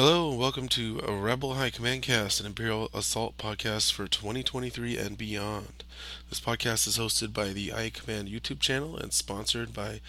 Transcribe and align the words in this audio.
Hello, 0.00 0.32
welcome 0.32 0.68
to 0.68 1.00
a 1.04 1.12
Rebel 1.12 1.54
High 1.54 1.70
Command 1.70 2.02
Cast, 2.02 2.38
an 2.38 2.46
Imperial 2.46 2.88
Assault 2.94 3.36
podcast 3.36 3.92
for 3.92 4.06
2023 4.06 4.96
and 4.96 5.18
beyond. 5.18 5.82
This 6.28 6.38
podcast 6.38 6.86
is 6.86 6.98
hosted 6.98 7.32
by 7.32 7.48
the 7.48 7.72
IA 7.76 7.90
Command 7.90 8.28
YouTube 8.28 8.60
channel 8.60 8.96
and 8.96 9.12
sponsored 9.12 9.74
by 9.74 10.00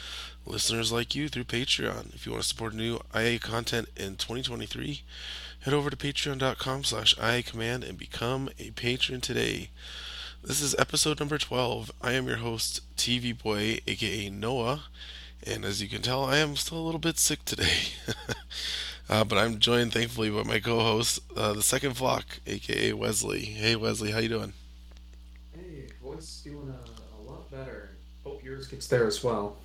listeners 0.46 0.92
like 0.92 1.16
you 1.16 1.28
through 1.28 1.46
Patreon. 1.46 2.14
If 2.14 2.28
you 2.28 2.34
want 2.34 2.44
to 2.44 2.48
support 2.48 2.76
new 2.76 3.00
IA 3.16 3.40
content 3.40 3.90
in 3.98 4.18
2023, 4.18 5.02
head 5.62 5.74
over 5.74 5.90
to 5.90 5.98
patreon.com 5.98 6.84
slash 6.84 7.18
IA 7.18 7.42
Command 7.42 7.84
and 7.84 7.98
become 7.98 8.48
a 8.60 8.70
patron 8.70 9.22
today. 9.22 9.72
This 10.44 10.62
is 10.62 10.76
episode 10.78 11.20
number 11.20 11.40
12. 11.40 11.92
I 12.00 12.12
am 12.12 12.28
your 12.28 12.38
host, 12.38 12.82
TV 12.96 13.36
Boy, 13.36 13.80
aka 13.88 14.30
Noah, 14.30 14.84
and 15.42 15.66
as 15.66 15.82
you 15.82 15.90
can 15.90 16.04
tell, 16.04 16.26
I 16.26 16.38
am 16.38 16.56
still 16.58 16.78
a 16.78 16.86
little 16.86 17.00
bit 17.00 17.18
sick 17.18 17.44
today. 17.44 17.94
Uh, 19.10 19.24
but 19.24 19.38
I'm 19.40 19.58
joined, 19.60 19.92
thankfully, 19.92 20.30
by 20.30 20.44
my 20.44 20.60
co-host, 20.60 21.20
uh, 21.36 21.54
the 21.54 21.64
Second 21.64 21.96
Flock, 21.98 22.26
aka 22.46 22.94
Wesley. 22.94 23.42
Hey, 23.46 23.76
Wesley, 23.76 24.12
how 24.12 24.20
you 24.20 24.30
doing? 24.30 24.54
Hey, 25.52 25.88
voice 26.02 26.42
doing 26.44 26.70
a, 26.72 27.18
a 27.18 27.22
lot 27.30 27.50
better. 27.50 27.90
Hope 28.24 28.44
yours 28.44 28.68
gets 28.68 28.86
there 28.88 29.08
as 29.08 29.24
well. 29.24 29.58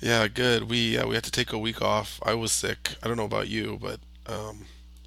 Yeah, 0.00 0.26
good. 0.28 0.68
We 0.68 0.96
uh, 0.98 1.06
we 1.06 1.14
had 1.14 1.24
to 1.24 1.30
take 1.30 1.52
a 1.52 1.58
week 1.58 1.82
off. 1.82 2.20
I 2.24 2.34
was 2.34 2.50
sick. 2.52 2.96
I 3.02 3.06
don't 3.06 3.16
know 3.18 3.24
about 3.26 3.48
you, 3.48 3.78
but 3.80 4.00
um, 4.26 4.64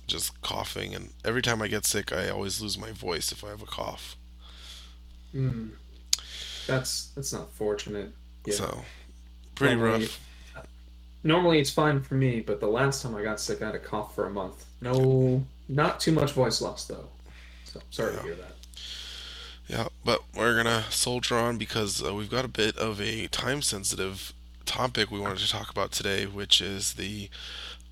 just 0.07 0.40
coughing, 0.41 0.93
and 0.95 1.09
every 1.26 1.41
time 1.41 1.62
I 1.62 1.67
get 1.67 1.84
sick, 1.85 2.13
I 2.13 2.29
always 2.29 2.62
lose 2.62 2.77
my 2.77 2.91
voice 2.91 3.31
if 3.31 3.43
I 3.43 3.49
have 3.49 3.62
a 3.63 3.65
cough. 3.65 4.15
Mm. 5.35 5.71
That's 6.67 7.07
that's 7.15 7.34
not 7.34 7.51
fortunate. 7.51 8.13
Yeah. 8.45 8.54
So 8.54 8.82
pretty 9.55 9.76
Normally- 9.76 10.05
rough. 10.05 10.20
Normally 11.24 11.60
it's 11.60 11.70
fine 11.70 12.02
for 12.02 12.16
me, 12.16 12.41
but 12.41 12.60
the 12.60 12.68
last 12.68 13.02
time 13.02 13.16
I 13.16 13.24
got 13.24 13.40
sick, 13.40 13.62
I 13.62 13.68
had 13.68 13.76
a 13.76 13.79
cough 13.79 14.13
for 14.13 14.27
a 14.27 14.29
month. 14.29 14.66
No, 14.82 15.46
not 15.70 15.99
too 15.99 16.12
much 16.12 16.34
voice 16.34 16.62
loss 16.62 16.85
though. 16.85 17.07
So 17.66 17.82
sorry 17.91 18.13
Yeah. 18.13 18.20
to 18.20 18.24
hear 18.26 18.35
that. 18.35 18.55
Yeah, 19.68 19.88
but 20.04 20.21
we're 20.35 20.55
gonna 20.55 20.84
soldier 20.90 21.38
on 21.38 21.57
because 21.57 22.04
uh, 22.04 22.13
we've 22.13 22.29
got 22.29 22.44
a 22.44 22.49
bit 22.49 22.77
of 22.77 22.99
a 22.99 23.27
time-sensitive 23.27 24.34
topic 24.66 25.10
we 25.10 25.20
wanted 25.20 25.38
to 25.40 25.49
talk 25.49 25.70
about 25.70 25.91
today, 25.94 26.26
which 26.26 26.60
is 26.60 26.94
the 26.94 27.29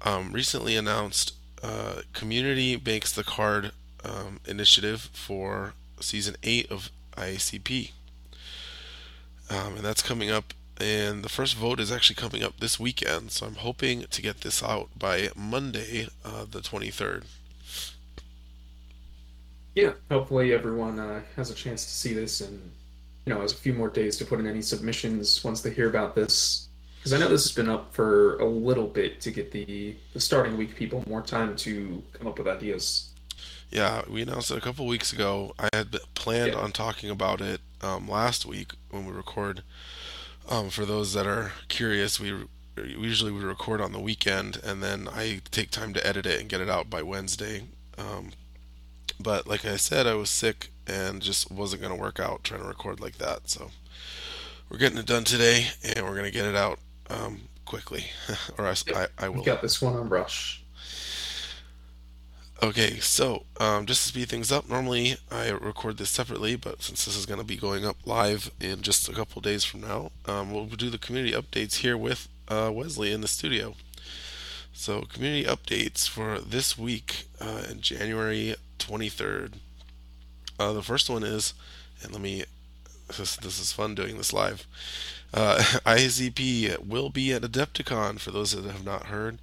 um, 0.01 0.33
recently 0.33 0.75
announced 0.75 1.33
uh, 1.63 2.01
Community 2.13 2.79
Makes 2.83 3.13
the 3.13 3.23
Card 3.23 3.71
um, 4.03 4.39
initiative 4.45 5.09
for 5.13 5.73
season 6.01 6.35
eight 6.43 6.69
of 6.69 6.89
IACP, 7.15 7.91
um, 9.49 9.75
and 9.77 9.85
that's 9.85 10.01
coming 10.01 10.29
up. 10.29 10.53
And 10.81 11.23
the 11.23 11.29
first 11.29 11.55
vote 11.57 11.79
is 11.79 11.91
actually 11.91 12.15
coming 12.15 12.41
up 12.41 12.59
this 12.59 12.79
weekend, 12.79 13.31
so 13.31 13.45
I'm 13.45 13.53
hoping 13.55 14.05
to 14.09 14.21
get 14.21 14.41
this 14.41 14.63
out 14.63 14.89
by 14.97 15.29
Monday, 15.35 16.07
uh, 16.25 16.45
the 16.49 16.59
23rd. 16.61 17.25
Yeah, 19.75 19.91
hopefully 20.09 20.53
everyone 20.53 20.97
uh, 20.97 21.21
has 21.35 21.51
a 21.51 21.53
chance 21.53 21.85
to 21.85 21.91
see 21.91 22.13
this 22.13 22.41
and 22.41 22.59
you 23.25 23.33
know 23.33 23.41
has 23.41 23.53
a 23.53 23.57
few 23.57 23.73
more 23.73 23.89
days 23.89 24.17
to 24.17 24.25
put 24.25 24.39
in 24.39 24.47
any 24.47 24.63
submissions 24.63 25.43
once 25.43 25.61
they 25.61 25.69
hear 25.69 25.87
about 25.87 26.15
this. 26.15 26.67
Because 26.97 27.13
I 27.13 27.19
know 27.19 27.29
this 27.29 27.43
has 27.43 27.51
been 27.55 27.69
up 27.69 27.93
for 27.93 28.37
a 28.39 28.45
little 28.45 28.87
bit 28.87 29.21
to 29.21 29.29
get 29.31 29.51
the 29.51 29.95
the 30.13 30.19
starting 30.19 30.57
week 30.57 30.75
people 30.75 31.03
more 31.07 31.21
time 31.21 31.55
to 31.57 32.01
come 32.13 32.25
up 32.27 32.39
with 32.39 32.47
ideas. 32.47 33.09
Yeah, 33.69 34.01
we 34.09 34.23
announced 34.23 34.49
it 34.49 34.57
a 34.57 34.61
couple 34.61 34.87
weeks 34.87 35.13
ago. 35.13 35.53
I 35.59 35.69
had 35.73 35.95
planned 36.15 36.53
Yeah. 36.53 36.59
on 36.59 36.71
talking 36.71 37.11
about 37.11 37.39
it 37.39 37.61
um, 37.81 38.09
last 38.09 38.47
week 38.47 38.73
when 38.89 39.05
we 39.05 39.11
record. 39.13 39.61
Um, 40.49 40.69
for 40.69 40.85
those 40.85 41.13
that 41.13 41.27
are 41.27 41.53
curious, 41.67 42.19
we 42.19 42.33
we 42.75 42.95
usually 42.95 43.31
we 43.31 43.41
record 43.43 43.81
on 43.81 43.91
the 43.91 43.99
weekend, 43.99 44.59
and 44.63 44.81
then 44.81 45.07
I 45.07 45.41
take 45.51 45.71
time 45.71 45.93
to 45.93 46.05
edit 46.05 46.25
it 46.25 46.39
and 46.39 46.49
get 46.49 46.61
it 46.61 46.69
out 46.69 46.89
by 46.89 47.03
Wednesday. 47.03 47.63
Um, 47.97 48.31
but 49.19 49.47
like 49.47 49.65
I 49.65 49.75
said, 49.75 50.07
I 50.07 50.15
was 50.15 50.29
sick 50.29 50.71
and 50.87 51.21
just 51.21 51.51
wasn't 51.51 51.81
going 51.81 51.95
to 51.95 52.01
work 52.01 52.19
out 52.19 52.43
trying 52.43 52.61
to 52.61 52.67
record 52.67 52.99
like 52.99 53.17
that. 53.17 53.49
So 53.49 53.71
we're 54.69 54.77
getting 54.77 54.97
it 54.97 55.05
done 55.05 55.23
today, 55.23 55.67
and 55.83 56.05
we're 56.05 56.15
going 56.15 56.25
to 56.25 56.31
get 56.31 56.45
it 56.45 56.55
out 56.55 56.79
um, 57.09 57.41
quickly, 57.65 58.05
or 58.57 58.67
I, 58.67 58.75
I, 58.95 59.07
I 59.17 59.29
will. 59.29 59.39
We 59.39 59.45
got 59.45 59.61
this 59.61 59.81
one 59.81 59.95
on 59.95 60.09
Rush. 60.09 60.60
Okay, 62.63 62.99
so 62.99 63.45
um, 63.59 63.87
just 63.87 64.03
to 64.03 64.09
speed 64.09 64.29
things 64.29 64.51
up, 64.51 64.69
normally 64.69 65.17
I 65.31 65.49
record 65.49 65.97
this 65.97 66.11
separately, 66.11 66.55
but 66.55 66.83
since 66.83 67.05
this 67.05 67.17
is 67.17 67.25
going 67.25 67.39
to 67.39 67.45
be 67.45 67.55
going 67.55 67.87
up 67.87 67.97
live 68.05 68.51
in 68.59 68.83
just 68.83 69.09
a 69.09 69.13
couple 69.13 69.41
days 69.41 69.63
from 69.63 69.81
now, 69.81 70.11
um, 70.27 70.51
we'll 70.53 70.67
do 70.67 70.91
the 70.91 70.99
community 70.99 71.33
updates 71.33 71.77
here 71.77 71.97
with 71.97 72.27
uh, 72.49 72.69
Wesley 72.71 73.11
in 73.11 73.21
the 73.21 73.27
studio. 73.27 73.73
So, 74.73 75.01
community 75.01 75.43
updates 75.43 76.07
for 76.07 76.37
this 76.37 76.77
week 76.77 77.27
uh, 77.39 77.73
January 77.79 78.53
23rd. 78.77 79.53
Uh, 80.59 80.73
the 80.73 80.83
first 80.83 81.09
one 81.09 81.23
is, 81.23 81.55
and 82.03 82.11
let 82.11 82.21
me, 82.21 82.43
this, 83.17 83.37
this 83.37 83.59
is 83.59 83.71
fun 83.71 83.95
doing 83.95 84.17
this 84.17 84.33
live. 84.33 84.67
Uh, 85.33 85.57
IZP 85.87 86.77
will 86.85 87.09
be 87.09 87.33
at 87.33 87.41
Adepticon 87.41 88.19
for 88.19 88.29
those 88.29 88.51
that 88.51 88.69
have 88.71 88.85
not 88.85 89.07
heard. 89.07 89.39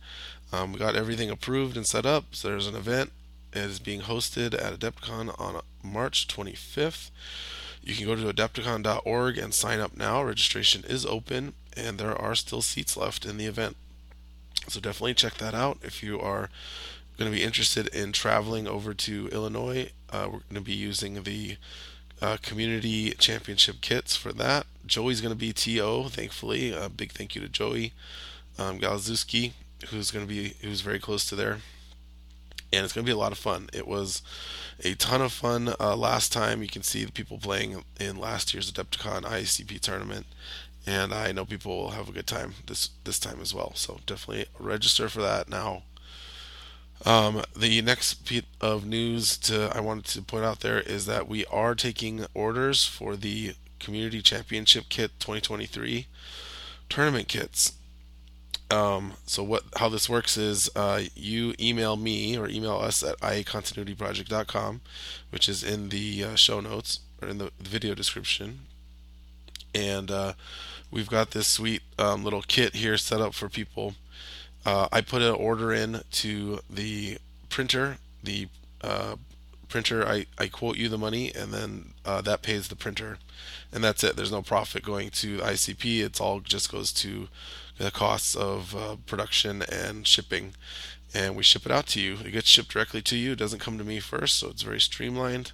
Um, 0.52 0.72
we 0.72 0.78
got 0.78 0.96
everything 0.96 1.30
approved 1.30 1.76
and 1.76 1.86
set 1.86 2.06
up. 2.06 2.26
So 2.32 2.48
there's 2.48 2.66
an 2.66 2.76
event. 2.76 3.12
It 3.52 3.58
is 3.58 3.78
being 3.78 4.02
hosted 4.02 4.54
at 4.54 4.78
Adepticon 4.78 5.38
on 5.40 5.60
March 5.82 6.28
25th. 6.28 7.10
You 7.82 7.94
can 7.94 8.06
go 8.06 8.14
to 8.14 8.32
adepticon.org 8.32 9.38
and 9.38 9.54
sign 9.54 9.80
up 9.80 9.96
now. 9.96 10.22
Registration 10.22 10.84
is 10.86 11.06
open, 11.06 11.54
and 11.76 11.98
there 11.98 12.14
are 12.14 12.34
still 12.34 12.60
seats 12.60 12.96
left 12.96 13.24
in 13.24 13.38
the 13.38 13.46
event. 13.46 13.76
So 14.68 14.80
definitely 14.80 15.14
check 15.14 15.34
that 15.34 15.54
out 15.54 15.78
if 15.82 16.02
you 16.02 16.20
are 16.20 16.50
going 17.16 17.30
to 17.30 17.36
be 17.36 17.42
interested 17.42 17.88
in 17.88 18.12
traveling 18.12 18.68
over 18.68 18.92
to 18.94 19.28
Illinois. 19.32 19.90
Uh, 20.10 20.24
we're 20.26 20.40
going 20.40 20.54
to 20.54 20.60
be 20.60 20.74
using 20.74 21.22
the 21.22 21.56
uh, 22.20 22.36
community 22.42 23.10
championship 23.12 23.80
kits 23.80 24.16
for 24.16 24.32
that. 24.32 24.66
Joey's 24.86 25.20
going 25.20 25.34
to 25.34 25.38
be 25.38 25.52
TO, 25.52 26.08
thankfully. 26.08 26.72
A 26.72 26.88
big 26.88 27.12
thank 27.12 27.34
you 27.34 27.40
to 27.40 27.48
Joey 27.48 27.92
um, 28.58 28.78
Galazewski, 28.78 29.52
who's 29.88 30.10
going 30.10 30.26
to 30.26 30.28
be 30.28 30.54
who's 30.60 30.80
very 30.80 30.98
close 30.98 31.28
to 31.28 31.34
there, 31.34 31.58
and 32.72 32.84
it's 32.84 32.92
going 32.92 33.04
to 33.04 33.08
be 33.08 33.14
a 33.14 33.18
lot 33.18 33.32
of 33.32 33.38
fun. 33.38 33.68
It 33.72 33.86
was 33.86 34.22
a 34.84 34.94
ton 34.94 35.22
of 35.22 35.32
fun 35.32 35.74
uh, 35.80 35.96
last 35.96 36.32
time. 36.32 36.62
You 36.62 36.68
can 36.68 36.82
see 36.82 37.04
the 37.04 37.12
people 37.12 37.38
playing 37.38 37.82
in 37.98 38.18
last 38.18 38.52
year's 38.52 38.70
Adepticon 38.70 39.22
ICP 39.22 39.80
tournament, 39.80 40.26
and 40.86 41.12
I 41.12 41.32
know 41.32 41.44
people 41.44 41.76
will 41.76 41.90
have 41.90 42.08
a 42.08 42.12
good 42.12 42.26
time 42.26 42.54
this 42.66 42.90
this 43.04 43.18
time 43.18 43.40
as 43.40 43.54
well. 43.54 43.72
So 43.74 44.00
definitely 44.06 44.46
register 44.58 45.08
for 45.08 45.22
that 45.22 45.48
now. 45.48 45.82
Um, 47.04 47.44
the 47.56 47.80
next 47.82 48.28
bit 48.28 48.44
of 48.60 48.84
news 48.84 49.36
to 49.38 49.70
I 49.74 49.80
wanted 49.80 50.06
to 50.06 50.22
point 50.22 50.44
out 50.44 50.60
there 50.60 50.80
is 50.80 51.06
that 51.06 51.28
we 51.28 51.44
are 51.46 51.74
taking 51.74 52.26
orders 52.34 52.84
for 52.84 53.14
the 53.14 53.54
Community 53.78 54.20
Championship 54.20 54.88
Kit 54.88 55.12
2023 55.20 56.06
tournament 56.88 57.28
kits. 57.28 57.74
Um, 58.70 59.14
so 59.26 59.42
what 59.42 59.62
how 59.76 59.88
this 59.88 60.08
works 60.08 60.36
is 60.36 60.70
uh, 60.76 61.02
you 61.14 61.54
email 61.58 61.96
me 61.96 62.36
or 62.36 62.48
email 62.48 62.76
us 62.76 63.02
at 63.02 63.18
iacontinuityproject.com, 63.20 64.80
which 65.30 65.48
is 65.48 65.64
in 65.64 65.88
the 65.88 66.24
uh, 66.24 66.34
show 66.34 66.60
notes 66.60 67.00
or 67.22 67.28
in 67.28 67.38
the 67.38 67.50
video 67.58 67.94
description, 67.94 68.60
and 69.74 70.10
uh, 70.10 70.34
we've 70.90 71.08
got 71.08 71.30
this 71.30 71.46
sweet 71.46 71.82
um, 71.98 72.24
little 72.24 72.42
kit 72.42 72.74
here 72.74 72.98
set 72.98 73.20
up 73.20 73.34
for 73.34 73.48
people. 73.48 73.94
Uh, 74.66 74.88
I 74.92 75.00
put 75.00 75.22
an 75.22 75.34
order 75.34 75.72
in 75.72 76.02
to 76.12 76.60
the 76.68 77.18
printer. 77.48 77.98
The 78.22 78.48
uh, 78.82 79.16
printer, 79.68 80.06
I, 80.06 80.26
I 80.38 80.48
quote 80.48 80.76
you 80.76 80.88
the 80.88 80.98
money, 80.98 81.32
and 81.34 81.52
then 81.52 81.94
uh, 82.04 82.20
that 82.22 82.42
pays 82.42 82.68
the 82.68 82.76
printer, 82.76 83.18
and 83.72 83.82
that's 83.82 84.02
it. 84.04 84.16
There's 84.16 84.32
no 84.32 84.42
profit 84.42 84.82
going 84.82 85.10
to 85.10 85.38
ICP. 85.38 86.00
It's 86.04 86.20
all 86.20 86.40
just 86.40 86.70
goes 86.70 86.92
to 86.94 87.28
the 87.78 87.90
costs 87.90 88.34
of 88.34 88.74
uh, 88.76 88.96
production 89.06 89.62
and 89.62 90.06
shipping, 90.06 90.54
and 91.14 91.36
we 91.36 91.42
ship 91.42 91.64
it 91.64 91.72
out 91.72 91.86
to 91.88 92.00
you. 92.00 92.18
It 92.24 92.32
gets 92.32 92.48
shipped 92.48 92.70
directly 92.70 93.02
to 93.02 93.16
you. 93.16 93.32
It 93.32 93.38
doesn't 93.38 93.60
come 93.60 93.78
to 93.78 93.84
me 93.84 94.00
first, 94.00 94.38
so 94.38 94.48
it's 94.48 94.62
very 94.62 94.80
streamlined, 94.80 95.52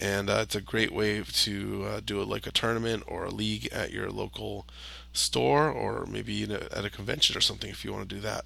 and 0.00 0.28
uh, 0.30 0.40
it's 0.42 0.54
a 0.56 0.60
great 0.60 0.92
way 0.92 1.22
to 1.22 1.84
uh, 1.84 2.00
do 2.04 2.20
it 2.20 2.28
like 2.28 2.46
a 2.46 2.52
tournament 2.52 3.04
or 3.06 3.24
a 3.24 3.30
league 3.30 3.68
at 3.72 3.92
your 3.92 4.10
local 4.10 4.66
store, 5.12 5.70
or 5.70 6.06
maybe 6.06 6.44
a, 6.44 6.76
at 6.76 6.84
a 6.84 6.90
convention 6.90 7.36
or 7.36 7.40
something 7.40 7.70
if 7.70 7.84
you 7.84 7.92
want 7.92 8.08
to 8.08 8.14
do 8.14 8.20
that. 8.20 8.44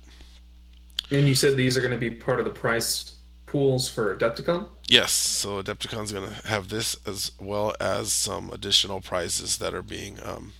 And 1.10 1.28
you 1.28 1.34
said 1.34 1.56
these 1.56 1.76
are 1.76 1.80
going 1.80 1.92
to 1.92 1.98
be 1.98 2.10
part 2.10 2.38
of 2.38 2.44
the 2.44 2.50
price 2.50 3.16
pools 3.52 3.86
for 3.86 4.16
Adepticon? 4.16 4.66
Yes, 4.88 5.12
so 5.12 5.62
Adepticon's 5.62 6.10
going 6.10 6.28
to 6.28 6.48
have 6.48 6.70
this 6.70 6.96
as 7.06 7.32
well 7.38 7.74
as 7.78 8.10
some 8.10 8.50
additional 8.50 9.02
prizes 9.02 9.58
that 9.58 9.74
are 9.74 9.82
being 9.82 10.18
um, 10.24 10.54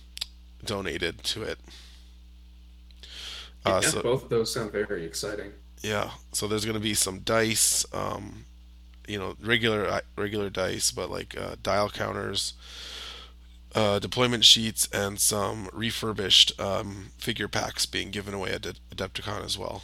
donated 0.63 1.23
to 1.23 1.41
it. 1.41 1.57
Uh, 3.65 3.79
yeah, 3.81 3.89
so 3.89 4.01
both 4.01 4.23
of 4.23 4.29
those 4.29 4.53
sound 4.53 4.71
very 4.71 5.05
exciting. 5.05 5.51
yeah, 5.81 6.11
so 6.31 6.47
there's 6.47 6.65
going 6.65 6.73
to 6.75 6.81
be 6.81 6.93
some 6.93 7.19
dice, 7.19 7.85
um, 7.93 8.45
you 9.07 9.17
know, 9.17 9.35
regular 9.41 9.87
uh, 9.87 10.01
regular 10.17 10.49
dice, 10.49 10.91
but 10.91 11.09
like 11.09 11.37
uh, 11.37 11.55
dial 11.61 11.89
counters, 11.89 12.53
uh, 13.75 13.99
deployment 13.99 14.43
sheets, 14.45 14.87
and 14.93 15.19
some 15.19 15.69
refurbished 15.73 16.59
um, 16.59 17.11
figure 17.17 17.47
packs 17.47 17.85
being 17.85 18.11
given 18.11 18.33
away 18.33 18.51
at 18.51 18.61
Adepticon 18.95 19.43
as 19.45 19.57
well. 19.57 19.83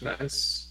Nice. 0.00 0.68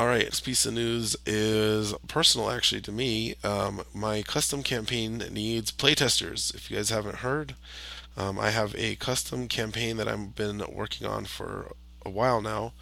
All 0.00 0.06
right, 0.08 0.26
this 0.28 0.40
piece 0.40 0.66
of 0.66 0.74
news 0.74 1.16
is 1.26 1.94
personal 2.08 2.50
actually 2.50 2.80
to 2.82 2.92
me. 2.92 3.36
Um, 3.44 3.82
my 3.94 4.22
custom 4.22 4.62
campaign 4.64 5.18
needs 5.30 5.70
playtesters. 5.70 6.52
If 6.54 6.70
you 6.70 6.76
guys 6.76 6.90
haven't 6.90 7.16
heard, 7.16 7.54
um, 8.16 8.38
I 8.38 8.50
have 8.50 8.74
a 8.76 8.96
custom 8.96 9.48
campaign 9.48 9.96
that 9.96 10.08
I've 10.08 10.34
been 10.34 10.62
working 10.70 11.06
on 11.06 11.24
for 11.24 11.72
a 12.04 12.10
while 12.10 12.40
now 12.42 12.72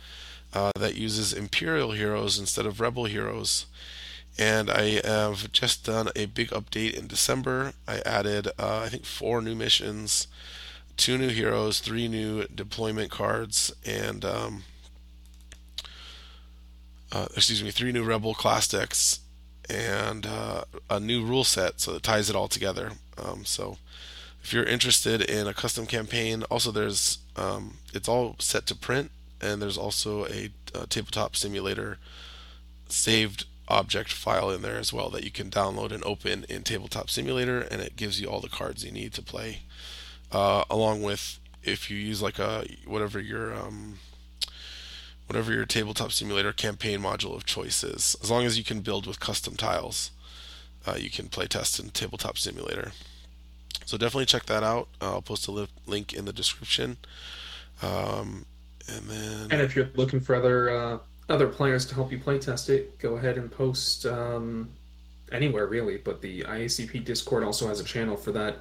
uh, 0.52 0.72
that 0.76 0.96
uses 0.96 1.32
Imperial 1.32 1.92
heroes 1.92 2.38
instead 2.38 2.66
of 2.66 2.80
Rebel 2.80 3.04
heroes. 3.04 3.66
And 4.38 4.70
I 4.70 5.00
have 5.04 5.52
just 5.52 5.84
done 5.84 6.08
a 6.16 6.26
big 6.26 6.50
update 6.50 6.94
in 6.94 7.06
December. 7.06 7.72
I 7.86 8.00
added, 8.06 8.48
uh, 8.58 8.82
I 8.84 8.88
think, 8.88 9.04
four 9.04 9.42
new 9.42 9.54
missions, 9.54 10.28
two 10.96 11.18
new 11.18 11.28
heroes, 11.28 11.80
three 11.80 12.08
new 12.08 12.46
deployment 12.46 13.10
cards, 13.10 13.72
and 13.84 14.24
um, 14.24 14.64
uh, 17.12 17.26
excuse 17.36 17.62
me, 17.62 17.70
three 17.70 17.92
new 17.92 18.04
Rebel 18.04 18.34
class 18.34 18.68
decks, 18.68 19.20
and 19.68 20.26
uh, 20.26 20.64
a 20.88 21.00
new 21.00 21.24
rule 21.24 21.44
set, 21.44 21.80
so 21.80 21.94
it 21.96 22.02
ties 22.02 22.30
it 22.30 22.36
all 22.36 22.48
together. 22.48 22.92
Um, 23.18 23.44
so 23.44 23.78
if 24.42 24.52
you're 24.52 24.64
interested 24.64 25.20
in 25.20 25.46
a 25.46 25.54
custom 25.54 25.86
campaign, 25.86 26.42
also 26.44 26.70
there's 26.70 27.18
um, 27.36 27.78
it's 27.92 28.08
all 28.08 28.36
set 28.38 28.66
to 28.66 28.74
print, 28.74 29.10
and 29.40 29.60
there's 29.60 29.78
also 29.78 30.26
a, 30.26 30.50
a 30.74 30.86
tabletop 30.86 31.36
simulator 31.36 31.98
saved 32.88 33.44
object 33.70 34.12
file 34.12 34.50
in 34.50 34.62
there 34.62 34.76
as 34.76 34.92
well 34.92 35.08
that 35.10 35.24
you 35.24 35.30
can 35.30 35.48
download 35.48 35.92
and 35.92 36.04
open 36.04 36.44
in 36.48 36.62
Tabletop 36.62 37.08
Simulator, 37.08 37.60
and 37.60 37.80
it 37.80 37.96
gives 37.96 38.20
you 38.20 38.26
all 38.26 38.40
the 38.40 38.48
cards 38.48 38.84
you 38.84 38.90
need 38.90 39.14
to 39.14 39.22
play, 39.22 39.62
uh, 40.32 40.64
along 40.68 41.02
with 41.02 41.38
if 41.62 41.90
you 41.90 41.96
use 41.96 42.20
like 42.20 42.38
a 42.38 42.66
whatever 42.84 43.20
your 43.20 43.54
um, 43.54 43.98
whatever 45.26 45.52
your 45.52 45.66
Tabletop 45.66 46.10
Simulator 46.10 46.52
campaign 46.52 47.00
module 47.00 47.34
of 47.34 47.46
choice 47.46 47.84
is. 47.84 48.16
As 48.22 48.30
long 48.30 48.44
as 48.44 48.58
you 48.58 48.64
can 48.64 48.80
build 48.80 49.06
with 49.06 49.20
custom 49.20 49.54
tiles, 49.54 50.10
uh, 50.86 50.96
you 50.98 51.10
can 51.10 51.28
play 51.28 51.46
test 51.46 51.78
in 51.78 51.90
Tabletop 51.90 52.36
Simulator. 52.36 52.92
So 53.90 53.98
definitely 53.98 54.26
check 54.26 54.46
that 54.46 54.62
out. 54.62 54.86
I'll 55.00 55.20
post 55.20 55.48
a 55.48 55.50
li- 55.50 55.66
link 55.84 56.12
in 56.12 56.24
the 56.24 56.32
description. 56.32 56.96
Um, 57.82 58.46
and 58.86 59.04
then, 59.08 59.48
And 59.50 59.60
if 59.60 59.74
you're 59.74 59.90
looking 59.96 60.20
for 60.20 60.36
other 60.36 60.70
uh, 60.70 60.98
other 61.28 61.48
players 61.48 61.84
to 61.86 61.96
help 61.96 62.12
you 62.12 62.20
playtest 62.20 62.68
it, 62.68 63.00
go 63.00 63.16
ahead 63.16 63.36
and 63.36 63.50
post 63.50 64.06
um, 64.06 64.70
anywhere 65.32 65.66
really. 65.66 65.96
But 65.96 66.22
the 66.22 66.42
IACP 66.42 67.04
Discord 67.04 67.42
also 67.42 67.66
has 67.66 67.80
a 67.80 67.84
channel 67.84 68.16
for 68.16 68.30
that. 68.30 68.58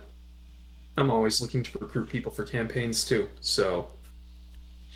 I'm 0.98 1.12
always 1.12 1.40
looking 1.42 1.62
to 1.62 1.78
recruit 1.78 2.10
people 2.10 2.32
for 2.32 2.44
campaigns 2.44 3.06
too, 3.06 3.30
so 3.40 3.88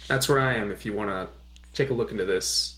that's 0.08 0.28
where 0.28 0.40
I 0.40 0.56
am. 0.56 0.72
If 0.72 0.84
you 0.84 0.94
want 0.94 1.12
to 1.12 1.28
take 1.74 1.92
a 1.92 1.94
look 1.94 2.10
into 2.10 2.26
this. 2.26 2.78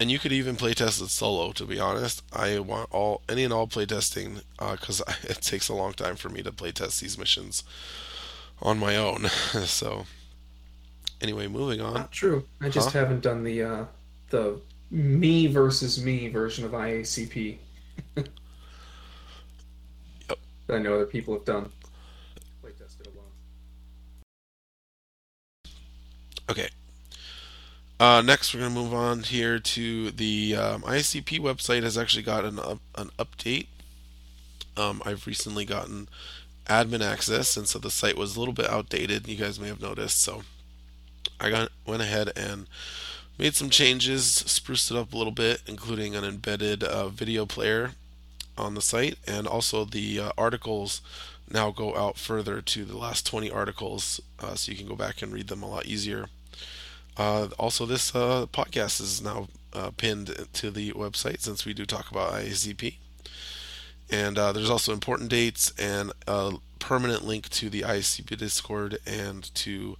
And 0.00 0.10
you 0.10 0.18
could 0.18 0.32
even 0.32 0.56
playtest 0.56 1.02
it 1.02 1.10
solo. 1.10 1.52
To 1.52 1.66
be 1.66 1.78
honest, 1.78 2.22
I 2.32 2.58
want 2.58 2.88
all 2.90 3.20
any 3.28 3.44
and 3.44 3.52
all 3.52 3.66
playtesting 3.68 4.42
because 4.58 5.02
it 5.24 5.42
takes 5.42 5.68
a 5.68 5.74
long 5.74 5.92
time 5.92 6.16
for 6.16 6.30
me 6.30 6.42
to 6.42 6.50
playtest 6.50 7.00
these 7.00 7.18
missions 7.18 7.62
on 8.62 8.78
my 8.78 8.96
own. 8.96 9.28
so, 9.66 10.06
anyway, 11.20 11.48
moving 11.48 11.82
on. 11.82 11.94
not 11.94 12.12
true. 12.12 12.46
I 12.62 12.70
just 12.70 12.92
Huh? 12.92 13.00
haven't 13.00 13.20
done 13.20 13.44
the 13.44 13.62
uh, 13.62 13.84
the 14.30 14.58
me 14.90 15.46
versus 15.48 16.02
me 16.02 16.28
version 16.28 16.64
of 16.64 16.72
IACP. 16.72 17.58
Yep. 18.16 18.28
That 20.66 20.76
I 20.76 20.78
know 20.78 20.94
other 20.94 21.06
people 21.06 21.34
have 21.34 21.44
done. 21.44 21.70
Playtested 22.64 23.06
a 23.06 23.10
lot. 23.18 23.26
Okay. 26.48 26.68
Uh, 28.00 28.22
next, 28.22 28.54
we're 28.54 28.60
going 28.60 28.72
to 28.72 28.80
move 28.80 28.94
on 28.94 29.24
here 29.24 29.58
to 29.58 30.10
the 30.10 30.56
um, 30.56 30.80
ICP 30.84 31.38
website 31.38 31.82
has 31.82 31.98
actually 31.98 32.22
got 32.22 32.46
an 32.46 32.58
an 32.94 33.10
update. 33.18 33.66
Um, 34.74 35.02
I've 35.04 35.26
recently 35.26 35.66
gotten 35.66 36.08
admin 36.64 37.02
access, 37.02 37.58
and 37.58 37.68
so 37.68 37.78
the 37.78 37.90
site 37.90 38.16
was 38.16 38.34
a 38.34 38.38
little 38.38 38.54
bit 38.54 38.70
outdated. 38.70 39.28
You 39.28 39.36
guys 39.36 39.60
may 39.60 39.68
have 39.68 39.82
noticed. 39.82 40.22
So 40.22 40.44
I 41.38 41.50
got 41.50 41.72
went 41.86 42.00
ahead 42.00 42.32
and 42.34 42.68
made 43.36 43.54
some 43.54 43.68
changes, 43.68 44.24
spruced 44.24 44.90
it 44.90 44.96
up 44.96 45.12
a 45.12 45.18
little 45.18 45.30
bit, 45.30 45.60
including 45.66 46.16
an 46.16 46.24
embedded 46.24 46.82
uh, 46.82 47.08
video 47.08 47.44
player 47.44 47.90
on 48.56 48.74
the 48.74 48.80
site, 48.80 49.18
and 49.26 49.46
also 49.46 49.84
the 49.84 50.20
uh, 50.20 50.32
articles 50.38 51.02
now 51.50 51.70
go 51.70 51.94
out 51.94 52.16
further 52.16 52.62
to 52.62 52.86
the 52.86 52.96
last 52.96 53.26
20 53.26 53.50
articles, 53.50 54.22
uh, 54.38 54.54
so 54.54 54.72
you 54.72 54.78
can 54.78 54.88
go 54.88 54.96
back 54.96 55.20
and 55.20 55.34
read 55.34 55.48
them 55.48 55.62
a 55.62 55.68
lot 55.68 55.84
easier. 55.84 56.30
Uh, 57.20 57.48
also, 57.58 57.84
this 57.84 58.14
uh, 58.14 58.46
podcast 58.50 58.98
is 58.98 59.20
now 59.20 59.46
uh, 59.74 59.90
pinned 59.98 60.34
to 60.54 60.70
the 60.70 60.90
website 60.92 61.40
since 61.40 61.66
we 61.66 61.74
do 61.74 61.84
talk 61.84 62.10
about 62.10 62.32
IACP. 62.32 62.94
And 64.10 64.38
uh, 64.38 64.52
there's 64.52 64.70
also 64.70 64.94
important 64.94 65.28
dates 65.28 65.70
and 65.78 66.12
a 66.26 66.54
permanent 66.78 67.26
link 67.26 67.50
to 67.50 67.68
the 67.68 67.82
IACP 67.82 68.38
Discord 68.38 69.00
and 69.06 69.54
to 69.54 69.98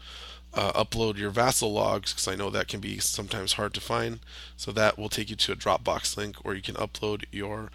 uh, 0.54 0.72
upload 0.72 1.18
your 1.18 1.28
vassal 1.28 1.70
logs 1.70 2.14
because 2.14 2.26
I 2.26 2.36
know 2.36 2.48
that 2.48 2.68
can 2.68 2.80
be 2.80 2.98
sometimes 3.00 3.52
hard 3.52 3.74
to 3.74 3.82
find. 3.82 4.20
So 4.56 4.72
that 4.72 4.98
will 4.98 5.10
take 5.10 5.28
you 5.28 5.36
to 5.36 5.52
a 5.52 5.56
Dropbox 5.56 6.16
link 6.16 6.36
where 6.36 6.54
you 6.54 6.62
can 6.62 6.76
upload 6.76 7.26
your 7.30 7.70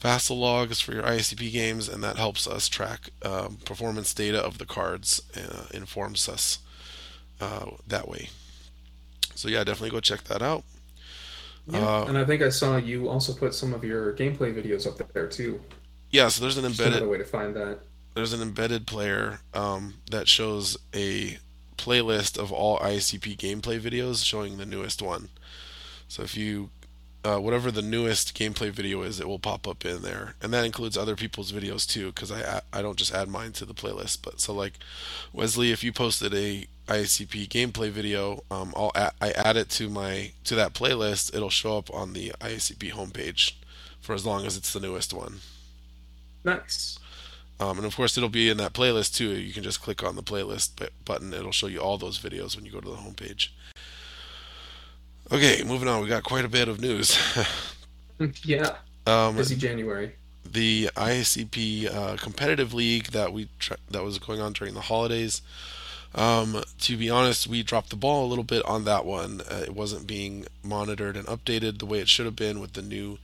vassal 0.00 0.38
logs 0.38 0.80
for 0.80 0.94
your 0.94 1.02
ISCP 1.02 1.52
games, 1.52 1.90
and 1.90 2.02
that 2.02 2.16
helps 2.16 2.46
us 2.46 2.70
track 2.70 3.10
um, 3.22 3.58
performance 3.66 4.14
data 4.14 4.42
of 4.42 4.56
the 4.56 4.64
cards, 4.64 5.20
uh, 5.36 5.64
informs 5.74 6.26
us 6.26 6.60
uh, 7.38 7.66
that 7.86 8.08
way. 8.08 8.30
So 9.38 9.48
yeah, 9.48 9.62
definitely 9.62 9.90
go 9.90 10.00
check 10.00 10.24
that 10.24 10.42
out. 10.42 10.64
Yeah, 11.68 11.78
Uh, 11.86 12.04
and 12.08 12.18
I 12.18 12.24
think 12.24 12.42
I 12.42 12.48
saw 12.48 12.76
you 12.76 13.08
also 13.08 13.32
put 13.32 13.54
some 13.54 13.72
of 13.72 13.84
your 13.84 14.12
gameplay 14.14 14.52
videos 14.52 14.84
up 14.86 15.12
there 15.12 15.28
too. 15.28 15.60
Yeah, 16.10 16.28
so 16.28 16.42
there's 16.42 16.56
an 16.58 16.64
embedded 16.64 16.94
another 16.94 17.08
way 17.08 17.18
to 17.18 17.24
find 17.24 17.54
that. 17.54 17.80
there's 18.14 18.32
an 18.32 18.42
embedded 18.42 18.86
player 18.86 19.40
um, 19.54 19.94
that 20.10 20.26
shows 20.26 20.76
a 20.94 21.38
playlist 21.76 22.36
of 22.36 22.50
all 22.50 22.80
ICP 22.80 23.36
gameplay 23.36 23.78
videos 23.78 24.24
showing 24.24 24.56
the 24.56 24.66
newest 24.66 25.02
one. 25.02 25.28
So 26.08 26.22
if 26.24 26.36
you 26.36 26.70
uh, 27.24 27.38
whatever 27.38 27.70
the 27.70 27.82
newest 27.82 28.34
gameplay 28.36 28.70
video 28.70 29.02
is, 29.02 29.20
it 29.20 29.28
will 29.28 29.38
pop 29.38 29.68
up 29.68 29.84
in 29.84 30.02
there, 30.02 30.34
and 30.42 30.52
that 30.52 30.64
includes 30.64 30.96
other 30.96 31.14
people's 31.14 31.52
videos 31.52 31.86
too. 31.86 32.06
Because 32.06 32.32
I 32.32 32.60
I 32.72 32.82
don't 32.82 32.98
just 32.98 33.14
add 33.14 33.28
mine 33.28 33.52
to 33.52 33.64
the 33.64 33.74
playlist, 33.74 34.18
but 34.22 34.40
so 34.40 34.52
like 34.52 34.78
Wesley, 35.32 35.70
if 35.70 35.84
you 35.84 35.92
posted 35.92 36.34
a 36.34 36.66
ISCP 36.88 37.48
gameplay 37.48 37.90
video, 37.90 38.42
um, 38.50 38.72
I'll 38.76 38.92
add, 38.94 39.12
I 39.20 39.30
add 39.32 39.56
it 39.56 39.68
to 39.70 39.88
my 39.88 40.32
to 40.44 40.54
that 40.56 40.74
playlist. 40.74 41.34
It'll 41.34 41.50
show 41.50 41.78
up 41.78 41.92
on 41.94 42.12
the 42.12 42.32
ISCP 42.40 42.92
homepage 42.92 43.52
for 44.00 44.14
as 44.14 44.24
long 44.26 44.44
as 44.46 44.56
it's 44.56 44.72
the 44.72 44.80
newest 44.80 45.12
one. 45.14 45.40
Nice. 46.44 46.98
Um, 47.60 47.76
and 47.78 47.86
of 47.86 47.96
course, 47.96 48.16
it'll 48.16 48.28
be 48.28 48.48
in 48.48 48.56
that 48.58 48.72
playlist 48.72 49.16
too. 49.16 49.30
You 49.36 49.52
can 49.52 49.62
just 49.64 49.82
click 49.82 50.02
on 50.04 50.14
the 50.16 50.22
playlist 50.22 50.76
bu- 50.76 50.86
button. 51.04 51.34
It'll 51.34 51.50
show 51.52 51.66
you 51.66 51.78
all 51.80 51.98
those 51.98 52.18
videos 52.18 52.54
when 52.56 52.64
you 52.64 52.70
go 52.70 52.80
to 52.80 52.88
the 52.88 52.96
homepage. 52.96 53.48
Okay, 55.30 55.62
moving 55.66 55.88
on. 55.88 56.00
We 56.02 56.08
got 56.08 56.22
quite 56.24 56.44
a 56.44 56.48
bit 56.48 56.68
of 56.68 56.80
news. 56.80 57.18
Yeah, 58.42 58.78
um, 59.06 59.36
busy 59.36 59.54
January. 59.54 60.12
the 60.44 60.90
ICP 60.96 61.94
uh, 61.94 62.16
competitive 62.16 62.74
league 62.74 63.06
that 63.12 63.32
we 63.32 63.48
tr- 63.60 63.74
that 63.92 64.02
was 64.02 64.18
going 64.18 64.40
on 64.40 64.54
during 64.54 64.74
the 64.74 64.80
holidays. 64.80 65.40
Um, 66.18 66.64
to 66.80 66.96
be 66.96 67.08
honest, 67.08 67.46
we 67.46 67.62
dropped 67.62 67.90
the 67.90 67.96
ball 67.96 68.26
a 68.26 68.28
little 68.28 68.42
bit 68.42 68.64
on 68.64 68.84
that 68.84 69.06
one. 69.06 69.40
Uh, 69.48 69.62
it 69.62 69.74
wasn't 69.74 70.08
being 70.08 70.46
monitored 70.64 71.16
and 71.16 71.28
updated 71.28 71.78
the 71.78 71.86
way 71.86 72.00
it 72.00 72.08
should 72.08 72.26
have 72.26 72.34
been 72.34 72.60
with 72.60 72.72
the 72.72 72.82
new 72.82 73.18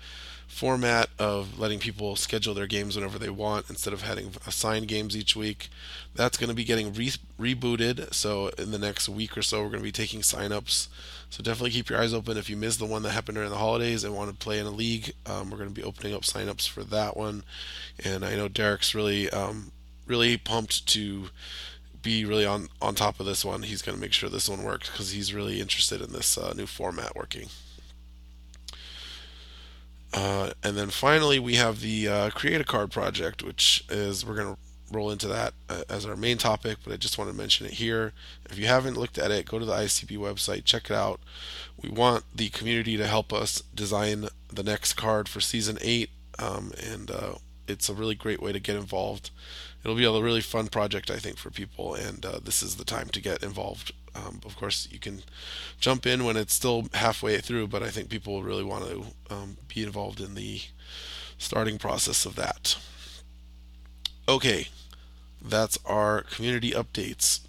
format 0.47 1.09
of 1.19 1.59
letting 1.59 1.81
people 1.81 2.15
schedule 2.15 2.55
their 2.55 2.69
games 2.69 2.95
whenever 2.95 3.19
they 3.19 3.29
want 3.29 3.69
instead 3.69 3.93
of 3.93 4.03
having 4.03 4.31
assigned 4.47 4.87
games 4.87 5.17
each 5.17 5.35
week. 5.35 5.71
That's 6.15 6.37
going 6.37 6.51
to 6.51 6.55
be 6.55 6.63
getting 6.63 6.95
re- 6.95 7.11
rebooted. 7.37 8.15
So 8.15 8.51
in 8.51 8.71
the 8.71 8.79
next 8.79 9.09
week 9.09 9.37
or 9.37 9.43
so, 9.43 9.61
we're 9.61 9.71
going 9.71 9.81
to 9.81 9.83
be 9.83 9.91
taking 9.91 10.21
signups. 10.21 10.87
So 11.31 11.43
definitely 11.43 11.73
keep 11.73 11.91
your 11.91 12.01
eyes 12.01 12.15
open 12.15 12.37
if 12.37 12.49
you 12.49 12.57
missed 12.57 12.79
the 12.79 12.87
one 12.87 13.03
that 13.03 13.11
happened 13.11 13.35
during 13.35 13.51
the 13.51 13.57
holidays 13.57 14.05
and 14.05 14.15
want 14.15 14.31
to 14.31 14.37
play 14.37 14.61
in 14.61 14.67
a 14.67 14.71
league. 14.71 15.15
Um, 15.27 15.51
we're 15.51 15.59
going 15.59 15.69
to 15.69 15.75
be 15.75 15.83
opening 15.83 16.15
up 16.15 16.23
signups 16.23 16.69
for 16.69 16.85
that 16.85 17.17
one, 17.17 17.43
and 18.05 18.25
I 18.25 18.37
know 18.37 18.47
Derek's 18.47 18.95
really, 18.95 19.29
um, 19.31 19.73
really 20.07 20.37
pumped 20.37 20.87
to 20.91 21.31
be 22.05 22.25
really 22.25 22.47
on 22.47 22.69
on 22.81 22.95
top 22.95 23.19
of 23.19 23.27
this 23.27 23.45
one. 23.45 23.65
He's 23.65 23.83
going 23.83 23.97
to 23.97 24.01
make 24.01 24.13
sure 24.13 24.29
this 24.29 24.49
one 24.49 24.63
works 24.63 24.91
because 24.91 25.11
he's 25.11 25.35
really 25.35 25.61
interested 25.61 26.01
in 26.01 26.13
this 26.13 26.39
uh, 26.39 26.53
new 26.55 26.67
format 26.67 27.17
working. 27.17 27.49
Uh, 30.13 30.53
and 30.63 30.77
then 30.77 30.91
finally, 30.91 31.41
we 31.41 31.57
have 31.57 31.81
the 31.81 32.07
uh, 32.07 32.31
Create 32.31 32.61
a 32.61 32.65
Card 32.65 32.93
project, 32.93 33.43
which 33.43 33.85
is 33.89 34.25
we're 34.25 34.37
going 34.37 34.55
to 34.55 34.61
roll 34.93 35.11
into 35.11 35.27
that 35.27 35.55
uh, 35.69 35.83
as 35.89 36.07
our 36.07 36.15
main 36.15 36.39
topic, 36.39 36.79
but 36.85 36.93
I 36.93 36.97
just 36.97 37.19
want 37.19 37.31
to 37.31 37.37
mention 37.37 37.67
it 37.67 37.73
here. 37.73 38.13
If 38.49 38.57
you 38.57 38.67
haven't 38.67 38.97
looked 38.97 39.19
at 39.19 39.33
it, 39.33 39.47
go 39.47 39.59
to 39.59 39.65
the 39.65 39.73
ICP 39.73 40.17
website, 40.17 40.65
check 40.65 40.85
it 40.85 40.95
out. 40.95 41.19
We 41.83 41.89
want 41.89 42.25
the 42.33 42.49
community 42.51 42.97
to 42.97 43.09
help 43.09 43.33
us 43.33 43.63
design 43.75 44.29
the 44.53 44.63
next 44.63 44.93
card 44.93 45.29
for 45.29 45.41
season 45.41 45.79
eight, 45.81 46.11
um, 46.39 46.73
and 46.81 47.11
uh, 47.11 47.35
it's 47.67 47.89
a 47.89 47.95
really 47.95 48.15
great 48.15 48.41
way 48.41 48.53
to 48.53 48.61
get 48.61 48.77
involved. 48.77 49.31
It'll 49.85 49.97
be 49.97 50.05
a 50.05 50.13
really 50.23 50.41
fun 50.41 50.69
project, 50.69 51.11
I 51.11 51.19
think, 51.19 51.37
for 51.37 51.51
people, 51.51 51.95
and 51.95 52.25
uh, 52.25 52.39
this 52.43 52.63
is 52.63 52.77
the 52.77 52.85
time 52.85 53.09
to 53.11 53.21
get 53.21 53.43
involved. 53.43 53.93
Um, 54.15 54.41
of 54.47 54.57
course, 54.57 54.89
you 54.91 54.99
can 54.99 55.23
jump 55.79 56.07
in 56.07 56.25
when 56.25 56.39
it's 56.39 56.55
still 56.55 56.89
halfway 56.95 57.39
through, 57.39 57.67
but 57.67 57.83
I 57.83 57.91
think 57.91 58.09
people 58.09 58.43
really 58.43 58.65
want 58.65 58.87
to 58.87 59.05
um, 59.29 59.57
be 59.69 59.83
involved 59.83 60.21
in 60.21 60.35
the 60.35 60.63
starting 61.37 61.77
process 61.77 62.25
of 62.25 62.35
that. 62.37 62.79
Okay, 64.27 64.69
that's 65.43 65.79
our 65.85 66.23
community 66.23 66.71
updates. 66.71 67.41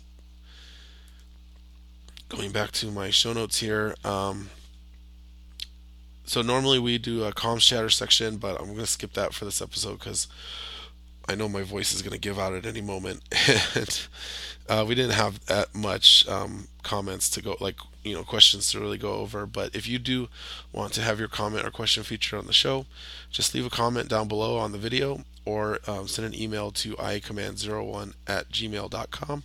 Going 2.27 2.51
back 2.51 2.72
to 2.74 2.92
my 2.92 3.12
show 3.12 3.32
notes 3.32 3.60
here. 3.60 3.96
Um, 4.04 4.50
so 6.25 6.42
normally 6.42 6.80
we 6.80 6.98
do 6.98 7.24
a 7.24 7.32
comms 7.32 7.62
chatter 7.62 7.89
section, 7.89 8.38
but 8.38 8.60
I'm 8.60 8.65
going 8.65 8.80
to 8.80 8.88
skip 8.88 9.13
that 9.13 9.34
for 9.34 9.46
this 9.46 9.62
episode 9.62 10.00
because 10.00 10.27
I 11.27 11.36
know 11.36 11.50
my 11.50 11.63
voice 11.63 11.94
is 11.94 12.01
going 12.01 12.13
to 12.13 12.20
give 12.20 12.38
out 12.38 12.53
at 12.53 12.65
any 12.65 12.82
moment. 12.82 13.22
and 13.75 14.08
uh, 14.70 14.86
we 14.88 14.96
didn't 14.96 15.13
have 15.13 15.44
that 15.46 15.74
much 15.74 16.27
um, 16.27 16.67
comments 16.84 17.29
to 17.32 17.41
go, 17.41 17.58
like, 17.60 17.77
you 18.03 18.13
know, 18.13 18.24
questions 18.24 18.72
to 18.72 18.79
really 18.79 18.98
go 18.98 19.13
over. 19.13 19.46
But 19.46 19.75
if 19.75 19.88
you 19.88 19.98
do 19.98 20.29
want 20.72 20.94
to 20.94 21.01
have 21.01 21.20
your 21.20 21.27
comment 21.27 21.65
or 21.65 21.72
question 21.72 22.03
featured 22.03 22.39
on 22.39 22.46
the 22.46 22.53
show, 22.53 22.86
just 23.32 23.55
leave 23.55 23.65
a 23.65 23.72
comment 23.72 24.10
down 24.10 24.27
below 24.27 24.58
on 24.58 24.72
the 24.72 24.77
video 24.77 25.24
or 25.46 25.79
um, 25.88 26.08
send 26.08 26.27
an 26.27 26.39
email 26.39 26.72
to 26.72 26.96
icommand01 26.96 28.13
at 28.27 28.50
gmail.com 28.50 29.44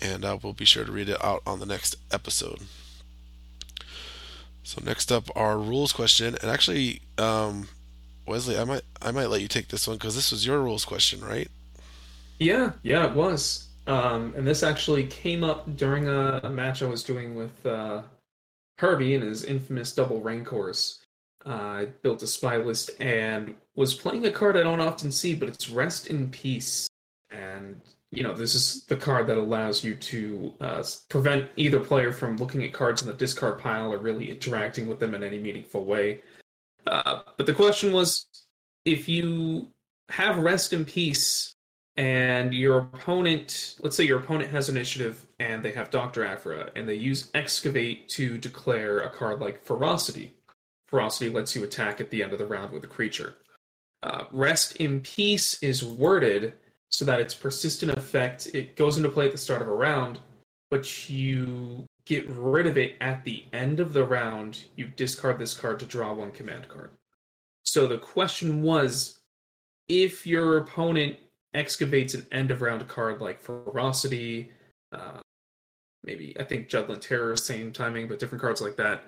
and 0.00 0.24
uh, 0.24 0.38
we'll 0.42 0.52
be 0.52 0.64
sure 0.64 0.84
to 0.84 0.92
read 0.92 1.08
it 1.08 1.22
out 1.24 1.42
on 1.46 1.60
the 1.60 1.66
next 1.66 1.96
episode. 2.10 2.60
So 4.62 4.82
next 4.84 5.10
up, 5.10 5.24
our 5.34 5.58
rules 5.58 5.92
question, 5.92 6.36
and 6.42 6.50
actually, 6.50 7.00
um, 7.16 7.68
Wesley, 8.28 8.58
I 8.58 8.64
might 8.64 8.82
I 9.02 9.10
might 9.10 9.26
let 9.26 9.40
you 9.40 9.48
take 9.48 9.68
this 9.68 9.86
one 9.86 9.96
because 9.96 10.14
this 10.14 10.30
was 10.30 10.46
your 10.46 10.60
rules 10.60 10.84
question, 10.84 11.20
right? 11.20 11.48
Yeah, 12.38 12.72
yeah, 12.82 13.06
it 13.06 13.14
was. 13.14 13.68
Um, 13.86 14.34
and 14.36 14.46
this 14.46 14.62
actually 14.62 15.06
came 15.06 15.42
up 15.42 15.76
during 15.76 16.08
a, 16.08 16.40
a 16.44 16.50
match 16.50 16.82
I 16.82 16.86
was 16.86 17.02
doing 17.02 17.34
with 17.34 17.66
uh, 17.66 18.02
Harvey 18.78 19.14
and 19.14 19.24
his 19.24 19.44
infamous 19.44 19.92
double 19.92 20.20
Rancors. 20.20 21.00
Uh, 21.46 21.52
I 21.52 21.84
built 22.02 22.22
a 22.22 22.26
spy 22.26 22.58
list 22.58 22.90
and 23.00 23.54
was 23.74 23.94
playing 23.94 24.26
a 24.26 24.30
card 24.30 24.56
I 24.56 24.62
don't 24.62 24.80
often 24.80 25.10
see, 25.10 25.34
but 25.34 25.48
it's 25.48 25.70
Rest 25.70 26.08
in 26.08 26.28
Peace. 26.28 26.88
And, 27.30 27.80
you 28.10 28.22
know, 28.22 28.34
this 28.34 28.54
is 28.54 28.84
the 28.84 28.96
card 28.96 29.26
that 29.28 29.38
allows 29.38 29.82
you 29.82 29.94
to 29.94 30.54
uh, 30.60 30.84
prevent 31.08 31.48
either 31.56 31.80
player 31.80 32.12
from 32.12 32.36
looking 32.36 32.62
at 32.64 32.72
cards 32.72 33.00
in 33.00 33.08
the 33.08 33.14
discard 33.14 33.58
pile 33.58 33.92
or 33.92 33.98
really 33.98 34.30
interacting 34.30 34.86
with 34.86 35.00
them 35.00 35.14
in 35.14 35.22
any 35.22 35.38
meaningful 35.38 35.84
way. 35.84 36.20
Uh, 36.88 37.20
but 37.36 37.46
the 37.46 37.54
question 37.54 37.92
was 37.92 38.26
if 38.84 39.08
you 39.08 39.68
have 40.08 40.38
Rest 40.38 40.72
in 40.72 40.84
Peace 40.84 41.54
and 41.96 42.54
your 42.54 42.78
opponent, 42.78 43.76
let's 43.80 43.96
say 43.96 44.04
your 44.04 44.20
opponent 44.20 44.50
has 44.50 44.68
initiative 44.68 45.26
and 45.38 45.62
they 45.62 45.72
have 45.72 45.90
Dr. 45.90 46.24
Aphra 46.24 46.70
and 46.74 46.88
they 46.88 46.94
use 46.94 47.30
Excavate 47.34 48.08
to 48.10 48.38
declare 48.38 49.00
a 49.00 49.10
card 49.10 49.40
like 49.40 49.64
Ferocity. 49.64 50.34
Ferocity 50.86 51.28
lets 51.30 51.54
you 51.54 51.64
attack 51.64 52.00
at 52.00 52.10
the 52.10 52.22
end 52.22 52.32
of 52.32 52.38
the 52.38 52.46
round 52.46 52.72
with 52.72 52.84
a 52.84 52.88
creature. 52.88 53.34
Uh, 54.02 54.24
Rest 54.32 54.76
in 54.76 55.00
Peace 55.00 55.62
is 55.62 55.84
worded 55.84 56.54
so 56.88 57.04
that 57.04 57.20
its 57.20 57.34
persistent 57.34 57.92
effect 57.92 58.46
it 58.54 58.76
goes 58.76 58.96
into 58.96 59.10
play 59.10 59.26
at 59.26 59.32
the 59.32 59.38
start 59.38 59.60
of 59.60 59.68
a 59.68 59.74
round, 59.74 60.20
but 60.70 61.10
you 61.10 61.84
get 62.08 62.26
rid 62.30 62.66
of 62.66 62.78
it 62.78 62.96
at 63.02 63.22
the 63.22 63.44
end 63.52 63.80
of 63.80 63.92
the 63.92 64.02
round. 64.02 64.64
You 64.76 64.86
discard 64.86 65.38
this 65.38 65.52
card 65.52 65.78
to 65.80 65.86
draw 65.86 66.14
one 66.14 66.32
command 66.32 66.66
card. 66.66 66.90
So 67.64 67.86
the 67.86 67.98
question 67.98 68.62
was 68.62 69.20
if 69.88 70.26
your 70.26 70.56
opponent 70.56 71.18
excavates 71.52 72.14
an 72.14 72.26
end 72.32 72.50
of 72.50 72.62
round 72.62 72.86
card 72.88 73.20
like 73.20 73.42
Ferocity, 73.42 74.50
uh, 74.90 75.20
maybe 76.02 76.34
I 76.40 76.44
think 76.44 76.70
Jundland 76.70 77.02
Terror, 77.02 77.36
same 77.36 77.72
timing, 77.72 78.08
but 78.08 78.18
different 78.18 78.40
cards 78.40 78.62
like 78.62 78.76
that. 78.76 79.04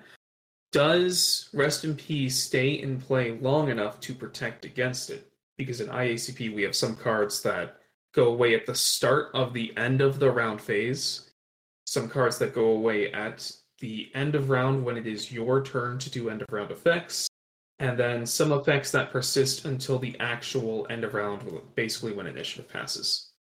Does 0.71 1.49
Rest 1.53 1.83
in 1.83 1.95
Peace 1.95 2.41
stay 2.41 2.73
in 2.73 3.01
play 3.01 3.31
long 3.31 3.69
enough 3.69 3.99
to 4.01 4.13
protect 4.13 4.63
against 4.63 5.09
it? 5.09 5.27
Because 5.57 5.81
in 5.81 5.87
IACP, 5.87 6.53
we 6.53 6.61
have 6.61 6.75
some 6.75 6.95
cards 6.95 7.41
that 7.41 7.77
go 8.13 8.25
away 8.27 8.53
at 8.53 8.67
the 8.67 8.75
start 8.75 9.31
of 9.33 9.53
the 9.53 9.75
end 9.75 10.01
of 10.01 10.19
the 10.19 10.29
round 10.29 10.61
phase, 10.61 11.30
some 11.91 12.07
cards 12.07 12.37
that 12.37 12.55
go 12.55 12.67
away 12.67 13.11
at 13.11 13.51
the 13.79 14.09
end 14.15 14.33
of 14.33 14.49
round 14.49 14.81
when 14.81 14.95
it 14.95 15.05
is 15.05 15.29
your 15.29 15.61
turn 15.61 15.99
to 15.99 16.09
do 16.09 16.29
end 16.29 16.41
of 16.41 16.47
round 16.49 16.71
effects, 16.71 17.27
and 17.79 17.99
then 17.99 18.25
some 18.25 18.53
effects 18.53 18.91
that 18.91 19.11
persist 19.11 19.65
until 19.65 19.99
the 19.99 20.15
actual 20.21 20.87
end 20.89 21.03
of 21.03 21.13
round, 21.13 21.43
basically 21.75 22.13
when 22.13 22.27
initiative 22.27 22.71
passes. 22.71 23.33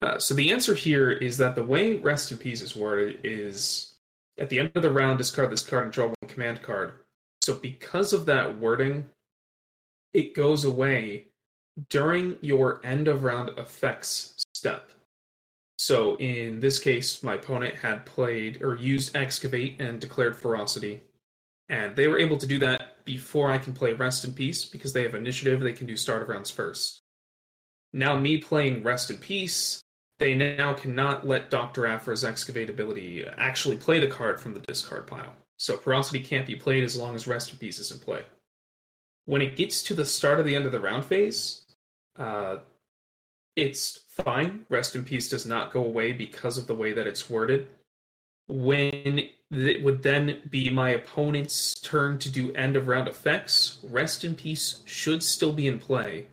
Uh, 0.00 0.18
so 0.18 0.32
the 0.32 0.50
answer 0.50 0.74
here 0.74 1.10
is 1.10 1.36
that 1.36 1.54
the 1.54 1.62
way 1.62 1.96
Rest 1.96 2.32
in 2.32 2.38
Peace 2.38 2.62
is 2.62 2.74
worded 2.74 3.20
is 3.22 3.96
at 4.38 4.48
the 4.48 4.58
end 4.58 4.72
of 4.74 4.80
the 4.80 4.90
round, 4.90 5.18
discard 5.18 5.50
this 5.50 5.62
card 5.62 5.84
and 5.84 5.92
draw 5.92 6.06
one 6.06 6.30
command 6.30 6.62
card. 6.62 6.94
So 7.42 7.52
because 7.52 8.14
of 8.14 8.24
that 8.26 8.58
wording, 8.58 9.10
it 10.14 10.34
goes 10.34 10.64
away 10.64 11.26
during 11.90 12.38
your 12.40 12.80
end 12.82 13.08
of 13.08 13.24
round 13.24 13.50
effects 13.58 14.46
step. 14.54 14.88
So 15.86 16.16
in 16.16 16.58
this 16.58 16.80
case, 16.80 17.22
my 17.22 17.34
opponent 17.34 17.76
had 17.76 18.04
played 18.06 18.60
or 18.60 18.74
used 18.74 19.14
Excavate 19.14 19.80
and 19.80 20.00
declared 20.00 20.36
Ferocity. 20.36 21.00
And 21.68 21.94
they 21.94 22.08
were 22.08 22.18
able 22.18 22.38
to 22.38 22.46
do 22.46 22.58
that 22.58 23.04
before 23.04 23.52
I 23.52 23.58
can 23.58 23.72
play 23.72 23.92
Rest 23.92 24.24
in 24.24 24.32
Peace 24.32 24.64
because 24.64 24.92
they 24.92 25.04
have 25.04 25.14
initiative. 25.14 25.60
They 25.60 25.72
can 25.72 25.86
do 25.86 25.96
start 25.96 26.22
of 26.22 26.28
rounds 26.28 26.50
first. 26.50 27.02
Now, 27.92 28.18
me 28.18 28.38
playing 28.38 28.82
Rest 28.82 29.12
in 29.12 29.18
Peace, 29.18 29.80
they 30.18 30.34
now 30.34 30.74
cannot 30.74 31.24
let 31.24 31.50
Dr. 31.50 31.86
Aphra's 31.86 32.24
Excavate 32.24 32.68
ability 32.68 33.24
actually 33.38 33.76
play 33.76 34.00
the 34.00 34.08
card 34.08 34.40
from 34.40 34.54
the 34.54 34.60
discard 34.66 35.06
pile. 35.06 35.34
So 35.56 35.76
Ferocity 35.76 36.18
can't 36.18 36.48
be 36.48 36.56
played 36.56 36.82
as 36.82 36.96
long 36.96 37.14
as 37.14 37.28
Rest 37.28 37.52
in 37.52 37.58
Peace 37.58 37.78
is 37.78 37.92
in 37.92 38.00
play. 38.00 38.24
When 39.26 39.40
it 39.40 39.54
gets 39.54 39.84
to 39.84 39.94
the 39.94 40.04
start 40.04 40.40
of 40.40 40.46
the 40.46 40.56
end 40.56 40.66
of 40.66 40.72
the 40.72 40.80
round 40.80 41.04
phase, 41.04 41.62
uh, 42.18 42.56
it's 43.54 44.00
fine. 44.24 44.66
Rest 44.68 44.94
in 44.96 45.04
Peace 45.04 45.28
does 45.28 45.46
not 45.46 45.72
go 45.72 45.84
away 45.84 46.12
because 46.12 46.58
of 46.58 46.66
the 46.66 46.74
way 46.74 46.92
that 46.92 47.06
it's 47.06 47.28
worded. 47.30 47.68
When 48.48 49.28
it 49.50 49.82
would 49.82 50.02
then 50.02 50.42
be 50.50 50.70
my 50.70 50.90
opponent's 50.90 51.74
turn 51.80 52.18
to 52.20 52.30
do 52.30 52.52
end 52.54 52.76
of 52.76 52.88
round 52.88 53.08
effects, 53.08 53.78
Rest 53.82 54.24
in 54.24 54.34
Peace 54.34 54.82
should 54.84 55.22
still 55.22 55.52
be 55.52 55.66
in 55.66 55.78
play 55.78 56.26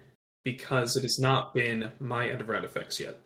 because 0.43 0.95
it 0.97 1.03
has 1.03 1.19
not 1.19 1.53
been 1.53 1.91
my 1.99 2.29
end 2.29 2.41
of 2.41 2.49
round 2.49 2.65
effects 2.65 2.99
yet. 2.99 3.19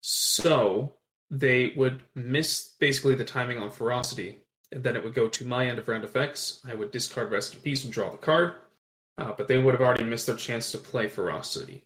So 0.00 0.94
they 1.30 1.72
would 1.76 2.02
miss 2.14 2.74
basically 2.78 3.14
the 3.14 3.24
timing 3.24 3.58
on 3.58 3.70
Ferocity, 3.70 4.38
and 4.72 4.84
then 4.84 4.96
it 4.96 5.02
would 5.02 5.14
go 5.14 5.28
to 5.28 5.46
my 5.46 5.66
end 5.66 5.78
of 5.78 5.88
round 5.88 6.04
effects. 6.04 6.60
I 6.68 6.74
would 6.74 6.90
discard 6.90 7.30
Rest 7.30 7.54
in 7.54 7.60
Peace 7.60 7.84
and 7.84 7.92
draw 7.92 8.10
the 8.10 8.18
card, 8.18 8.54
uh, 9.18 9.32
but 9.36 9.48
they 9.48 9.58
would 9.58 9.74
have 9.74 9.80
already 9.80 10.04
missed 10.04 10.26
their 10.26 10.36
chance 10.36 10.70
to 10.72 10.78
play 10.78 11.08
Ferocity. 11.08 11.82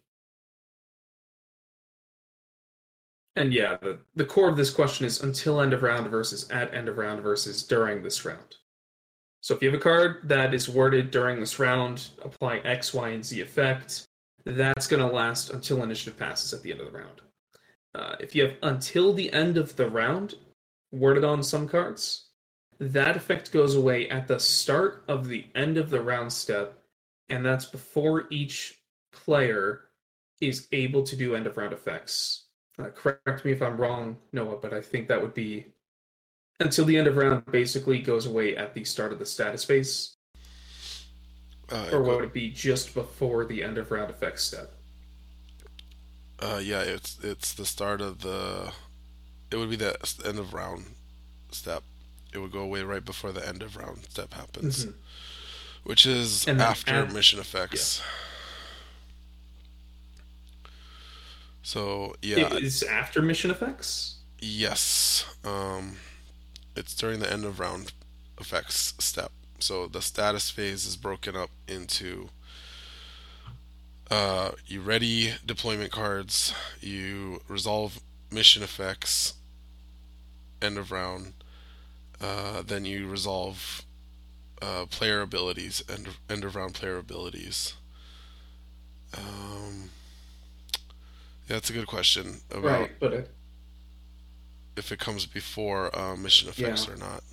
And 3.39 3.53
yeah, 3.53 3.77
the, 3.81 3.99
the 4.17 4.25
core 4.25 4.49
of 4.49 4.57
this 4.57 4.69
question 4.69 5.05
is 5.05 5.23
until 5.23 5.61
end 5.61 5.71
of 5.71 5.81
round 5.81 6.05
versus 6.09 6.49
at 6.51 6.73
end 6.73 6.89
of 6.89 6.97
round 6.97 7.21
versus 7.23 7.63
during 7.63 8.03
this 8.03 8.25
round. 8.25 8.57
So 9.39 9.55
if 9.55 9.61
you 9.61 9.71
have 9.71 9.79
a 9.79 9.81
card 9.81 10.27
that 10.27 10.53
is 10.53 10.67
worded 10.67 11.09
during 11.09 11.39
this 11.39 11.57
round, 11.57 12.09
applying 12.21 12.65
X, 12.65 12.93
Y, 12.93 13.09
and 13.09 13.23
Z 13.23 13.39
effect, 13.39 14.05
that's 14.45 14.87
going 14.87 15.01
to 15.01 15.15
last 15.15 15.51
until 15.51 15.83
initiative 15.83 16.19
passes 16.19 16.51
at 16.51 16.61
the 16.61 16.71
end 16.71 16.81
of 16.81 16.91
the 16.91 16.97
round. 16.97 17.21
Uh, 17.95 18.15
if 18.19 18.35
you 18.35 18.43
have 18.43 18.55
until 18.61 19.13
the 19.13 19.31
end 19.31 19.55
of 19.55 19.73
the 19.77 19.89
round 19.89 20.35
worded 20.91 21.23
on 21.23 21.41
some 21.41 21.65
cards, 21.65 22.25
that 22.77 23.15
effect 23.15 23.53
goes 23.53 23.75
away 23.75 24.09
at 24.09 24.27
the 24.27 24.39
start 24.39 25.05
of 25.07 25.29
the 25.29 25.45
end 25.55 25.77
of 25.77 25.89
the 25.89 26.01
round 26.01 26.33
step, 26.33 26.77
and 27.29 27.45
that's 27.45 27.65
before 27.65 28.25
each 28.31 28.81
player 29.13 29.85
is 30.41 30.67
able 30.73 31.03
to 31.03 31.15
do 31.15 31.35
end 31.35 31.47
of 31.47 31.55
round 31.55 31.71
effects. 31.71 32.48
Uh, 32.79 32.89
correct 32.89 33.43
me 33.43 33.51
if 33.51 33.61
I'm 33.61 33.77
wrong, 33.77 34.17
Noah, 34.31 34.57
but 34.57 34.73
I 34.73 34.81
think 34.81 35.07
that 35.09 35.21
would 35.21 35.33
be 35.33 35.65
until 36.59 36.85
the 36.85 36.97
end 36.97 37.07
of 37.07 37.17
round 37.17 37.45
basically 37.51 37.99
goes 37.99 38.25
away 38.25 38.55
at 38.55 38.73
the 38.73 38.83
start 38.83 39.11
of 39.11 39.19
the 39.19 39.25
status 39.25 39.63
phase. 39.63 40.15
Uh, 41.71 41.89
or 41.91 42.01
what 42.01 42.15
would 42.15 42.25
it 42.25 42.33
be 42.33 42.49
just 42.49 42.93
before 42.93 43.45
the 43.45 43.63
end 43.63 43.77
of 43.77 43.91
round 43.91 44.09
effects 44.09 44.43
step? 44.43 44.73
Uh, 46.39 46.59
yeah, 46.63 46.81
it's 46.81 47.19
it's 47.21 47.53
the 47.53 47.65
start 47.65 48.01
of 48.01 48.21
the. 48.21 48.71
It 49.51 49.57
would 49.57 49.69
be 49.69 49.75
the 49.75 49.97
end 50.25 50.39
of 50.39 50.53
round 50.53 50.85
step. 51.51 51.83
It 52.33 52.39
would 52.39 52.51
go 52.51 52.59
away 52.59 52.83
right 52.83 53.03
before 53.03 53.31
the 53.31 53.45
end 53.45 53.61
of 53.61 53.75
round 53.75 54.05
step 54.09 54.33
happens, 54.33 54.85
mm-hmm. 54.85 54.97
which 55.83 56.05
is 56.05 56.47
after 56.47 57.05
mission 57.07 57.39
effects. 57.39 57.99
Yeah. 57.99 58.28
So 61.69 62.15
yeah, 62.23 62.49
it's 62.53 62.81
after 62.81 63.21
mission 63.21 63.51
effects. 63.51 64.15
Yes, 64.39 65.23
um, 65.43 65.97
it's 66.75 66.95
during 66.95 67.19
the 67.19 67.31
end 67.31 67.45
of 67.45 67.59
round 67.59 67.93
effects 68.39 68.95
step. 68.97 69.31
So 69.59 69.85
the 69.85 70.01
status 70.01 70.49
phase 70.49 70.87
is 70.87 70.95
broken 70.97 71.35
up 71.35 71.51
into 71.67 72.29
Uh, 74.09 74.51
you 74.65 74.81
ready 74.81 75.35
deployment 75.45 75.91
cards. 75.91 76.55
You 76.81 77.41
resolve 77.47 77.99
mission 78.31 78.63
effects. 78.63 79.35
End 80.63 80.79
of 80.79 80.91
round. 80.91 81.33
Uh, 82.19 82.63
then 82.63 82.83
you 82.85 83.07
resolve 83.07 83.83
uh, 84.63 84.87
player 84.87 85.21
abilities 85.21 85.83
and 85.87 86.07
end 86.27 86.43
of 86.43 86.55
round 86.55 86.73
player 86.73 86.97
abilities. 86.97 87.75
Um, 89.15 89.91
yeah, 91.49 91.55
that's 91.55 91.71
a 91.71 91.73
good 91.73 91.87
question 91.87 92.37
about 92.51 92.63
Right, 92.63 92.91
but 92.99 93.13
it, 93.13 93.31
if 94.77 94.91
it 94.91 94.99
comes 94.99 95.25
before 95.25 95.97
uh, 95.97 96.15
mission 96.15 96.47
effects 96.47 96.87
yeah. 96.87 96.93
or 96.93 96.97
not. 96.97 97.23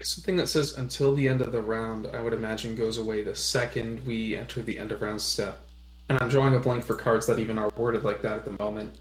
Something 0.00 0.36
that 0.36 0.48
says 0.48 0.78
until 0.78 1.14
the 1.14 1.28
end 1.28 1.42
of 1.42 1.52
the 1.52 1.60
round, 1.60 2.06
I 2.14 2.22
would 2.22 2.32
imagine 2.32 2.76
goes 2.76 2.98
away 2.98 3.22
the 3.22 3.34
second 3.34 4.06
we 4.06 4.36
enter 4.36 4.62
the 4.62 4.78
end 4.78 4.92
of 4.92 5.02
round 5.02 5.20
step. 5.20 5.60
And 6.08 6.18
I'm 6.22 6.28
drawing 6.28 6.54
a 6.54 6.60
blank 6.60 6.84
for 6.84 6.94
cards 6.94 7.26
that 7.26 7.38
even 7.38 7.58
are 7.58 7.70
worded 7.76 8.04
like 8.04 8.22
that 8.22 8.32
at 8.32 8.44
the 8.44 8.52
moment. 8.52 8.96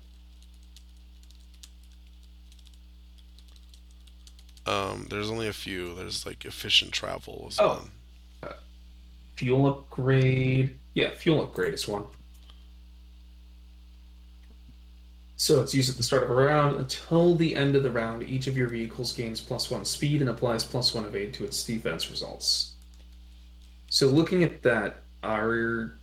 Um, 4.66 5.08
there's 5.10 5.30
only 5.30 5.48
a 5.48 5.54
few. 5.54 5.96
There's 5.96 6.26
like 6.26 6.46
efficient 6.46 6.92
travel 6.92 7.52
Oh, 7.60 7.88
uh, 8.44 8.54
fuel 9.36 9.68
upgrade. 9.68 10.78
Yeah, 10.96 11.12
fuel 11.16 11.44
upgrade 11.44 11.74
is 11.74 11.88
one. 11.88 12.06
So 15.40 15.62
it's 15.62 15.74
used 15.74 15.90
at 15.90 15.96
the 15.96 16.04
start 16.04 16.24
of 16.24 16.32
a 16.32 16.34
round 16.34 16.76
until 16.76 17.34
the 17.34 17.56
end 17.56 17.78
of 17.78 17.84
the 17.84 17.90
round. 17.90 18.24
Each 18.24 18.48
of 18.48 18.58
your 18.58 18.68
vehicles 18.68 19.14
gains 19.14 19.40
plus 19.40 19.72
one 19.72 19.86
speed 19.86 20.20
and 20.20 20.30
applies 20.30 20.66
plus 20.66 20.94
one 20.94 21.06
evade 21.06 21.34
to 21.36 21.46
its 21.46 21.64
defense 21.64 22.12
results. 22.12 22.74
So 23.90 24.08
looking 24.08 24.44
at 24.44 24.62
that, 24.64 24.98
are 25.24 25.98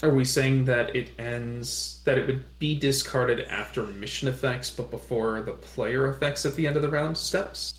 are 0.00 0.14
we 0.14 0.24
saying 0.24 0.66
that 0.66 0.94
it 0.94 1.10
ends 1.18 2.02
that 2.04 2.18
it 2.18 2.28
would 2.28 2.44
be 2.60 2.78
discarded 2.78 3.40
after 3.48 3.82
mission 3.82 4.28
effects, 4.28 4.70
but 4.70 4.92
before 4.92 5.42
the 5.42 5.54
player 5.54 6.08
effects 6.08 6.46
at 6.46 6.54
the 6.54 6.64
end 6.64 6.76
of 6.76 6.82
the 6.82 6.88
round 6.88 7.18
steps? 7.18 7.74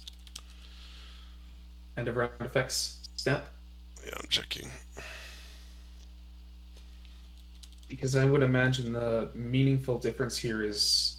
End 1.95 2.09
of 2.09 2.17
round 2.17 2.33
effects 2.41 3.07
step? 3.15 3.47
Yeah, 4.05 4.15
I'm 4.19 4.27
checking. 4.27 4.69
Because 7.93 8.15
I 8.15 8.25
would 8.25 8.41
imagine 8.41 8.91
the 8.91 9.29
meaningful 9.35 9.99
difference 9.99 10.35
here 10.35 10.63
is 10.63 11.17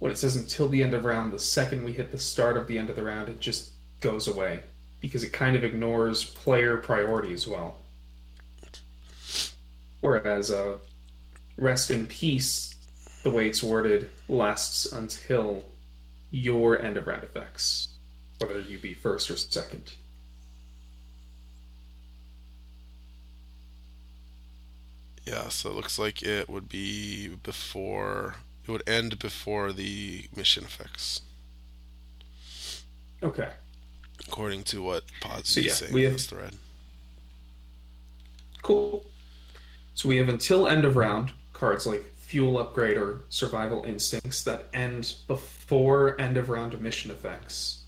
when 0.00 0.12
it 0.12 0.18
says 0.18 0.36
until 0.36 0.68
the 0.68 0.82
end 0.82 0.92
of 0.92 1.06
round, 1.06 1.32
the 1.32 1.38
second 1.38 1.82
we 1.82 1.94
hit 1.94 2.12
the 2.12 2.18
start 2.18 2.58
of 2.58 2.66
the 2.66 2.76
end 2.76 2.90
of 2.90 2.96
the 2.96 3.02
round, 3.02 3.30
it 3.30 3.40
just 3.40 3.70
goes 4.00 4.28
away 4.28 4.60
because 5.00 5.24
it 5.24 5.32
kind 5.32 5.56
of 5.56 5.64
ignores 5.64 6.24
player 6.24 6.76
priority 6.76 7.32
as 7.32 7.48
well. 7.48 7.78
Whereas 10.02 10.50
uh, 10.50 10.76
rest 11.56 11.90
in 11.90 12.06
peace, 12.06 12.74
the 13.22 13.30
way 13.30 13.48
it's 13.48 13.62
worded, 13.62 14.10
lasts 14.28 14.92
until 14.92 15.64
your 16.30 16.82
end 16.82 16.98
of 16.98 17.06
round 17.06 17.24
effects, 17.24 17.96
whether 18.40 18.60
you 18.60 18.78
be 18.78 18.92
first 18.92 19.30
or 19.30 19.38
second. 19.38 19.94
Yeah, 25.28 25.48
so 25.48 25.70
it 25.70 25.74
looks 25.74 25.98
like 25.98 26.22
it 26.22 26.48
would 26.48 26.68
be 26.68 27.28
before. 27.42 28.36
It 28.66 28.70
would 28.70 28.88
end 28.88 29.18
before 29.18 29.72
the 29.72 30.26
mission 30.36 30.64
effects, 30.64 31.22
Okay. 33.22 33.50
according 34.26 34.62
to 34.64 34.82
what 34.82 35.04
So 35.22 35.28
Podzy 35.28 35.58
is 35.58 35.64
yeah, 35.66 35.72
saying 35.72 35.92
we 35.92 36.04
in 36.04 36.10
have 36.10 36.18
this 36.18 36.26
thread. 36.26 36.54
cool. 38.62 39.04
So 39.94 40.08
we 40.08 40.16
have 40.18 40.28
until 40.28 40.68
end 40.68 40.84
of 40.84 40.96
round 40.96 41.32
cards 41.52 41.86
like 41.86 42.04
fuel 42.16 42.58
upgrade 42.58 42.96
or 42.96 43.22
survival 43.30 43.84
instincts 43.84 44.42
that 44.44 44.68
end 44.74 45.14
before 45.26 46.20
end 46.20 46.36
of 46.36 46.48
round 46.50 46.78
mission 46.80 47.10
effects. 47.10 47.84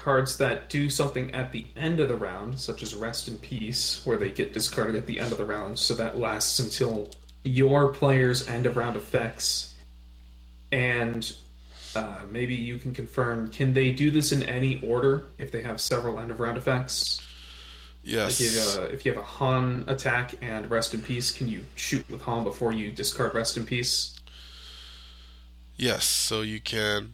Cards 0.00 0.38
that 0.38 0.68
do 0.70 0.88
something 0.88 1.32
at 1.34 1.52
the 1.52 1.66
end 1.76 2.00
of 2.00 2.08
the 2.08 2.16
round, 2.16 2.58
such 2.58 2.82
as 2.82 2.94
rest 2.94 3.28
in 3.28 3.36
peace, 3.38 4.00
where 4.04 4.16
they 4.16 4.30
get 4.30 4.54
discarded 4.54 4.96
at 4.96 5.06
the 5.06 5.20
end 5.20 5.30
of 5.30 5.38
the 5.38 5.44
round, 5.44 5.78
so 5.78 5.94
that 5.94 6.18
lasts 6.18 6.58
until 6.58 7.10
your 7.44 7.92
player's 7.92 8.48
end 8.48 8.64
of 8.66 8.76
round 8.76 8.96
effects. 8.96 9.74
And 10.72 11.30
uh, 11.94 12.20
maybe 12.30 12.54
you 12.54 12.78
can 12.78 12.94
confirm, 12.94 13.50
can 13.50 13.74
they 13.74 13.92
do 13.92 14.10
this 14.10 14.32
in 14.32 14.42
any 14.44 14.80
order 14.82 15.26
if 15.38 15.52
they 15.52 15.62
have 15.62 15.80
several 15.80 16.18
end 16.18 16.30
of 16.30 16.40
round 16.40 16.56
effects? 16.56 17.20
Like 18.02 18.30
if, 18.30 18.40
Yes, 18.40 18.78
uh, 18.78 18.88
if 18.90 19.04
you 19.04 19.12
have 19.12 19.20
a 19.20 19.26
Han 19.26 19.84
attack 19.86 20.34
and 20.40 20.70
Rest 20.70 20.94
in 20.94 21.02
Peace, 21.02 21.30
can 21.30 21.46
you 21.48 21.66
shoot 21.74 22.08
with 22.08 22.22
Han 22.22 22.44
before 22.44 22.72
you 22.72 22.90
discard 22.90 23.34
Rest 23.34 23.58
in 23.58 23.66
Peace? 23.66 24.18
yes. 25.76 26.04
So 26.04 26.40
you 26.40 26.60
can 26.60 27.12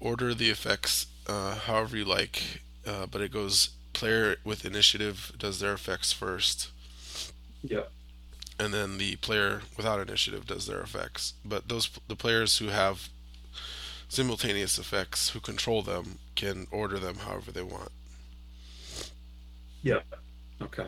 order 0.00 0.34
the 0.34 0.50
effects 0.50 1.06
uh, 1.26 1.54
however 1.56 1.96
you 1.96 2.04
like, 2.04 2.60
uh, 2.86 3.06
but 3.06 3.20
it 3.20 3.32
goes 3.32 3.70
player 3.92 4.36
with 4.44 4.64
initiative 4.64 5.32
does 5.38 5.60
their 5.60 5.72
effects 5.72 6.12
first, 6.12 6.70
Yep. 7.62 7.90
and 8.58 8.72
then 8.74 8.98
the 8.98 9.16
player 9.16 9.62
without 9.76 10.00
initiative 10.00 10.46
does 10.46 10.66
their 10.66 10.80
effects. 10.80 11.34
But 11.44 11.68
those 11.68 11.88
the 12.08 12.16
players 12.16 12.58
who 12.58 12.68
have 12.68 13.08
simultaneous 14.08 14.78
effects 14.78 15.30
who 15.30 15.40
control 15.40 15.82
them 15.82 16.18
can 16.36 16.66
order 16.70 16.98
them 16.98 17.16
however 17.16 17.50
they 17.50 17.62
want. 17.62 17.90
Yep. 19.82 20.04
Okay. 20.62 20.86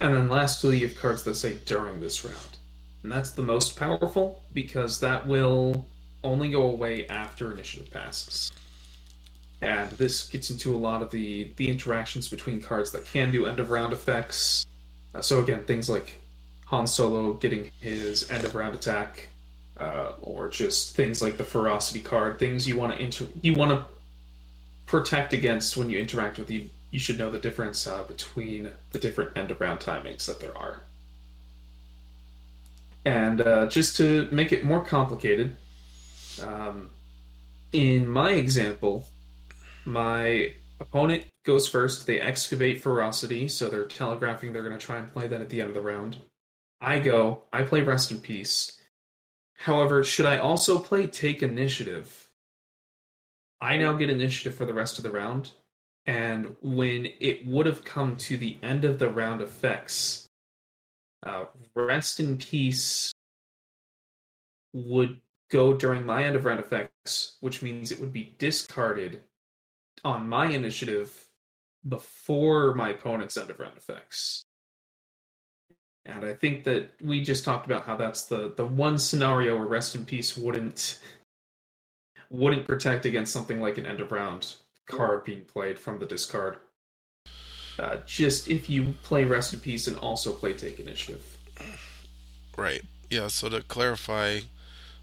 And 0.00 0.14
then 0.14 0.28
lastly, 0.28 0.78
you 0.78 0.88
have 0.88 0.96
cards 0.98 1.22
that 1.24 1.34
say 1.36 1.54
during 1.64 2.00
this 2.00 2.24
round. 2.24 2.58
And 3.02 3.10
that's 3.12 3.30
the 3.30 3.42
most 3.42 3.76
powerful 3.76 4.42
because 4.52 5.00
that 5.00 5.26
will 5.26 5.86
only 6.24 6.50
go 6.50 6.62
away 6.64 7.06
after 7.08 7.52
initiative 7.52 7.90
passes. 7.90 8.52
And 9.62 9.90
this 9.92 10.28
gets 10.28 10.50
into 10.50 10.74
a 10.74 10.78
lot 10.78 11.02
of 11.02 11.10
the, 11.10 11.50
the 11.56 11.68
interactions 11.70 12.28
between 12.28 12.60
cards 12.60 12.90
that 12.92 13.06
can 13.06 13.32
do 13.32 13.46
end 13.46 13.58
of 13.58 13.70
round 13.70 13.92
effects. 13.92 14.66
Uh, 15.14 15.22
so 15.22 15.40
again, 15.42 15.64
things 15.64 15.88
like 15.88 16.20
Han 16.66 16.86
Solo 16.86 17.34
getting 17.34 17.70
his 17.80 18.30
end 18.30 18.44
of 18.44 18.54
round 18.54 18.74
attack, 18.74 19.28
uh, 19.78 20.12
or 20.20 20.48
just 20.48 20.94
things 20.94 21.22
like 21.22 21.38
the 21.38 21.44
ferocity 21.44 22.00
card, 22.00 22.38
things 22.38 22.68
you 22.68 22.76
want 22.76 22.92
to 22.94 23.02
inter- 23.02 23.28
you 23.40 23.54
want 23.54 23.70
to 23.70 23.84
protect 24.86 25.32
against 25.32 25.76
when 25.76 25.88
you 25.88 25.98
interact 25.98 26.38
with 26.38 26.50
you. 26.50 26.68
You 26.90 26.98
should 26.98 27.18
know 27.18 27.30
the 27.30 27.38
difference 27.38 27.86
uh, 27.86 28.02
between 28.04 28.70
the 28.90 28.98
different 28.98 29.36
end 29.36 29.50
of 29.50 29.60
round 29.60 29.80
timings 29.80 30.26
that 30.26 30.40
there 30.40 30.56
are. 30.56 30.82
And 33.04 33.40
uh, 33.40 33.66
just 33.66 33.96
to 33.98 34.28
make 34.32 34.52
it 34.52 34.64
more 34.64 34.84
complicated, 34.84 35.56
um, 36.42 36.90
in 37.72 38.08
my 38.08 38.32
example, 38.32 39.06
my 39.86 40.52
opponent 40.80 41.24
goes 41.44 41.68
first. 41.68 42.06
They 42.06 42.20
excavate 42.20 42.82
ferocity, 42.82 43.48
so 43.48 43.68
they're 43.68 43.84
telegraphing 43.84 44.52
they're 44.52 44.62
going 44.62 44.78
to 44.78 44.84
try 44.84 44.98
and 44.98 45.12
play 45.12 45.28
that 45.28 45.40
at 45.40 45.48
the 45.48 45.60
end 45.60 45.68
of 45.70 45.74
the 45.74 45.80
round. 45.80 46.18
I 46.80 46.98
go, 46.98 47.44
I 47.52 47.62
play 47.62 47.80
rest 47.82 48.10
in 48.10 48.20
peace. 48.20 48.72
However, 49.54 50.04
should 50.04 50.26
I 50.26 50.38
also 50.38 50.78
play 50.78 51.06
take 51.06 51.42
initiative? 51.42 52.28
I 53.60 53.78
now 53.78 53.94
get 53.94 54.10
initiative 54.10 54.54
for 54.54 54.66
the 54.66 54.74
rest 54.74 54.98
of 54.98 55.04
the 55.04 55.10
round. 55.10 55.52
And 56.04 56.54
when 56.60 57.08
it 57.20 57.46
would 57.46 57.66
have 57.66 57.84
come 57.84 58.16
to 58.16 58.36
the 58.36 58.58
end 58.62 58.84
of 58.84 58.98
the 58.98 59.08
round 59.08 59.40
effects, 59.40 60.28
uh, 61.24 61.46
rest 61.74 62.20
in 62.20 62.36
peace 62.36 63.12
would 64.72 65.20
go 65.50 65.72
during 65.74 66.04
my 66.04 66.24
end 66.24 66.36
of 66.36 66.44
round 66.44 66.60
effects, 66.60 67.36
which 67.40 67.62
means 67.62 67.90
it 67.90 67.98
would 67.98 68.12
be 68.12 68.34
discarded 68.38 69.22
on 70.06 70.28
my 70.28 70.46
initiative 70.46 71.26
before 71.88 72.74
my 72.74 72.90
opponent's 72.90 73.36
end 73.36 73.50
of 73.50 73.58
round 73.58 73.76
effects. 73.76 74.44
And 76.04 76.24
I 76.24 76.34
think 76.34 76.64
that 76.64 76.90
we 77.00 77.22
just 77.22 77.44
talked 77.44 77.66
about 77.66 77.84
how 77.84 77.96
that's 77.96 78.22
the 78.22 78.52
the 78.56 78.64
one 78.64 78.98
scenario 78.98 79.56
where 79.56 79.66
rest 79.66 79.94
in 79.94 80.04
peace 80.04 80.36
wouldn't 80.36 81.00
wouldn't 82.30 82.66
protect 82.66 83.06
against 83.06 83.32
something 83.32 83.60
like 83.60 83.78
an 83.78 83.86
end 83.86 84.00
of 84.00 84.12
round 84.12 84.54
card 84.86 85.24
being 85.24 85.42
played 85.42 85.78
from 85.78 85.98
the 85.98 86.06
discard. 86.06 86.58
Uh, 87.78 87.96
just 88.06 88.48
if 88.48 88.70
you 88.70 88.94
play 89.02 89.24
rest 89.24 89.52
in 89.52 89.60
peace 89.60 89.86
and 89.88 89.96
also 89.98 90.32
play 90.32 90.52
take 90.52 90.78
initiative. 90.78 91.22
Right. 92.56 92.82
Yeah, 93.10 93.26
so 93.28 93.48
to 93.48 93.60
clarify, 93.62 94.40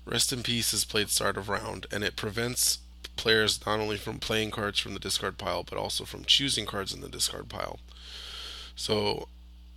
Rest 0.06 0.34
in 0.34 0.44
Peace 0.44 0.74
is 0.74 0.84
played 0.84 1.10
start 1.10 1.38
of 1.38 1.50
round, 1.50 1.86
and 1.92 2.04
it 2.04 2.16
prevents 2.16 2.80
players 3.16 3.66
not 3.66 3.80
only 3.80 3.98
from 3.98 4.20
playing 4.20 4.52
cards 4.52 4.80
from 4.80 4.94
the 4.94 5.00
discard 5.00 5.38
pile, 5.38 5.64
but 5.64 5.78
also 5.78 6.06
from 6.06 6.26
choosing 6.26 6.66
cards 6.66 6.94
in 6.94 7.02
the 7.02 7.10
discard 7.10 7.50
pile. 7.50 7.80
So, 8.76 9.28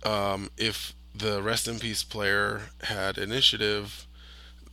um, 0.03 0.49
if 0.57 0.93
the 1.13 1.41
Rest 1.41 1.67
in 1.67 1.79
Peace 1.79 2.03
player 2.03 2.69
had 2.83 3.17
initiative, 3.17 4.05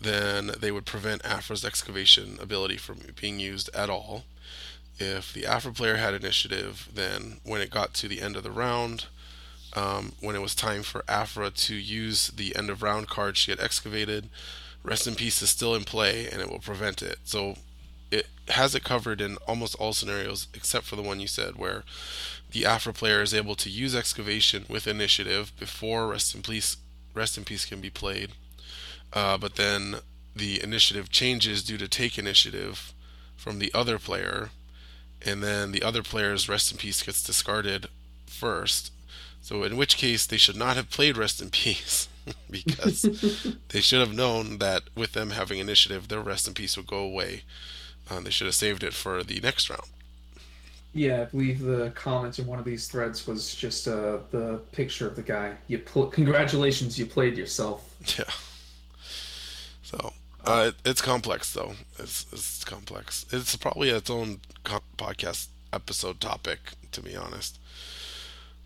then 0.00 0.52
they 0.58 0.70
would 0.70 0.86
prevent 0.86 1.24
Aphra's 1.24 1.64
excavation 1.64 2.38
ability 2.40 2.76
from 2.76 3.00
being 3.20 3.40
used 3.40 3.70
at 3.74 3.90
all. 3.90 4.24
If 4.98 5.32
the 5.32 5.46
Aphra 5.46 5.72
player 5.72 5.96
had 5.96 6.14
initiative, 6.14 6.88
then 6.92 7.40
when 7.42 7.60
it 7.60 7.70
got 7.70 7.94
to 7.94 8.08
the 8.08 8.20
end 8.20 8.36
of 8.36 8.42
the 8.42 8.50
round, 8.50 9.06
um, 9.74 10.12
when 10.20 10.36
it 10.36 10.42
was 10.42 10.54
time 10.54 10.82
for 10.82 11.04
Aphra 11.08 11.50
to 11.50 11.74
use 11.74 12.28
the 12.28 12.54
end 12.54 12.70
of 12.70 12.82
round 12.82 13.08
card 13.08 13.36
she 13.36 13.50
had 13.50 13.60
excavated. 13.60 14.28
Rest 14.82 15.06
in 15.06 15.14
Peace 15.14 15.42
is 15.42 15.50
still 15.50 15.74
in 15.74 15.84
play 15.84 16.28
and 16.28 16.40
it 16.40 16.50
will 16.50 16.58
prevent 16.58 17.02
it. 17.02 17.18
So 17.24 17.56
it 18.14 18.26
has 18.48 18.74
it 18.74 18.84
covered 18.84 19.20
in 19.20 19.36
almost 19.48 19.74
all 19.76 19.92
scenarios 19.92 20.48
except 20.54 20.84
for 20.84 20.96
the 20.96 21.02
one 21.02 21.20
you 21.20 21.26
said 21.26 21.56
where 21.56 21.84
the 22.50 22.64
Aphra 22.66 22.92
player 22.92 23.22
is 23.22 23.34
able 23.34 23.54
to 23.56 23.70
use 23.70 23.94
excavation 23.94 24.64
with 24.68 24.86
initiative 24.86 25.52
before 25.58 26.08
Rest 26.08 26.34
in 26.34 26.42
Peace 26.42 26.76
Rest 27.14 27.38
in 27.38 27.44
Peace 27.44 27.64
can 27.64 27.80
be 27.80 27.90
played. 27.90 28.30
Uh, 29.12 29.38
but 29.38 29.54
then 29.56 29.96
the 30.34 30.62
initiative 30.62 31.10
changes 31.10 31.62
due 31.62 31.78
to 31.78 31.88
take 31.88 32.18
initiative 32.18 32.92
from 33.36 33.58
the 33.58 33.72
other 33.72 33.98
player, 33.98 34.50
and 35.22 35.42
then 35.42 35.70
the 35.70 35.82
other 35.82 36.02
player's 36.02 36.48
Rest 36.48 36.72
in 36.72 36.78
Peace 36.78 37.02
gets 37.02 37.22
discarded 37.22 37.86
first. 38.26 38.90
So, 39.40 39.62
in 39.62 39.76
which 39.76 39.96
case, 39.96 40.26
they 40.26 40.38
should 40.38 40.56
not 40.56 40.76
have 40.76 40.90
played 40.90 41.16
Rest 41.16 41.40
in 41.40 41.50
Peace 41.50 42.08
because 42.50 43.02
they 43.68 43.80
should 43.80 44.00
have 44.00 44.14
known 44.14 44.58
that 44.58 44.84
with 44.96 45.12
them 45.12 45.30
having 45.30 45.58
initiative, 45.58 46.08
their 46.08 46.20
Rest 46.20 46.48
in 46.48 46.54
Peace 46.54 46.76
would 46.76 46.86
go 46.86 46.98
away. 46.98 47.42
Uh, 48.10 48.20
they 48.20 48.30
should 48.30 48.46
have 48.46 48.54
saved 48.54 48.82
it 48.82 48.92
for 48.94 49.22
the 49.22 49.40
next 49.40 49.70
round. 49.70 49.82
Yeah, 50.92 51.22
I 51.22 51.24
believe 51.24 51.60
the 51.60 51.90
comment 51.96 52.38
in 52.38 52.46
one 52.46 52.58
of 52.60 52.64
these 52.64 52.86
threads 52.86 53.26
was 53.26 53.54
just 53.54 53.88
uh, 53.88 54.18
the 54.30 54.60
picture 54.72 55.08
of 55.08 55.16
the 55.16 55.22
guy. 55.22 55.56
You 55.66 55.78
pl- 55.78 56.06
congratulations, 56.08 56.98
you 56.98 57.06
played 57.06 57.36
yourself. 57.36 57.90
Yeah. 58.18 58.24
So 59.82 60.12
uh, 60.44 60.70
it, 60.70 60.88
it's 60.88 61.02
complex, 61.02 61.52
though. 61.52 61.74
It's 61.98 62.26
it's 62.32 62.64
complex. 62.64 63.26
It's 63.32 63.56
probably 63.56 63.90
its 63.90 64.10
own 64.10 64.40
co- 64.64 64.80
podcast 64.98 65.48
episode 65.72 66.20
topic, 66.20 66.58
to 66.92 67.02
be 67.02 67.16
honest. 67.16 67.58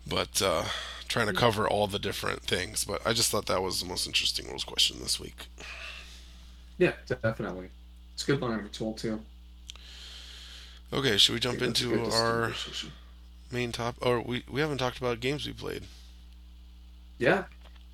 But 0.07 0.41
uh, 0.41 0.65
trying 1.07 1.27
to 1.27 1.33
cover 1.33 1.67
all 1.67 1.87
the 1.87 1.99
different 1.99 2.41
things. 2.43 2.83
But 2.83 3.05
I 3.05 3.13
just 3.13 3.31
thought 3.31 3.45
that 3.47 3.61
was 3.61 3.81
the 3.81 3.87
most 3.87 4.07
interesting 4.07 4.47
rules 4.47 4.63
question 4.63 4.97
this 5.01 5.19
week. 5.19 5.47
Yeah, 6.77 6.93
definitely. 7.07 7.69
It's 8.19 8.27
a 8.27 8.33
good 8.33 8.41
learning 8.41 8.67
tool 8.73 8.91
too. 8.91 9.21
Okay, 10.91 11.15
should 11.15 11.35
we 11.35 11.39
jump 11.39 11.61
into 11.61 12.03
our 12.11 12.51
main 13.49 13.71
top? 13.71 13.95
Or 14.01 14.19
we 14.19 14.43
we 14.51 14.59
haven't 14.59 14.79
talked 14.79 14.97
about 14.97 15.21
games 15.21 15.47
we 15.47 15.53
played. 15.53 15.83
Yeah. 17.17 17.45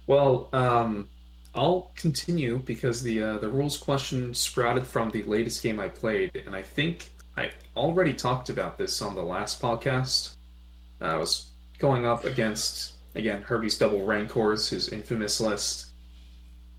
Well, 0.08 0.50
um, 0.52 1.10
I'll 1.54 1.92
continue 1.96 2.58
because 2.58 3.04
the 3.04 3.22
uh, 3.22 3.38
the 3.38 3.50
rules 3.50 3.78
question 3.78 4.34
sprouted 4.34 4.88
from 4.88 5.12
the 5.12 5.22
latest 5.26 5.62
game 5.62 5.80
I 5.80 5.90
played, 5.90 6.42
and 6.48 6.56
I 6.56 6.64
think 6.64 7.12
I 7.38 7.52
already 7.78 8.16
talked 8.16 8.50
about 8.50 8.80
this 8.80 9.04
on 9.04 9.14
the 9.14 9.22
last 9.22 9.62
podcast. 9.62 10.32
I 11.02 11.18
was 11.18 11.52
going 11.78 12.08
up 12.08 12.26
against 12.26 12.94
again 13.14 13.44
Herbie's 13.44 13.78
double 13.78 14.04
rancors, 14.04 14.70
his 14.70 14.90
infamous 14.90 15.40
list, 15.40 15.92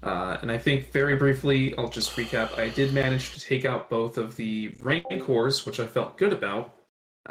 uh, 0.03 0.39
and 0.43 0.51
I 0.51 0.59
think 0.59 0.93
very 0.93 1.17
briefly 1.17 1.77
I'll 1.77 1.89
just 1.89 2.15
recap. 2.17 2.59
I 2.59 2.69
did 2.69 2.93
manage 2.93 3.33
to 3.35 3.41
take 3.41 3.65
out 3.65 3.91
both 3.91 4.19
of 4.19 4.37
the 4.37 4.75
rancors, 4.81 5.67
which 5.67 5.81
I 5.81 5.87
felt 5.87 6.19
good 6.19 6.33
about, 6.33 6.75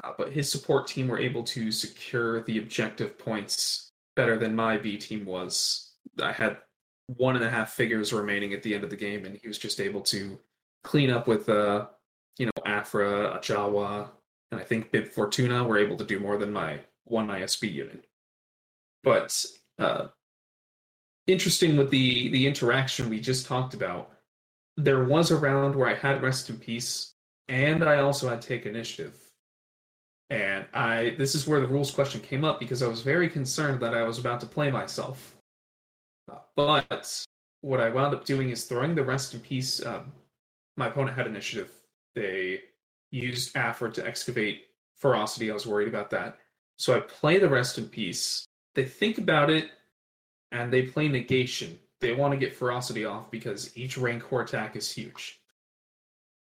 uh, 0.03 0.11
but 0.17 0.31
his 0.31 0.51
support 0.51 0.87
team 0.87 1.07
were 1.07 1.19
able 1.19 1.43
to 1.43 1.71
secure 1.71 2.43
the 2.43 2.57
objective 2.57 3.17
points 3.17 3.91
better 4.15 4.37
than 4.37 4.55
my 4.55 4.77
B 4.77 4.97
team 4.97 5.25
was. 5.25 5.91
I 6.21 6.31
had 6.31 6.57
one 7.07 7.35
and 7.35 7.45
a 7.45 7.49
half 7.49 7.73
figures 7.73 8.11
remaining 8.11 8.53
at 8.53 8.63
the 8.63 8.73
end 8.73 8.83
of 8.83 8.89
the 8.89 8.95
game, 8.95 9.25
and 9.25 9.37
he 9.41 9.47
was 9.47 9.57
just 9.57 9.79
able 9.79 10.01
to 10.01 10.39
clean 10.83 11.09
up 11.09 11.27
with, 11.27 11.47
uh, 11.49 11.87
you 12.37 12.47
know, 12.47 12.63
Aphra, 12.65 13.39
Jawa, 13.41 14.09
and 14.51 14.59
I 14.59 14.63
think 14.63 14.91
Bib 14.91 15.09
Fortuna 15.09 15.63
were 15.63 15.77
able 15.77 15.97
to 15.97 16.03
do 16.03 16.19
more 16.19 16.37
than 16.37 16.51
my 16.51 16.79
one 17.05 17.27
ISB 17.27 17.71
unit. 17.71 18.05
But 19.03 19.45
uh, 19.77 20.07
interesting 21.27 21.77
with 21.77 21.89
the 21.89 22.29
the 22.29 22.47
interaction 22.47 23.09
we 23.09 23.19
just 23.19 23.45
talked 23.45 23.73
about, 23.73 24.11
there 24.77 25.03
was 25.05 25.31
a 25.31 25.37
round 25.37 25.75
where 25.75 25.87
I 25.87 25.95
had 25.95 26.21
Rest 26.21 26.49
in 26.49 26.57
Peace, 26.57 27.13
and 27.47 27.83
I 27.83 27.99
also 27.99 28.29
had 28.29 28.41
Take 28.41 28.65
Initiative. 28.65 29.15
And 30.29 30.65
I 30.73 31.15
this 31.17 31.35
is 31.35 31.47
where 31.47 31.59
the 31.61 31.67
rules 31.67 31.91
question 31.91 32.21
came 32.21 32.43
up 32.43 32.59
because 32.59 32.81
I 32.81 32.87
was 32.87 33.01
very 33.01 33.29
concerned 33.29 33.79
that 33.81 33.93
I 33.93 34.03
was 34.03 34.17
about 34.17 34.39
to 34.41 34.47
play 34.47 34.71
myself. 34.71 35.35
But 36.55 37.25
what 37.61 37.79
I 37.79 37.89
wound 37.89 38.15
up 38.15 38.25
doing 38.25 38.49
is 38.49 38.65
throwing 38.65 38.95
the 38.95 39.03
Rest 39.03 39.33
in 39.33 39.39
Peace. 39.39 39.85
Um, 39.85 40.11
my 40.77 40.87
opponent 40.87 41.17
had 41.17 41.27
initiative. 41.27 41.71
They 42.15 42.61
used 43.11 43.55
Aphra 43.55 43.91
to 43.91 44.05
excavate 44.05 44.65
ferocity. 44.97 45.51
I 45.51 45.53
was 45.53 45.67
worried 45.67 45.87
about 45.87 46.09
that. 46.11 46.37
So 46.77 46.95
I 46.95 46.99
play 47.01 47.39
the 47.39 47.49
Rest 47.49 47.77
in 47.77 47.87
Peace. 47.87 48.45
They 48.73 48.85
think 48.85 49.17
about 49.17 49.49
it 49.49 49.69
and 50.55 50.71
they 50.71 50.83
play 50.83 51.09
negation. 51.09 51.77
They 51.99 52.13
want 52.13 52.31
to 52.31 52.39
get 52.39 52.55
ferocity 52.55 53.03
off 53.03 53.29
because 53.29 53.77
each 53.77 53.97
rancor 53.97 54.41
attack 54.41 54.75
is 54.77 54.89
huge. 54.89 55.41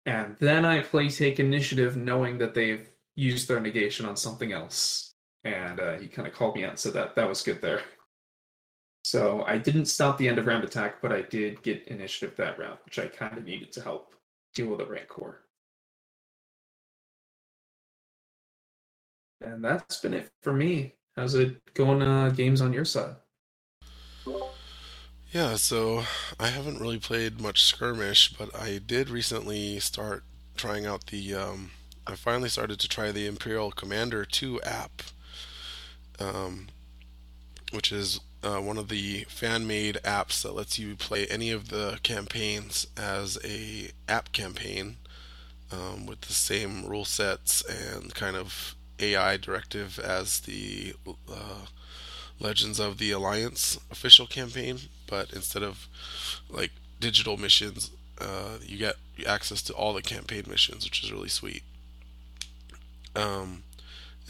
And 0.06 0.36
then 0.38 0.64
I 0.64 0.80
play 0.80 1.08
take 1.08 1.40
initiative 1.40 1.96
knowing 1.96 2.38
that 2.38 2.54
they've 2.54 2.88
used 3.16 3.48
their 3.48 3.60
negation 3.60 4.06
on 4.06 4.16
something 4.16 4.52
else. 4.52 5.14
And 5.44 5.80
uh, 5.80 5.98
he 5.98 6.06
kind 6.06 6.28
of 6.28 6.34
called 6.34 6.54
me 6.54 6.64
out 6.64 6.78
said 6.78 6.92
that 6.94 7.16
that 7.16 7.28
was 7.28 7.42
good 7.42 7.60
there. 7.60 7.82
So 9.04 9.42
I 9.46 9.58
didn't 9.58 9.86
stop 9.86 10.16
the 10.16 10.28
end 10.28 10.38
of 10.38 10.46
round 10.46 10.64
attack, 10.64 11.02
but 11.02 11.12
I 11.12 11.22
did 11.22 11.62
get 11.62 11.88
initiative 11.88 12.36
that 12.36 12.58
round, 12.58 12.78
which 12.84 12.98
I 12.98 13.06
kind 13.06 13.36
of 13.36 13.44
needed 13.44 13.72
to 13.72 13.82
help 13.82 14.14
deal 14.54 14.68
with 14.68 14.78
the 14.78 14.86
rancor. 14.86 15.40
And 19.40 19.64
that's 19.64 20.00
been 20.00 20.14
it 20.14 20.30
for 20.42 20.52
me. 20.52 20.94
How's 21.16 21.34
it 21.34 21.74
going? 21.74 22.02
Uh, 22.02 22.28
games 22.30 22.60
on 22.60 22.72
your 22.72 22.84
side? 22.84 23.16
Yeah, 25.38 25.54
so 25.54 26.02
I 26.40 26.48
haven't 26.48 26.80
really 26.80 26.98
played 26.98 27.40
much 27.40 27.62
skirmish, 27.62 28.32
but 28.32 28.52
I 28.60 28.80
did 28.84 29.08
recently 29.08 29.78
start 29.78 30.24
trying 30.56 30.84
out 30.84 31.06
the. 31.06 31.32
Um, 31.32 31.70
I 32.08 32.16
finally 32.16 32.48
started 32.48 32.80
to 32.80 32.88
try 32.88 33.12
the 33.12 33.28
Imperial 33.28 33.70
Commander 33.70 34.24
2 34.24 34.60
app, 34.62 35.00
um, 36.18 36.66
which 37.70 37.92
is 37.92 38.18
uh, 38.42 38.58
one 38.58 38.78
of 38.78 38.88
the 38.88 39.26
fan-made 39.28 40.00
apps 40.02 40.42
that 40.42 40.56
lets 40.56 40.76
you 40.76 40.96
play 40.96 41.24
any 41.26 41.52
of 41.52 41.68
the 41.68 42.00
campaigns 42.02 42.88
as 42.96 43.38
a 43.44 43.92
app 44.08 44.32
campaign 44.32 44.96
um, 45.70 46.04
with 46.04 46.22
the 46.22 46.32
same 46.32 46.84
rule 46.84 47.04
sets 47.04 47.62
and 47.62 48.12
kind 48.12 48.34
of 48.34 48.74
AI 48.98 49.36
directive 49.36 50.00
as 50.00 50.40
the 50.40 50.94
uh, 51.32 51.66
Legends 52.40 52.80
of 52.80 52.98
the 52.98 53.12
Alliance 53.12 53.78
official 53.88 54.26
campaign, 54.26 54.80
but 55.08 55.32
instead 55.32 55.62
of 55.62 55.88
like 56.48 56.70
digital 57.00 57.36
missions, 57.36 57.90
uh, 58.20 58.58
you 58.62 58.78
get 58.78 58.96
access 59.26 59.62
to 59.62 59.72
all 59.72 59.94
the 59.94 60.02
campaign 60.02 60.44
missions, 60.48 60.84
which 60.84 61.02
is 61.02 61.12
really 61.12 61.28
sweet. 61.28 61.62
Um, 63.16 63.62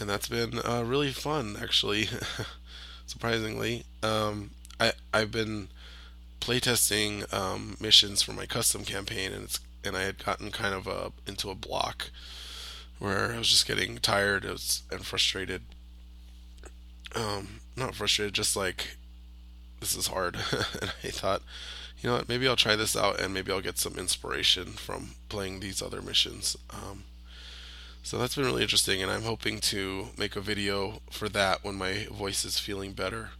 and 0.01 0.09
that's 0.09 0.29
been 0.29 0.61
uh, 0.65 0.83
really 0.87 1.13
fun, 1.13 1.57
actually. 1.61 2.09
Surprisingly, 3.07 3.85
um, 4.03 4.51
I 4.79 4.93
I've 5.13 5.33
been 5.33 5.69
playtesting 6.41 7.33
um, 7.33 7.77
missions 7.81 8.23
for 8.23 8.33
my 8.33 8.47
custom 8.47 8.85
campaign, 8.85 9.33
and 9.33 9.45
it's 9.45 9.61
and 9.85 9.97
I 9.97 10.03
had 10.03 10.25
gotten 10.25 10.51
kind 10.51 10.75
of 10.75 10.87
a 10.87 11.13
into 11.27 11.51
a 11.51 11.55
block 11.55 12.11
where 12.99 13.33
I 13.33 13.39
was 13.39 13.49
just 13.49 13.67
getting 13.67 13.99
tired 13.99 14.45
and 14.45 15.07
frustrated. 15.07 15.63
Um, 17.15 17.61
not 17.77 17.95
frustrated, 17.95 18.35
just 18.35 18.55
like 18.57 18.98
this 19.81 19.97
is 19.97 20.09
hard. 20.09 20.37
and 20.81 20.93
I 21.03 21.09
thought, 21.09 21.43
you 22.01 22.09
know 22.09 22.17
what, 22.17 22.29
maybe 22.29 22.47
I'll 22.47 22.57
try 22.57 22.77
this 22.77 22.97
out 22.97 23.21
and 23.21 23.35
maybe 23.35 23.53
I'll 23.53 23.61
get 23.61 23.79
some 23.79 23.99
inspiration 23.99 24.67
from 24.67 25.15
playing 25.29 25.61
these 25.61 25.83
other 25.83 26.01
missions. 26.01 26.57
Um, 26.71 27.05
so 28.03 28.17
that's 28.17 28.37
been 28.37 28.45
really 28.45 28.63
interesting, 28.63 29.03
and 29.03 29.11
I'm 29.11 29.25
hoping 29.25 29.59
to 29.61 30.09
make 30.17 30.35
a 30.35 30.41
video 30.41 31.03
for 31.11 31.29
that 31.29 31.63
when 31.63 31.75
my 31.75 32.07
voice 32.11 32.45
is 32.45 32.59
feeling 32.59 32.93
better 32.93 33.31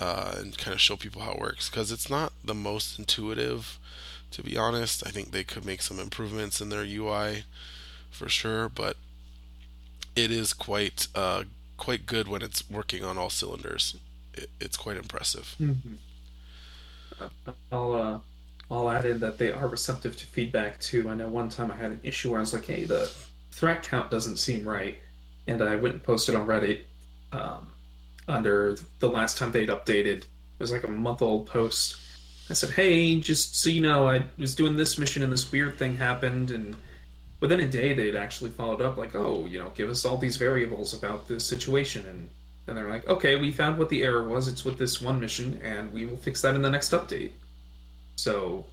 uh, 0.00 0.34
and 0.38 0.56
kind 0.58 0.74
of 0.74 0.80
show 0.80 0.96
people 0.96 1.22
how 1.22 1.32
it 1.32 1.38
works 1.38 1.68
because 1.68 1.92
it's 1.92 2.10
not 2.10 2.32
the 2.42 2.54
most 2.54 2.98
intuitive, 2.98 3.78
to 4.32 4.42
be 4.42 4.56
honest. 4.56 5.06
I 5.06 5.10
think 5.10 5.30
they 5.30 5.44
could 5.44 5.64
make 5.64 5.82
some 5.82 6.00
improvements 6.00 6.60
in 6.60 6.70
their 6.70 6.82
UI 6.82 7.44
for 8.10 8.28
sure, 8.28 8.68
but 8.68 8.96
it 10.16 10.30
is 10.30 10.54
quite 10.54 11.06
uh, 11.14 11.44
quite 11.76 12.06
good 12.06 12.26
when 12.26 12.42
it's 12.42 12.68
working 12.68 13.04
on 13.04 13.16
all 13.16 13.30
cylinders. 13.30 13.96
It, 14.34 14.50
it's 14.60 14.76
quite 14.76 14.96
impressive. 14.96 15.54
Mm-hmm. 15.60 15.94
I'll 17.72 17.92
uh, 17.92 18.18
I'll 18.70 18.90
add 18.90 19.04
in 19.04 19.20
that 19.20 19.38
they 19.38 19.52
are 19.52 19.68
receptive 19.68 20.16
to 20.16 20.26
feedback 20.26 20.80
too. 20.80 21.08
I 21.08 21.14
know 21.14 21.28
one 21.28 21.48
time 21.48 21.70
I 21.70 21.76
had 21.76 21.90
an 21.90 22.00
issue 22.02 22.30
where 22.30 22.38
I 22.38 22.42
was 22.42 22.52
like, 22.52 22.66
"Hey, 22.66 22.84
the 22.84 23.10
threat 23.50 23.82
count 23.82 24.10
doesn't 24.10 24.36
seem 24.36 24.66
right," 24.66 24.98
and 25.46 25.62
I 25.62 25.76
went 25.76 25.94
and 25.94 26.02
posted 26.02 26.34
on 26.34 26.46
Reddit 26.46 26.82
um, 27.32 27.68
under 28.28 28.76
the 29.00 29.08
last 29.08 29.38
time 29.38 29.52
they'd 29.52 29.68
updated. 29.68 30.22
It 30.24 30.26
was 30.58 30.72
like 30.72 30.84
a 30.84 30.88
month 30.88 31.22
old 31.22 31.46
post. 31.46 31.96
I 32.48 32.54
said, 32.54 32.70
"Hey, 32.70 33.20
just 33.20 33.60
so 33.60 33.70
you 33.70 33.80
know, 33.80 34.08
I 34.08 34.24
was 34.38 34.54
doing 34.54 34.76
this 34.76 34.98
mission 34.98 35.22
and 35.22 35.32
this 35.32 35.50
weird 35.50 35.78
thing 35.78 35.96
happened, 35.96 36.50
and 36.50 36.76
within 37.40 37.60
a 37.60 37.68
day 37.68 37.94
they'd 37.94 38.16
actually 38.16 38.50
followed 38.50 38.82
up 38.82 38.96
like 38.96 39.14
oh 39.14 39.46
you 39.46 39.58
know 39.58 39.70
give 39.74 39.88
us 39.88 40.04
all 40.04 40.16
these 40.16 40.36
variables 40.36 40.94
about 40.94 41.26
this 41.26 41.44
situation 41.44 42.04
and 42.06 42.28
And 42.70 42.78
they're 42.78 42.88
like, 42.88 43.08
okay, 43.08 43.34
we 43.34 43.50
found 43.50 43.78
what 43.78 43.88
the 43.88 44.04
error 44.04 44.22
was. 44.22 44.46
It's 44.46 44.64
with 44.64 44.78
this 44.78 45.02
one 45.02 45.18
mission, 45.18 45.60
and 45.64 45.92
we 45.92 46.06
will 46.06 46.16
fix 46.16 46.40
that 46.42 46.54
in 46.54 46.62
the 46.62 46.70
next 46.70 46.92
update. 46.92 47.32
So, 48.14 48.64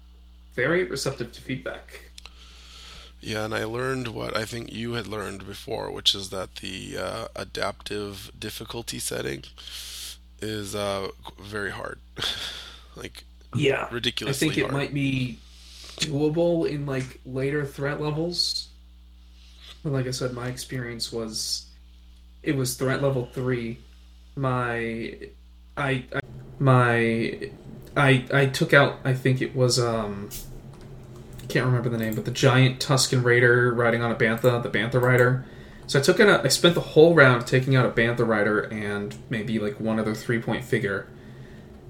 very 0.54 0.84
receptive 0.84 1.32
to 1.32 1.42
feedback. 1.42 2.12
Yeah, 3.20 3.46
and 3.46 3.56
I 3.56 3.64
learned 3.64 4.10
what 4.10 4.38
I 4.38 4.46
think 4.46 4.72
you 4.72 4.94
had 4.94 5.08
learned 5.08 5.48
before, 5.48 5.92
which 5.92 6.14
is 6.14 6.30
that 6.30 6.58
the 6.58 6.96
uh, 6.96 7.28
adaptive 7.36 8.32
difficulty 8.38 9.00
setting 9.00 9.46
is 10.42 10.76
uh, 10.76 11.08
very 11.42 11.72
hard. 11.72 11.98
like, 12.96 13.24
yeah, 13.56 13.88
ridiculously 13.92 14.48
I 14.48 14.52
think 14.52 14.60
it 14.60 14.62
hard. 14.62 14.74
might 14.74 14.94
be 14.94 15.40
doable 16.02 16.70
in 16.70 16.86
like 16.86 17.20
later 17.26 17.66
threat 17.66 18.00
levels. 18.00 18.68
But 19.84 19.92
like 19.92 20.06
I 20.06 20.12
said, 20.12 20.34
my 20.34 20.50
experience 20.50 21.12
was 21.12 21.66
it 22.44 22.56
was 22.56 22.76
threat 22.76 23.02
level 23.02 23.28
three. 23.34 23.80
My 24.38 25.18
I, 25.76 26.06
I 26.14 26.22
my 26.60 27.52
I 27.96 28.26
I 28.32 28.46
took 28.46 28.74
out 28.74 29.00
I 29.04 29.14
think 29.14 29.42
it 29.42 29.56
was 29.56 29.80
um 29.80 30.30
I 31.44 31.46
can't 31.48 31.66
remember 31.66 31.90
the 31.90 31.98
name, 31.98 32.16
but 32.16 32.26
the 32.26 32.32
giant 32.32 32.80
Tusken 32.80 33.24
Raider 33.24 33.74
riding 33.74 34.02
on 34.02 34.12
a 34.12 34.16
Bantha, 34.16 34.62
the 34.62 34.70
Bantha 34.70 35.02
Rider. 35.02 35.46
So 35.88 35.98
I 35.98 36.02
took 36.02 36.20
it 36.20 36.28
out, 36.28 36.46
I 36.46 36.50
spent 36.50 36.76
the 36.76 36.82
whole 36.82 37.16
round 37.16 37.48
taking 37.48 37.76
out 37.76 37.86
a 37.86 37.90
Bantha 37.90 38.28
Rider 38.28 38.60
and 38.60 39.16
maybe 39.30 39.58
like 39.58 39.80
one 39.80 40.00
other 40.00 40.14
three 40.14 40.40
point 40.40 40.66
figure. 40.66 41.08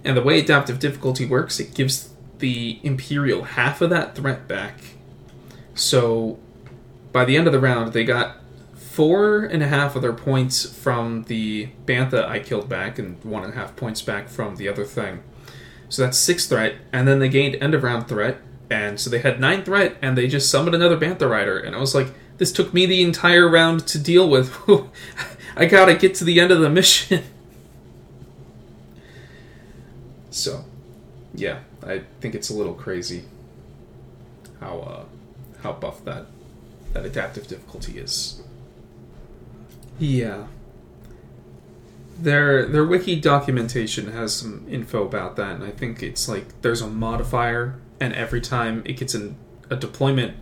And 0.03 0.15
the 0.15 0.21
way 0.21 0.39
adaptive 0.39 0.79
difficulty 0.79 1.25
works, 1.25 1.59
it 1.59 1.73
gives 1.73 2.13
the 2.37 2.79
Imperial 2.83 3.43
half 3.43 3.81
of 3.81 3.89
that 3.89 4.15
threat 4.15 4.47
back. 4.47 4.79
So 5.73 6.37
by 7.11 7.25
the 7.25 7.35
end 7.35 7.47
of 7.47 7.53
the 7.53 7.59
round, 7.59 7.93
they 7.93 8.03
got 8.03 8.37
four 8.97 9.43
and 9.43 9.61
a 9.61 9.67
half 9.67 9.95
of 9.95 10.01
their 10.01 10.11
points 10.11 10.65
from 10.65 11.21
the 11.25 11.69
Bantha 11.85 12.27
I 12.27 12.39
killed 12.39 12.67
back, 12.67 12.97
and 12.97 13.23
one 13.23 13.43
and 13.43 13.53
a 13.53 13.55
half 13.55 13.75
points 13.75 14.01
back 14.01 14.27
from 14.27 14.55
the 14.55 14.67
other 14.67 14.85
thing. 14.85 15.21
So 15.87 16.01
that's 16.01 16.17
six 16.17 16.47
threat, 16.47 16.77
and 16.91 17.07
then 17.07 17.19
they 17.19 17.29
gained 17.29 17.57
end 17.61 17.75
of 17.75 17.83
round 17.83 18.07
threat, 18.07 18.39
and 18.71 18.99
so 18.99 19.11
they 19.11 19.19
had 19.19 19.39
nine 19.39 19.63
threat, 19.63 19.97
and 20.01 20.17
they 20.17 20.27
just 20.27 20.49
summoned 20.49 20.73
another 20.73 20.97
Bantha 20.97 21.29
Rider, 21.29 21.59
and 21.59 21.75
I 21.75 21.79
was 21.79 21.93
like, 21.93 22.07
this 22.39 22.51
took 22.51 22.73
me 22.73 22.87
the 22.87 23.03
entire 23.03 23.47
round 23.47 23.85
to 23.89 23.99
deal 23.99 24.27
with. 24.27 24.57
I 25.55 25.65
gotta 25.65 25.93
get 25.93 26.15
to 26.15 26.23
the 26.23 26.39
end 26.39 26.49
of 26.49 26.59
the 26.59 26.69
mission. 26.69 27.21
so, 30.31 30.65
yeah, 31.35 31.59
I 31.85 32.01
think 32.19 32.33
it's 32.33 32.49
a 32.49 32.55
little 32.55 32.73
crazy 32.73 33.25
how 34.59 34.79
uh, 34.79 35.05
how 35.61 35.73
buff 35.73 36.03
that 36.05 36.25
that 36.93 37.05
adaptive 37.05 37.47
difficulty 37.47 37.99
is. 37.99 38.41
Yeah. 39.99 40.47
Their 42.19 42.65
their 42.65 42.85
wiki 42.85 43.19
documentation 43.19 44.11
has 44.11 44.35
some 44.35 44.65
info 44.67 45.05
about 45.05 45.35
that, 45.35 45.55
and 45.55 45.63
I 45.63 45.69
think 45.69 46.01
it's 46.01 46.27
like 46.27 46.61
there's 46.61 46.81
a 46.81 46.87
modifier, 46.87 47.79
and 47.99 48.13
every 48.13 48.41
time 48.41 48.81
it 48.85 48.93
gets 48.93 49.13
in 49.13 49.35
a 49.69 49.75
deployment, 49.75 50.35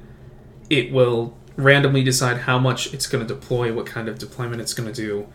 it 0.70 0.92
will 0.92 1.38
randomly 1.58 2.04
decide 2.04 2.40
how 2.40 2.60
much 2.60 2.94
it's 2.94 3.08
going 3.08 3.26
to 3.26 3.34
deploy, 3.34 3.74
what 3.74 3.86
kind 3.86 4.08
of 4.08 4.18
deployment 4.18 4.62
it's 4.62 4.74
going 4.74 4.92
to 4.92 4.96
do, 4.96 5.28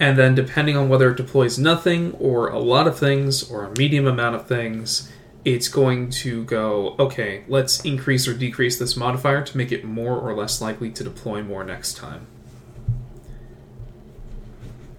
and 0.00 0.18
then 0.18 0.34
depending 0.34 0.76
on 0.76 0.88
whether 0.88 1.10
it 1.10 1.16
deploys 1.16 1.58
nothing 1.58 2.12
or 2.14 2.48
a 2.48 2.58
lot 2.58 2.88
of 2.88 2.98
things 2.98 3.48
or 3.48 3.64
a 3.64 3.78
medium 3.78 4.06
amount 4.06 4.34
of 4.34 4.48
things, 4.48 5.12
it's 5.44 5.68
going 5.68 6.10
to 6.10 6.44
go, 6.44 6.96
okay, 6.98 7.44
let's 7.48 7.84
increase 7.84 8.26
or 8.26 8.34
decrease 8.34 8.78
this 8.78 8.96
modifier 8.96 9.42
to 9.42 9.56
make 9.56 9.70
it 9.70 9.84
more 9.84 10.18
or 10.18 10.34
less 10.34 10.60
likely 10.60 10.90
to 10.90 11.04
deploy 11.04 11.42
more 11.42 11.64
next 11.64 11.96
time. 11.96 12.26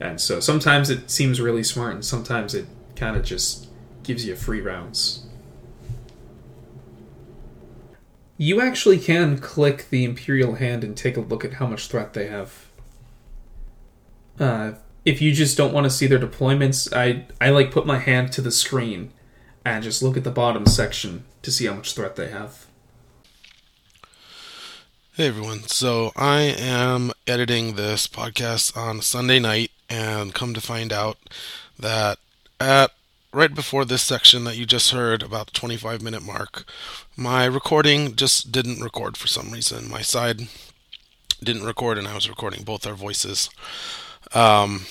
And 0.02 0.20
so 0.20 0.40
sometimes 0.40 0.90
it 0.90 1.12
seems 1.12 1.40
really 1.40 1.64
smart, 1.64 1.94
and 1.94 2.04
sometimes 2.04 2.56
it 2.56 2.66
kind 2.96 3.16
of 3.16 3.24
just 3.24 3.68
gives 4.02 4.26
you 4.26 4.36
free 4.36 4.60
rounds. 4.60 5.28
You 8.36 8.60
actually 8.60 8.98
can 8.98 9.38
click 9.38 9.90
the 9.92 10.04
Imperial 10.04 10.56
hand 10.56 10.84
and 10.84 10.98
take 10.98 11.18
a 11.18 11.22
look 11.22 11.46
at 11.46 11.54
how 11.54 11.68
much 11.68 11.88
threat 11.88 12.14
they 12.14 12.28
have. 12.28 12.70
Uh, 14.40 14.72
if 15.06 15.22
you 15.22 15.32
just 15.34 15.56
don't 15.56 15.74
want 15.74 15.84
to 15.84 15.92
see 15.92 16.08
their 16.08 16.18
deployments, 16.18 16.92
I 16.92 17.28
I 17.40 17.52
like 17.52 17.70
put 17.70 17.86
my 17.86 18.00
hand 18.00 18.32
to 18.34 18.42
the 18.42 18.52
screen 18.52 19.14
and 19.64 19.84
just 19.84 20.02
look 20.02 20.18
at 20.18 20.24
the 20.24 20.32
bottom 20.32 20.66
section 20.66 21.26
to 21.44 21.52
see 21.52 21.68
how 21.68 21.76
much 21.76 21.94
threat 21.94 22.16
they 22.16 22.30
have. 22.30 22.66
Hey 25.14 25.28
everyone. 25.28 25.64
So 25.68 26.12
I 26.16 26.56
am 26.58 27.12
editing 27.28 27.76
this 27.76 28.08
podcast 28.08 28.76
on 28.76 29.02
Sunday 29.02 29.38
night 29.38 29.70
and 29.92 30.34
come 30.34 30.54
to 30.54 30.62
find 30.62 30.94
out 30.94 31.18
that 31.78 32.18
at 32.60 32.92
right 33.34 33.54
before 33.54 33.84
this 33.84 34.02
section 34.02 34.46
that 34.46 34.58
you 34.58 34.66
just 34.66 34.92
heard 34.92 35.22
about 35.22 35.48
the 35.48 35.52
25 35.52 36.02
minute 36.02 36.24
mark, 36.24 36.64
my 37.18 37.44
recording 37.46 38.16
just 38.16 38.52
didn't 38.52 38.82
record 38.82 39.18
for 39.18 39.28
some 39.28 39.52
reason. 39.52 39.90
My 39.90 40.02
side 40.02 40.48
didn't 41.44 41.66
record 41.66 41.98
and 41.98 42.08
I 42.08 42.16
was 42.16 42.30
recording 42.30 42.64
both 42.64 42.88
our 42.88 42.94
voices. 42.94 43.50
Um, 44.34 44.86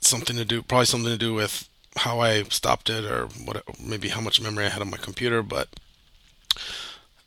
something 0.00 0.36
to 0.36 0.44
do 0.46 0.62
probably 0.62 0.86
something 0.86 1.12
to 1.12 1.18
do 1.18 1.34
with 1.34 1.68
how 1.96 2.20
I 2.20 2.44
stopped 2.44 2.88
it 2.88 3.04
or 3.04 3.26
what 3.26 3.62
maybe 3.78 4.08
how 4.08 4.22
much 4.22 4.40
memory 4.40 4.64
I 4.64 4.70
had 4.70 4.80
on 4.80 4.90
my 4.90 4.96
computer, 4.96 5.42
but 5.42 5.68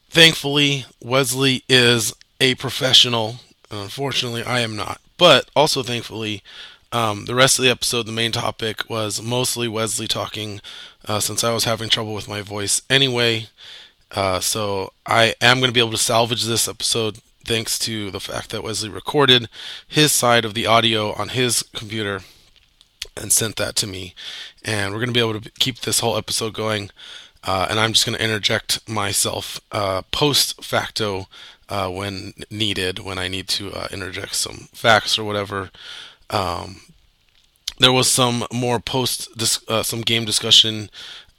thankfully 0.10 0.86
Wesley 1.00 1.64
is 1.70 2.16
a 2.42 2.56
professional. 2.56 3.36
Unfortunately, 3.70 4.44
I 4.44 4.62
am 4.62 4.76
not. 4.76 5.00
But 5.18 5.50
also 5.56 5.84
thankfully, 5.84 6.42
um, 6.94 7.26
the 7.26 7.36
rest 7.36 7.58
of 7.58 7.64
the 7.64 7.72
episode, 7.72 8.06
the 8.06 8.12
main 8.12 8.32
topic 8.32 8.90
was 8.90 9.22
mostly 9.22 9.68
Wesley 9.68 10.08
talking, 10.08 10.62
uh, 11.08 11.20
since 11.20 11.44
I 11.44 11.52
was 11.52 11.64
having 11.64 11.90
trouble 11.90 12.14
with 12.14 12.30
my 12.30 12.42
voice 12.42 12.84
anyway. 12.90 13.48
Uh, 14.12 14.40
so 14.40 14.94
I 15.06 15.34
am 15.42 15.58
going 15.58 15.70
to 15.70 15.74
be 15.74 15.80
able 15.80 15.92
to 15.92 15.98
salvage 15.98 16.46
this 16.46 16.68
episode 16.68 17.18
thanks 17.46 17.80
to 17.80 18.12
the 18.12 18.20
fact 18.20 18.52
that 18.52 18.64
Wesley 18.64 18.90
recorded 18.90 19.50
his 19.88 20.12
side 20.12 20.46
of 20.46 20.54
the 20.54 20.68
audio 20.68 21.14
on 21.14 21.30
his 21.30 21.64
computer 21.76 22.22
and 23.18 23.32
sent 23.32 23.56
that 23.56 23.76
to 23.78 23.88
me. 23.88 24.14
And 24.64 24.94
we're 24.94 25.00
going 25.00 25.14
to 25.14 25.14
be 25.14 25.20
able 25.20 25.42
to 25.42 25.52
keep 25.60 25.80
this 25.80 26.00
whole 26.00 26.16
episode 26.16 26.54
going. 26.54 26.92
Uh, 27.44 27.68
and 27.70 27.80
I'm 27.80 27.92
just 27.92 28.06
going 28.06 28.18
to 28.18 28.24
interject 28.24 28.88
myself 28.88 29.60
uh, 29.72 30.04
post 30.12 30.64
facto 30.64 31.28
uh, 31.70 31.90
when 31.90 32.34
needed, 32.50 33.00
when 33.00 33.18
I 33.18 33.28
need 33.28 33.48
to 33.50 33.74
uh, 33.74 33.88
interject 33.92 34.36
some 34.36 34.70
facts 34.74 35.18
or 35.18 35.24
whatever. 35.24 35.72
Um, 36.30 36.82
there 37.80 37.92
was 37.92 38.10
some 38.10 38.46
more 38.52 38.80
post, 38.80 39.36
dis- 39.38 39.64
uh, 39.68 39.84
some 39.84 40.02
game 40.02 40.26
discussion 40.26 40.90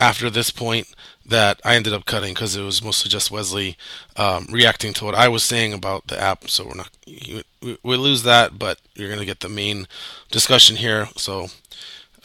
after 0.00 0.28
this 0.28 0.50
point 0.50 0.88
that 1.26 1.60
I 1.64 1.76
ended 1.76 1.92
up 1.92 2.04
cutting 2.04 2.34
because 2.34 2.56
it 2.56 2.62
was 2.62 2.82
mostly 2.82 3.08
just 3.08 3.30
Wesley 3.30 3.76
um, 4.16 4.46
reacting 4.50 4.92
to 4.94 5.04
what 5.04 5.14
I 5.14 5.28
was 5.28 5.42
saying 5.42 5.72
about 5.72 6.08
the 6.08 6.20
app. 6.20 6.50
So 6.50 6.66
we're 6.66 6.74
not 6.74 6.90
we, 7.06 7.78
we 7.82 7.96
lose 7.96 8.22
that, 8.24 8.58
but 8.58 8.78
you're 8.94 9.10
gonna 9.10 9.24
get 9.24 9.40
the 9.40 9.48
main 9.48 9.86
discussion 10.30 10.76
here. 10.76 11.08
So 11.16 11.48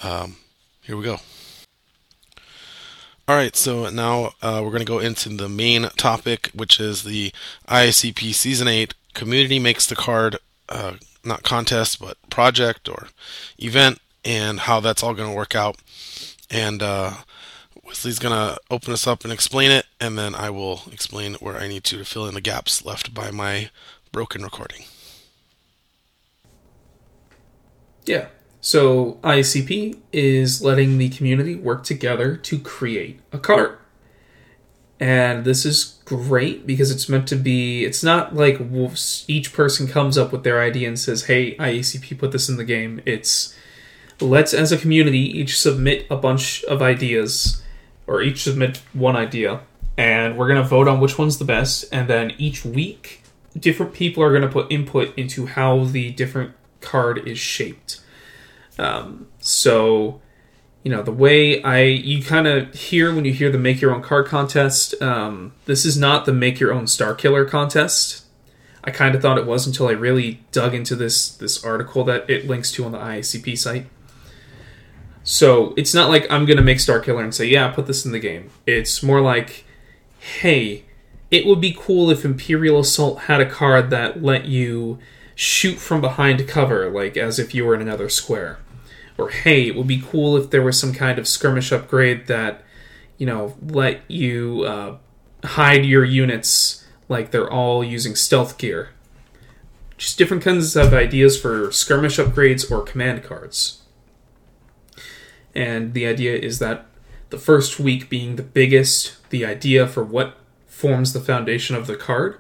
um, 0.04 0.38
here 0.82 0.98
we 0.98 1.04
go. 1.04 1.18
All 3.30 3.36
right, 3.36 3.56
so 3.56 3.92
now 3.92 4.32
uh, 4.42 4.60
we're 4.64 4.72
going 4.72 4.80
to 4.80 4.86
go 4.86 4.98
into 4.98 5.30
the 5.30 5.48
main 5.48 5.84
topic, 5.98 6.50
which 6.56 6.80
is 6.80 7.04
the 7.04 7.32
ICP 7.68 8.34
Season 8.34 8.68
8 8.68 8.96
Community 9.14 9.60
Makes 9.60 9.86
the 9.86 9.96
Card, 9.96 10.38
uh, 10.68 10.94
not 11.30 11.44
contest, 11.44 12.02
but 12.02 12.18
project 12.30 12.90
or 12.90 13.08
event, 13.58 14.00
and 14.26 14.60
how 14.62 14.82
that's 14.82 15.02
all 15.02 15.14
going 15.14 15.30
to 15.30 15.36
work 15.36 15.56
out. 15.56 15.78
And 16.50 16.84
uh, 16.84 17.14
Wesley's 17.86 18.20
going 18.20 18.36
to 18.36 18.60
open 18.70 18.92
us 18.92 19.08
up 19.08 19.24
and 19.24 19.32
explain 19.32 19.72
it, 19.72 19.86
and 20.00 20.18
then 20.18 20.36
I 20.36 20.50
will 20.50 20.82
explain 20.92 21.36
where 21.36 21.58
I 21.58 21.68
need 21.68 21.84
to 21.86 21.98
to 21.98 22.06
fill 22.06 22.28
in 22.28 22.34
the 22.34 22.42
gaps 22.42 22.84
left 22.86 23.14
by 23.14 23.32
my 23.32 23.70
broken 24.12 24.44
recording. 24.44 24.84
Yeah. 28.06 28.28
So 28.62 29.14
ICP 29.24 29.98
is 30.12 30.62
letting 30.62 30.98
the 30.98 31.10
community 31.10 31.56
work 31.56 31.84
together 31.84 32.36
to 32.36 32.60
create 32.60 33.20
a 33.32 33.40
cart. 33.40 33.80
And 35.00 35.46
this 35.46 35.66
is 35.66 35.99
great 36.10 36.66
because 36.66 36.90
it's 36.90 37.08
meant 37.08 37.28
to 37.28 37.36
be, 37.36 37.86
it's 37.86 38.04
not 38.04 38.36
like 38.36 38.60
each 39.28 39.54
person 39.54 39.88
comes 39.88 40.18
up 40.18 40.32
with 40.32 40.44
their 40.44 40.60
idea 40.60 40.88
and 40.88 40.98
says, 40.98 41.26
hey, 41.26 41.56
IACP, 41.58 42.18
put 42.18 42.32
this 42.32 42.50
in 42.50 42.58
the 42.58 42.64
game. 42.66 43.00
It's 43.06 43.56
let's, 44.20 44.52
as 44.52 44.72
a 44.72 44.78
community, 44.78 45.20
each 45.20 45.60
submit 45.60 46.08
a 46.10 46.16
bunch 46.16 46.64
of 46.64 46.82
ideas, 46.82 47.62
or 48.08 48.24
each 48.24 48.42
submit 48.42 48.82
one 48.94 49.16
idea, 49.16 49.62
and 49.98 50.36
we're 50.36 50.48
going 50.48 50.62
to 50.62 50.68
vote 50.68 50.88
on 50.88 51.00
which 51.00 51.20
one's 51.20 51.38
the 51.38 51.46
best. 51.46 51.86
And 51.92 52.08
then 52.08 52.34
each 52.40 52.66
week, 52.66 53.22
different 53.56 53.94
people 53.94 54.24
are 54.24 54.32
going 54.32 54.42
to 54.42 54.50
put 54.50 54.72
input 54.72 55.16
into 55.16 55.46
how 55.46 55.84
the 55.84 56.10
different 56.12 56.54
card 56.82 57.28
is 57.28 57.38
shaped. 57.38 58.02
Um, 58.80 59.28
so, 59.40 60.22
you 60.90 60.96
know, 60.96 61.04
the 61.04 61.12
way 61.12 61.62
I 61.62 61.84
you 61.84 62.24
kind 62.24 62.48
of 62.48 62.74
hear 62.74 63.14
when 63.14 63.24
you 63.24 63.32
hear 63.32 63.52
the 63.52 63.60
make 63.60 63.80
your 63.80 63.94
own 63.94 64.02
card 64.02 64.26
contest, 64.26 65.00
um, 65.04 65.54
this 65.66 65.86
is 65.86 66.00
not 66.00 66.26
the 66.26 66.34
make 66.34 66.60
your 66.60 66.74
own 66.74 66.88
star 66.88 67.14
killer 67.14 67.46
contest. 67.46 68.26
I 68.84 68.90
kind 68.90 69.14
of 69.14 69.22
thought 69.22 69.38
it 69.38 69.46
was 69.46 69.68
until 69.68 69.88
I 69.88 69.92
really 69.92 70.42
dug 70.52 70.74
into 70.74 70.96
this 70.96 71.30
this 71.30 71.64
article 71.64 72.04
that 72.06 72.28
it 72.28 72.48
links 72.48 72.72
to 72.72 72.86
on 72.86 72.92
the 72.92 72.98
IACP 72.98 73.56
site. 73.56 73.86
So 75.22 75.76
it's 75.78 75.94
not 75.94 76.10
like 76.10 76.26
I'm 76.28 76.48
gonna 76.48 76.64
make 76.64 76.80
Star 76.80 77.00
Killer 77.00 77.24
and 77.24 77.36
say, 77.36 77.46
yeah, 77.46 77.68
put 77.70 77.86
this 77.86 78.04
in 78.04 78.12
the 78.12 78.18
game. 78.18 78.50
It's 78.66 79.04
more 79.04 79.22
like, 79.22 79.66
hey, 80.18 80.86
it 81.30 81.46
would 81.46 81.62
be 81.62 81.78
cool 81.78 82.10
if 82.10 82.26
Imperial 82.26 82.80
Assault 82.80 83.20
had 83.20 83.42
a 83.42 83.48
card 83.48 83.92
that 83.92 84.24
let 84.24 84.46
you 84.46 84.98
shoot 85.36 85.76
from 85.78 86.02
behind 86.02 86.48
cover, 86.48 86.90
like 86.90 87.16
as 87.16 87.38
if 87.38 87.54
you 87.54 87.64
were 87.64 87.76
in 87.76 87.82
another 87.82 88.10
square. 88.10 88.58
Or 89.20 89.30
hey, 89.30 89.68
it 89.68 89.76
would 89.76 89.88
be 89.88 90.02
cool 90.02 90.38
if 90.38 90.50
there 90.50 90.62
was 90.62 90.80
some 90.80 90.94
kind 90.94 91.20
of 91.20 91.28
skirmish 91.28 91.72
upgrade 91.72 92.28
that, 92.28 92.64
you 93.18 93.26
know, 93.26 93.56
let 93.62 94.10
you 94.10 94.64
uh, 94.64 94.98
hide 95.44 95.86
your 95.86 96.06
units 96.06 96.86
like 97.10 97.32
they're 97.32 97.52
all 97.52 97.84
using 97.84 98.16
stealth 98.16 98.58
gear. 98.58 98.92
Just 99.98 100.18
different 100.18 100.44
kinds 100.44 100.76
of 100.78 100.94
ideas 100.94 101.40
for 101.40 101.72
skirmish 101.72 102.18
upgrades 102.18 102.72
or 102.72 102.82
command 102.82 103.24
cards. 103.24 103.82
And 105.54 105.94
the 105.94 106.06
idea 106.06 106.38
is 106.38 106.60
that 106.60 106.86
the 107.30 107.38
first 107.38 107.80
week 107.80 108.10
being 108.10 108.38
the 108.38 108.44
biggest, 108.44 109.18
the 109.30 109.46
idea 109.46 109.86
for 109.88 110.04
what 110.04 110.38
forms 110.68 111.12
the 111.12 111.20
foundation 111.20 111.76
of 111.76 111.88
the 111.88 111.98
card. 111.98 112.40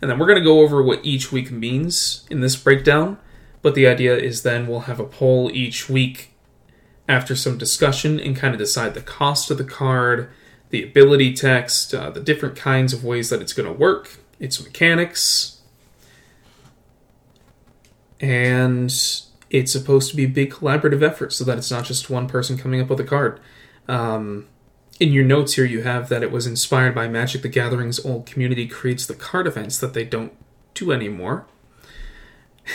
And 0.00 0.10
then 0.10 0.18
we're 0.18 0.26
going 0.26 0.38
to 0.38 0.44
go 0.44 0.60
over 0.60 0.82
what 0.82 1.04
each 1.04 1.30
week 1.30 1.50
means 1.50 2.26
in 2.30 2.40
this 2.40 2.56
breakdown. 2.56 3.18
But 3.62 3.74
the 3.74 3.86
idea 3.86 4.16
is 4.16 4.42
then 4.42 4.66
we'll 4.66 4.80
have 4.80 5.00
a 5.00 5.04
poll 5.04 5.50
each 5.52 5.88
week 5.88 6.32
after 7.08 7.34
some 7.34 7.58
discussion 7.58 8.20
and 8.20 8.36
kind 8.36 8.54
of 8.54 8.58
decide 8.58 8.94
the 8.94 9.02
cost 9.02 9.50
of 9.50 9.58
the 9.58 9.64
card, 9.64 10.30
the 10.70 10.82
ability 10.82 11.34
text, 11.34 11.92
uh, 11.92 12.10
the 12.10 12.20
different 12.20 12.56
kinds 12.56 12.92
of 12.92 13.04
ways 13.04 13.30
that 13.30 13.42
it's 13.42 13.52
going 13.52 13.66
to 13.66 13.72
work, 13.72 14.18
its 14.38 14.62
mechanics. 14.62 15.60
And 18.20 18.94
it's 19.50 19.72
supposed 19.72 20.10
to 20.10 20.16
be 20.16 20.24
a 20.24 20.28
big 20.28 20.52
collaborative 20.52 21.02
effort 21.02 21.32
so 21.32 21.44
that 21.44 21.58
it's 21.58 21.70
not 21.70 21.84
just 21.84 22.08
one 22.08 22.28
person 22.28 22.56
coming 22.56 22.80
up 22.80 22.88
with 22.88 23.00
a 23.00 23.04
card. 23.04 23.40
Um, 23.88 24.46
in 25.00 25.12
your 25.12 25.24
notes 25.24 25.54
here, 25.54 25.64
you 25.64 25.82
have 25.82 26.08
that 26.10 26.22
it 26.22 26.30
was 26.30 26.46
inspired 26.46 26.94
by 26.94 27.08
Magic 27.08 27.42
the 27.42 27.48
Gathering's 27.48 28.04
old 28.04 28.26
community 28.26 28.68
creates 28.68 29.06
the 29.06 29.14
card 29.14 29.46
events 29.46 29.78
that 29.78 29.94
they 29.94 30.04
don't 30.04 30.32
do 30.74 30.92
anymore. 30.92 31.46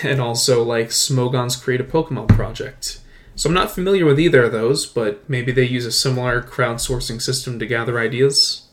And 0.04 0.19
also, 0.19 0.63
like, 0.63 0.89
Smogon's 0.91 1.56
Create 1.56 1.82
a 1.82 1.86
Pokemon 1.86 2.30
project. 2.30 3.00
So 3.36 3.50
I'm 3.50 3.54
not 3.54 3.71
familiar 3.71 4.06
with 4.06 4.19
either 4.19 4.43
of 4.43 4.52
those, 4.52 4.86
but 4.86 5.30
maybe 5.30 5.52
they 5.52 5.65
use 5.65 5.86
a 5.86 5.91
similar 5.91 6.41
crowdsourcing 6.41 7.21
system 7.21 7.60
to 7.60 7.65
gather 7.65 8.00
ideas. 8.00 8.67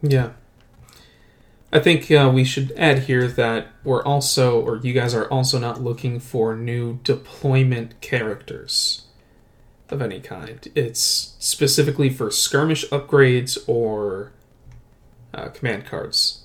Yeah. 0.00 0.30
I 1.72 1.80
think 1.80 2.10
uh, 2.10 2.30
we 2.32 2.44
should 2.44 2.72
add 2.76 3.00
here 3.00 3.28
that 3.28 3.66
we're 3.84 4.02
also, 4.02 4.60
or 4.60 4.76
you 4.76 4.92
guys 4.92 5.12
are 5.12 5.28
also 5.28 5.58
not 5.58 5.82
looking 5.82 6.18
for 6.18 6.56
new 6.56 6.98
deployment 7.02 8.00
characters 8.00 9.06
of 9.90 10.00
any 10.00 10.20
kind. 10.20 10.66
It's 10.74 11.34
specifically 11.38 12.10
for 12.10 12.30
skirmish 12.30 12.88
upgrades 12.88 13.58
or 13.66 14.32
uh, 15.34 15.48
command 15.48 15.84
cards. 15.84 16.37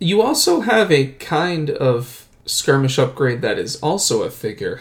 You 0.00 0.22
also 0.22 0.60
have 0.60 0.90
a 0.90 1.08
kind 1.12 1.68
of 1.68 2.26
skirmish 2.46 2.98
upgrade 2.98 3.42
that 3.42 3.58
is 3.58 3.76
also 3.76 4.22
a 4.22 4.30
figure. 4.30 4.80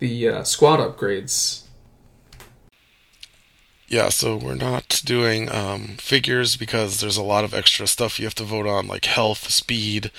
The 0.00 0.28
uh, 0.28 0.42
squad 0.42 0.80
upgrades. 0.80 1.62
Yeah, 3.86 4.08
so 4.08 4.36
we're 4.36 4.54
not 4.54 5.02
doing 5.04 5.50
um, 5.50 5.96
figures 5.98 6.56
because 6.56 7.00
there's 7.00 7.16
a 7.16 7.22
lot 7.22 7.44
of 7.44 7.54
extra 7.54 7.86
stuff 7.86 8.18
you 8.18 8.26
have 8.26 8.34
to 8.36 8.44
vote 8.44 8.66
on, 8.66 8.88
like 8.88 9.04
health, 9.04 9.50
speed, 9.50 10.10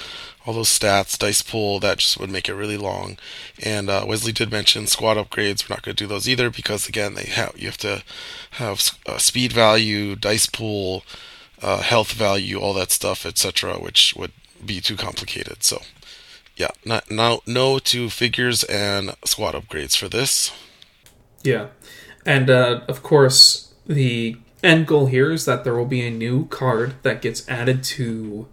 all 0.46 0.54
those 0.54 0.68
stats, 0.68 1.18
dice 1.18 1.42
pool. 1.42 1.80
That 1.80 1.98
just 1.98 2.20
would 2.20 2.30
make 2.30 2.48
it 2.48 2.54
really 2.54 2.78
long. 2.78 3.18
And 3.62 3.90
uh, 3.90 4.06
Wesley 4.08 4.32
did 4.32 4.52
mention 4.52 4.88
squad 4.88 5.16
upgrades. 5.16 5.70
We're 5.70 5.76
not 5.76 5.84
going 5.84 5.96
to 5.96 6.04
do 6.04 6.08
those 6.08 6.28
either 6.30 6.50
because 6.50 6.88
again, 6.88 7.16
they 7.16 7.26
have 7.26 7.54
you 7.58 7.68
have 7.68 7.78
to 7.80 8.04
have 8.52 8.98
uh, 9.06 9.18
speed 9.18 9.52
value, 9.52 10.16
dice 10.16 10.48
pool, 10.48 11.04
uh, 11.62 11.82
health 11.82 12.14
value, 12.14 12.60
all 12.60 12.74
that 12.74 12.92
stuff, 12.92 13.26
etc., 13.26 13.76
which 13.76 14.16
would 14.16 14.32
be 14.66 14.82
too 14.82 14.96
complicated. 14.96 15.64
So, 15.64 15.82
yeah, 16.56 16.72
not 16.86 17.10
no 17.10 17.42
no 17.46 17.80
to 17.80 18.10
figures 18.10 18.64
and 18.66 19.16
squad 19.26 19.56
upgrades 19.56 19.96
for 19.96 20.08
this. 20.08 20.52
Yeah, 21.44 21.68
and 22.26 22.50
uh, 22.50 22.82
of 22.88 23.04
course 23.04 23.74
the 23.88 24.38
end 24.64 24.88
goal 24.88 25.08
here 25.08 25.32
is 25.32 25.46
that 25.46 25.64
there 25.64 25.74
will 25.74 25.86
be 25.86 26.06
a 26.06 26.12
new 26.12 26.46
card 26.48 26.96
that 27.04 27.22
gets 27.22 27.48
added 27.50 27.84
to 27.84 28.48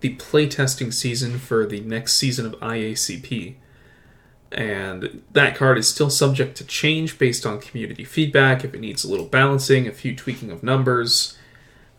the 0.00 0.14
playtesting 0.16 0.92
season 0.94 1.38
for 1.38 1.66
the 1.66 1.80
next 1.80 2.14
season 2.14 2.46
of 2.46 2.52
IACP. 2.60 3.54
And 4.50 5.22
that 5.32 5.56
card 5.56 5.76
is 5.76 5.88
still 5.88 6.08
subject 6.08 6.56
to 6.58 6.64
change 6.64 7.18
based 7.18 7.44
on 7.44 7.60
community 7.60 8.04
feedback 8.04 8.64
if 8.64 8.72
it 8.72 8.80
needs 8.80 9.04
a 9.04 9.10
little 9.10 9.26
balancing, 9.26 9.86
a 9.86 9.92
few 9.92 10.14
tweaking 10.14 10.50
of 10.50 10.62
numbers 10.62 11.36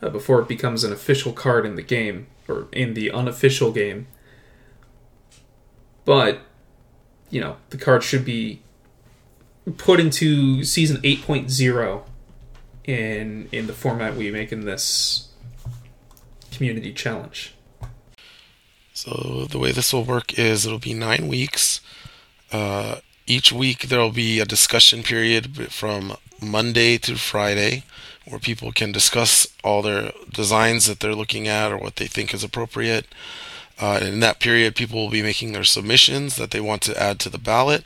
uh, 0.02 0.10
before 0.10 0.42
it 0.42 0.48
becomes 0.48 0.84
an 0.84 0.92
official 0.92 1.34
card 1.34 1.66
in 1.66 1.76
the 1.76 1.82
game 1.82 2.28
or 2.48 2.68
in 2.72 2.94
the 2.94 3.12
unofficial 3.12 3.72
game. 3.72 4.08
But 6.06 6.42
you 7.30 7.40
know, 7.40 7.58
the 7.70 7.78
card 7.78 8.04
should 8.04 8.26
be 8.26 8.62
put 9.78 10.00
into 10.00 10.64
season 10.64 10.98
8.0 10.98 12.04
in 12.86 13.48
in 13.52 13.68
the 13.68 13.74
format 13.74 14.16
we 14.16 14.32
make 14.32 14.52
in 14.52 14.66
this 14.66 15.30
community 16.52 16.94
challenge. 16.94 17.54
So 18.94 19.46
the 19.50 19.60
way 19.60 19.72
this 19.72 19.94
will 19.94 20.04
work 20.04 20.38
is 20.38 20.66
it'll 20.66 20.80
be 20.80 20.94
nine 20.94 21.28
weeks. 21.28 21.82
Uh, 22.52 22.98
each 23.28 23.52
week 23.52 23.90
there 23.90 24.00
will 24.00 24.12
be 24.12 24.40
a 24.40 24.46
discussion 24.46 25.04
period 25.04 25.72
from 25.72 26.18
Monday 26.42 26.98
to 26.98 27.16
Friday 27.16 27.84
where 28.30 28.39
people 28.39 28.72
can 28.72 28.92
discuss 28.92 29.48
all 29.63 29.82
their 29.82 30.12
designs 30.32 30.86
that 30.86 31.00
they're 31.00 31.15
looking 31.15 31.48
at 31.48 31.72
or 31.72 31.78
what 31.78 31.96
they 31.96 32.08
think 32.08 32.34
is 32.34 32.44
appropriate. 32.44 33.06
Uh, 33.80 34.00
in 34.02 34.20
that 34.20 34.39
period, 34.39 34.76
people 34.76 35.00
will 35.00 35.10
be 35.10 35.24
making 35.24 35.52
their 35.52 35.63
submissions 35.63 36.36
that 36.36 36.52
they 36.52 36.60
want 36.60 36.82
to 36.84 37.02
add 37.02 37.20
to 37.20 37.30
the 37.30 37.38
ballot. 37.38 37.86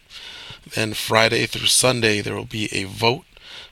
Then 0.76 0.94
Friday 0.94 1.46
through 1.46 1.68
Sunday, 1.68 2.22
there 2.22 2.36
will 2.36 2.46
be 2.46 2.68
a 2.74 2.86
vote. 2.86 3.26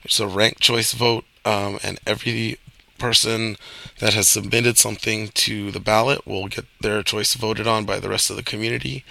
It's 0.03 0.19
a 0.19 0.27
ranked 0.27 0.62
choice 0.62 0.93
vote, 0.93 1.25
um, 1.45 1.79
and 1.84 1.99
every 2.05 2.57
person 3.01 3.57
that 3.99 4.13
has 4.13 4.27
submitted 4.27 4.77
something 4.77 5.29
to 5.29 5.71
the 5.71 5.79
ballot 5.79 6.25
will 6.27 6.47
get 6.47 6.65
their 6.81 7.01
choice 7.01 7.34
voted 7.34 7.65
on 7.65 7.84
by 7.84 7.99
the 7.99 8.10
rest 8.10 8.29
of 8.29 8.36
the 8.36 8.43
community. 8.43 9.03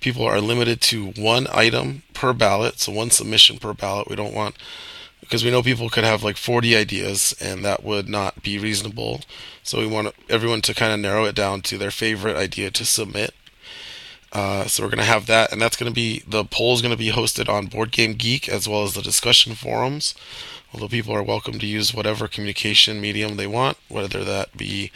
People 0.00 0.24
are 0.24 0.40
limited 0.40 0.80
to 0.80 1.08
one 1.08 1.46
item 1.52 2.02
per 2.14 2.32
ballot, 2.32 2.80
so 2.80 2.90
one 2.90 3.10
submission 3.10 3.58
per 3.58 3.74
ballot. 3.74 4.08
We 4.08 4.16
don't 4.16 4.34
want 4.34 4.56
because 5.20 5.44
we 5.44 5.50
know 5.50 5.62
people 5.62 5.90
could 5.90 6.04
have 6.04 6.22
like 6.22 6.36
40 6.36 6.76
ideas 6.76 7.34
and 7.40 7.64
that 7.64 7.82
would 7.82 8.08
not 8.08 8.42
be 8.42 8.58
reasonable. 8.58 9.20
So 9.62 9.78
we 9.78 9.86
want 9.86 10.14
everyone 10.28 10.62
to 10.62 10.74
kind 10.74 10.92
of 10.92 11.00
narrow 11.00 11.24
it 11.24 11.34
down 11.34 11.62
to 11.62 11.78
their 11.78 11.90
favorite 11.90 12.36
idea 12.36 12.70
to 12.70 12.84
submit. 12.84 13.34
Uh, 14.32 14.66
so 14.66 14.82
we're 14.82 14.90
going 14.90 14.98
to 14.98 15.04
have 15.04 15.26
that, 15.26 15.50
and 15.50 15.62
that's 15.62 15.76
going 15.76 15.90
to 15.90 15.94
be 15.94 16.22
the 16.26 16.44
poll 16.44 16.74
is 16.74 16.82
going 16.82 16.92
to 16.92 16.98
be 16.98 17.10
hosted 17.10 17.48
on 17.48 17.66
Board 17.66 17.90
Game 17.90 18.14
Geek 18.14 18.48
as 18.48 18.68
well 18.68 18.82
as 18.82 18.94
the 18.94 19.00
discussion 19.00 19.54
forums. 19.54 20.14
Although 20.74 20.88
people 20.88 21.14
are 21.14 21.22
welcome 21.22 21.58
to 21.58 21.66
use 21.66 21.94
whatever 21.94 22.28
communication 22.28 23.00
medium 23.00 23.36
they 23.36 23.46
want, 23.46 23.78
whether 23.88 24.24
that 24.24 24.56
be 24.56 24.90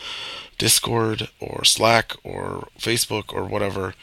Discord 0.59 1.30
or 1.40 1.64
Slack 1.64 2.14
or 2.22 2.68
Facebook 2.78 3.33
or 3.33 3.44
whatever 3.44 3.94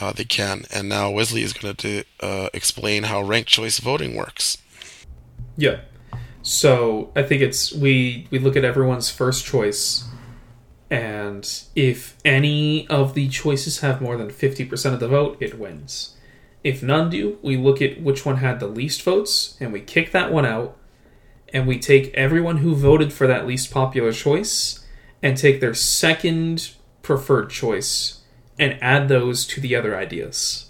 uh, 0.00 0.12
they 0.12 0.24
can. 0.24 0.64
And 0.72 0.88
now 0.88 1.10
Wesley 1.10 1.42
is 1.42 1.52
going 1.52 1.74
to 1.74 2.04
uh, 2.20 2.48
explain 2.52 3.04
how 3.04 3.22
ranked 3.22 3.50
choice 3.50 3.80
voting 3.80 4.14
works. 4.14 4.58
Yeah. 5.56 5.80
So 6.42 7.12
I 7.14 7.22
think 7.22 7.42
it's 7.42 7.72
we 7.72 8.26
we 8.30 8.38
look 8.38 8.56
at 8.56 8.64
everyone's 8.64 9.10
first 9.10 9.44
choice, 9.44 10.04
and 10.90 11.46
if 11.74 12.16
any 12.24 12.88
of 12.88 13.14
the 13.14 13.28
choices 13.28 13.80
have 13.80 14.00
more 14.00 14.16
than 14.16 14.30
fifty 14.30 14.64
percent 14.64 14.94
of 14.94 15.00
the 15.00 15.08
vote, 15.08 15.36
it 15.40 15.58
wins. 15.58 16.16
If 16.64 16.82
none 16.82 17.10
do, 17.10 17.38
we 17.42 17.56
look 17.56 17.82
at 17.82 18.00
which 18.00 18.24
one 18.24 18.36
had 18.38 18.60
the 18.60 18.66
least 18.66 19.02
votes, 19.02 19.56
and 19.60 19.72
we 19.72 19.80
kick 19.80 20.12
that 20.12 20.32
one 20.32 20.46
out, 20.46 20.76
and 21.52 21.66
we 21.66 21.78
take 21.78 22.14
everyone 22.14 22.58
who 22.58 22.74
voted 22.74 23.12
for 23.12 23.26
that 23.26 23.46
least 23.46 23.70
popular 23.70 24.12
choice 24.12 24.84
and 25.22 25.36
take 25.36 25.60
their 25.60 25.74
second 25.74 26.70
preferred 27.02 27.50
choice 27.50 28.20
and 28.58 28.78
add 28.82 29.08
those 29.08 29.46
to 29.46 29.60
the 29.60 29.74
other 29.74 29.96
ideas. 29.96 30.67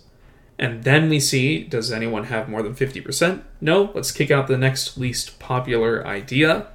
And 0.58 0.82
then 0.82 1.08
we 1.08 1.20
see 1.20 1.62
does 1.62 1.92
anyone 1.92 2.24
have 2.24 2.48
more 2.48 2.62
than 2.62 2.74
50%? 2.74 3.42
No, 3.60 3.92
let's 3.94 4.10
kick 4.10 4.30
out 4.30 4.48
the 4.48 4.58
next 4.58 4.98
least 4.98 5.38
popular 5.38 6.04
idea, 6.06 6.66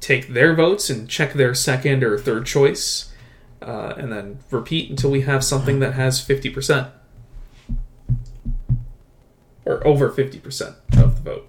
take 0.00 0.28
their 0.28 0.54
votes 0.54 0.90
and 0.90 1.08
check 1.08 1.32
their 1.32 1.54
second 1.54 2.04
or 2.04 2.18
third 2.18 2.44
choice, 2.44 3.12
uh, 3.62 3.94
and 3.96 4.12
then 4.12 4.40
repeat 4.50 4.90
until 4.90 5.10
we 5.10 5.22
have 5.22 5.42
something 5.42 5.80
that 5.80 5.94
has 5.94 6.20
50%. 6.26 6.90
Or 9.64 9.86
over 9.86 10.10
50% 10.10 10.74
of 11.02 11.16
the 11.16 11.30
vote. 11.30 11.48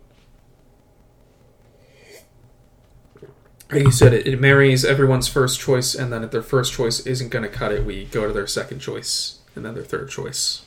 like 3.74 3.84
you 3.84 3.91
said, 3.91 4.14
it, 4.14 4.28
it 4.28 4.39
marries 4.39 4.86
everyone's 4.86 5.28
first 5.28 5.60
choice, 5.60 5.96
and 5.96 6.12
then 6.12 6.24
if 6.24 6.32
their 6.32 6.44
first 6.44 6.74
choice 6.74 7.00
isn't 7.02 7.30
going 7.30 7.44
to 7.44 7.50
cut 7.50 7.72
it, 7.72 7.86
we 7.86 8.06
go 8.06 8.28
to 8.28 8.34
their 8.34 8.48
second 8.48 8.80
choice 8.80 9.39
and 9.56 9.66
then 9.66 9.74
their 9.74 9.84
third 9.84 10.10
choice. 10.10 10.64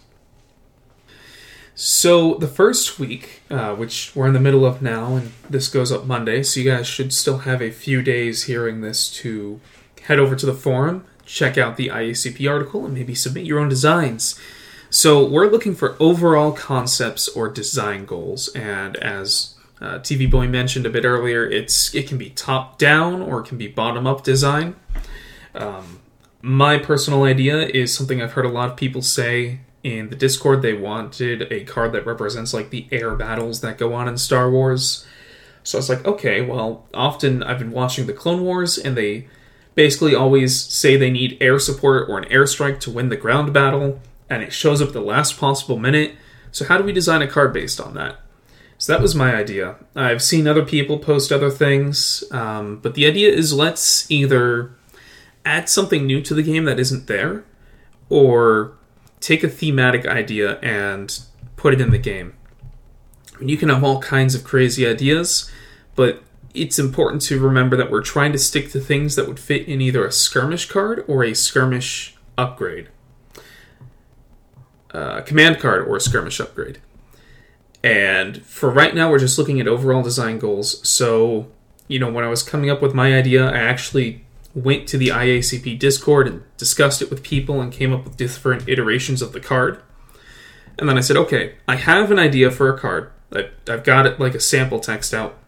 So 1.79 2.37
the 2.37 2.49
first 2.49 2.99
week, 2.99 3.43
uh, 3.51 3.75
which 3.75 4.17
we're 4.17 4.27
in 4.27 4.33
the 4.33 4.41
middle 4.41 4.65
of 4.65 4.81
now, 4.81 5.15
and 5.15 5.33
this 5.51 5.69
goes 5.69 5.93
up 5.93 6.07
Monday, 6.07 6.43
so 6.43 6.59
you 6.59 6.71
guys 6.71 6.87
should 6.87 7.13
still 7.13 7.41
have 7.41 7.61
a 7.61 7.71
few 7.71 8.01
days 8.01 8.45
hearing 8.45 8.81
this 8.81 9.11
to 9.17 9.61
head 10.05 10.19
over 10.19 10.35
to 10.35 10.47
the 10.47 10.55
forum, 10.55 11.05
check 11.27 11.59
out 11.59 11.77
the 11.77 11.89
IACP 11.89 12.51
article, 12.51 12.87
and 12.87 12.95
maybe 12.95 13.15
submit 13.15 13.45
your 13.45 13.59
own 13.59 13.69
designs. 13.69 14.41
So 14.89 15.23
we're 15.23 15.51
looking 15.51 15.75
for 15.75 15.99
overall 16.01 16.51
concepts 16.51 17.29
or 17.29 17.51
design 17.51 18.07
goals, 18.07 18.49
and 18.49 18.97
as 18.97 19.55
uh, 19.79 19.99
TV 19.99 20.31
Boy 20.31 20.49
mentioned 20.49 20.87
a 20.87 20.91
bit 20.91 21.05
earlier, 21.05 21.45
it's 21.45 21.95
it 21.95 22.09
can 22.09 22.17
be 22.17 22.31
top 22.31 22.79
down 22.79 23.21
or 23.21 23.41
it 23.41 23.49
can 23.49 23.59
be 23.59 23.69
bottom 23.69 24.07
up 24.07 24.25
design. 24.25 24.77
Um, 25.55 26.01
my 26.41 26.79
personal 26.79 27.25
idea 27.25 27.67
is 27.67 27.93
something 27.93 28.23
I've 28.23 28.33
heard 28.33 28.47
a 28.47 28.51
lot 28.51 28.71
of 28.71 28.77
people 28.79 29.03
say 29.03 29.61
in 29.87 30.09
the 30.09 30.17
Discord. 30.17 30.63
They 30.63 30.75
wanted 30.75 31.51
a 31.53 31.63
card 31.63 31.93
that 31.93 32.05
represents 32.05 32.53
like 32.53 32.71
the 32.71 32.89
air 32.91 33.15
battles 33.15 33.61
that 33.61 33.79
go 33.79 33.95
on 33.95 34.09
in 34.09 34.19
Star 34.19 34.51
Wars. 34.51 35.07
So 35.63 35.79
I 35.79 35.81
was 35.81 35.89
like, 35.89 36.05
okay, 36.05 36.41
well, 36.41 36.87
often 36.93 37.43
I've 37.45 37.61
been 37.61 37.71
watching 37.71 38.07
the 38.07 38.13
Clone 38.13 38.43
Wars, 38.43 38.77
and 38.77 38.97
they 38.97 39.29
basically 39.77 40.15
always 40.15 40.61
say 40.61 40.97
they 40.97 41.11
need 41.11 41.39
air 41.41 41.61
support 41.61 42.09
or 42.09 42.19
an 42.19 42.29
airstrike 42.31 42.81
to 42.81 42.91
win 42.91 43.11
the 43.11 43.17
ground 43.17 43.53
battle, 43.53 44.01
and 44.29 44.43
it 44.43 44.53
shows 44.53 44.83
up 44.83 44.93
the 44.93 45.01
last 45.01 45.39
possible 45.39 45.79
minute. 45.79 46.17
So 46.51 46.65
how 46.65 46.79
do 46.79 46.85
we 46.85 46.93
design 46.93 47.23
a 47.23 47.29
card 47.29 47.53
based 47.53 47.81
on 47.81 47.95
that? 47.95 48.17
So 48.79 48.93
that 48.93 49.03
was 49.03 49.15
my 49.15 49.37
idea. 49.37 49.77
I've 49.95 50.23
seen 50.23 50.49
other 50.49 50.65
people 50.65 50.99
post 50.99 51.31
other 51.31 51.51
things, 51.51 52.25
um, 52.33 52.81
but 52.83 52.95
the 52.95 53.07
idea 53.07 53.31
is 53.31 53.53
let's 53.53 54.11
either 54.11 54.73
add 55.45 55.69
something 55.69 56.07
new 56.07 56.21
to 56.23 56.35
the 56.35 56.43
game 56.43 56.65
that 56.65 56.81
isn't 56.81 57.07
there, 57.07 57.45
or 58.09 58.76
take 59.27 59.43
a 59.43 59.49
thematic 59.49 60.07
idea 60.07 60.57
and 60.61 61.19
put 61.57 61.75
it 61.75 61.81
in 61.81 61.91
the 61.91 61.99
game. 61.99 62.33
You 63.41 63.57
can 63.57 63.69
have 63.71 63.83
all 63.83 64.01
kinds 64.01 64.37
of 64.37 64.45
crazy 64.45 64.87
ideas, 64.87 65.51
but 65.97 66.23
it's 66.55 66.79
important 66.79 67.23
to 67.23 67.41
remember 67.41 67.77
that 67.77 67.91
we're 67.91 68.03
trying 68.03 68.31
to 68.33 68.39
stick 68.39 68.71
to 68.71 68.79
things 68.79 69.17
that 69.17 69.27
would 69.27 69.41
fit 69.41 69.67
in 69.67 69.81
either 69.81 70.07
a 70.07 70.13
skirmish 70.13 70.67
card 70.67 71.05
or 71.09 71.25
a 71.25 71.35
skirmish 71.35 72.17
upgrade. 72.39 72.89
Uh, 74.93 75.23
command 75.23 75.59
card 75.59 75.89
or 75.89 75.97
a 75.97 76.01
skirmish 76.01 76.39
upgrade. 76.39 76.79
And 77.83 78.47
for 78.47 78.71
right 78.71 78.95
now, 78.95 79.11
we're 79.11 79.19
just 79.19 79.39
looking 79.39 79.61
at 79.61 79.67
overall 79.67 80.05
design 80.05 80.39
goals. 80.39 80.89
So, 80.89 81.49
you 81.89 81.99
know, 81.99 82.11
when 82.11 82.25
I 82.25 82.29
was 82.29 82.45
coming 82.45 82.71
up 82.71 82.81
with 82.81 82.95
my 82.95 83.17
idea, 83.17 83.45
I 83.45 83.59
actually 83.59 84.25
went 84.57 84.89
to 84.89 84.97
the 84.97 85.09
IACP 85.09 85.79
Discord 85.79 86.27
and 86.27 86.43
discussed 86.57 87.03
it 87.03 87.11
with 87.11 87.23
people 87.23 87.61
and 87.61 87.71
came 87.71 87.93
up 87.93 88.05
with 88.05 88.17
different 88.17 88.67
iterations 88.67 89.21
of 89.21 89.33
the 89.33 89.41
card. 89.41 89.83
And 90.79 90.89
then 90.89 90.97
I 90.97 91.03
said, 91.03 91.17
okay, 91.19 91.57
I 91.69 91.77
have 91.77 92.11
an 92.11 92.19
idea 92.19 92.51
for 92.51 92.73
a 92.73 92.79
card. 92.79 93.13
I've 93.69 93.85
got 93.85 94.07
it 94.07 94.19
like 94.19 94.35
a 94.35 94.41
sample 94.41 94.81
text 94.81 95.13
out. 95.13 95.39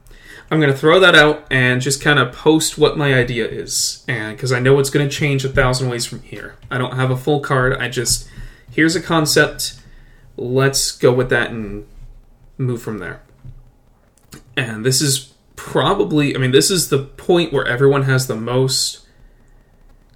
I'm 0.50 0.60
going 0.60 0.72
to 0.72 0.78
throw 0.78 1.00
that 1.00 1.14
out 1.14 1.46
and 1.50 1.80
just 1.80 2.02
kind 2.02 2.18
of 2.18 2.34
post 2.34 2.76
what 2.76 2.98
my 2.98 3.14
idea 3.14 3.46
is. 3.46 4.04
And 4.06 4.36
because 4.36 4.52
I 4.52 4.60
know 4.60 4.78
it's 4.78 4.90
going 4.90 5.08
to 5.08 5.14
change 5.14 5.42
a 5.42 5.48
thousand 5.48 5.88
ways 5.88 6.04
from 6.04 6.20
here. 6.20 6.56
I 6.70 6.76
don't 6.76 6.96
have 6.96 7.10
a 7.10 7.16
full 7.16 7.40
card. 7.40 7.78
I 7.78 7.88
just, 7.88 8.28
here's 8.70 8.94
a 8.94 9.00
concept. 9.00 9.80
Let's 10.36 10.92
go 10.92 11.14
with 11.14 11.30
that 11.30 11.50
and 11.50 11.86
move 12.58 12.82
from 12.82 12.98
there. 12.98 13.22
And 14.54 14.84
this 14.84 15.00
is 15.00 15.32
probably, 15.58 16.36
I 16.36 16.38
mean, 16.38 16.52
this 16.52 16.70
is 16.70 16.88
the 16.88 17.00
point 17.02 17.52
where 17.52 17.66
everyone 17.66 18.04
has 18.04 18.28
the 18.28 18.36
most 18.36 19.04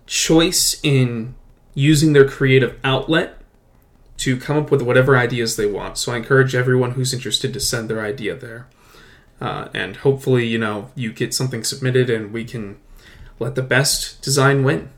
choice 0.06 0.80
in 0.84 1.34
using 1.74 2.12
their 2.12 2.26
creative 2.26 2.78
outlet 2.84 3.38
to 4.18 4.36
come 4.36 4.56
up 4.56 4.70
with 4.70 4.82
whatever 4.82 5.16
ideas 5.16 5.56
they 5.56 5.66
want. 5.66 5.98
So 5.98 6.12
I 6.12 6.16
encourage 6.16 6.54
everyone 6.54 6.92
who's 6.92 7.12
interested 7.12 7.52
to 7.52 7.60
send 7.60 7.90
their 7.90 8.00
idea 8.00 8.36
there. 8.36 8.68
Uh, 9.40 9.68
and 9.74 9.96
hopefully, 9.96 10.46
you 10.46 10.58
know, 10.58 10.90
you 10.94 11.12
get 11.12 11.34
something 11.34 11.64
submitted 11.64 12.08
and 12.08 12.32
we 12.32 12.44
can 12.44 12.78
let 13.40 13.56
the 13.56 13.62
best 13.62 14.22
design 14.22 14.62
win. 14.62 14.90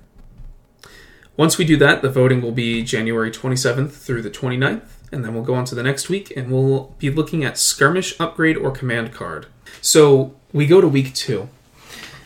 Once 1.38 1.57
we 1.57 1.64
do 1.64 1.78
that, 1.78 2.03
the 2.03 2.11
voting 2.11 2.42
will 2.42 2.53
be 2.53 2.82
January 2.82 3.30
27th 3.30 3.92
through 3.92 4.20
the 4.20 4.30
29th 4.30 4.90
and 5.11 5.24
then 5.24 5.32
we'll 5.32 5.42
go 5.42 5.55
on 5.55 5.64
to 5.64 5.74
the 5.74 5.82
next 5.82 6.11
week 6.11 6.32
and 6.36 6.51
we'll 6.51 6.95
be 6.99 7.09
looking 7.09 7.45
at 7.45 7.57
skirmish 7.57 8.18
upgrade 8.20 8.59
or 8.59 8.70
command 8.70 9.14
card. 9.14 9.47
So 9.85 10.35
we 10.51 10.66
go 10.66 10.80
to 10.80 10.89
week 10.89 11.12
two. 11.12 11.51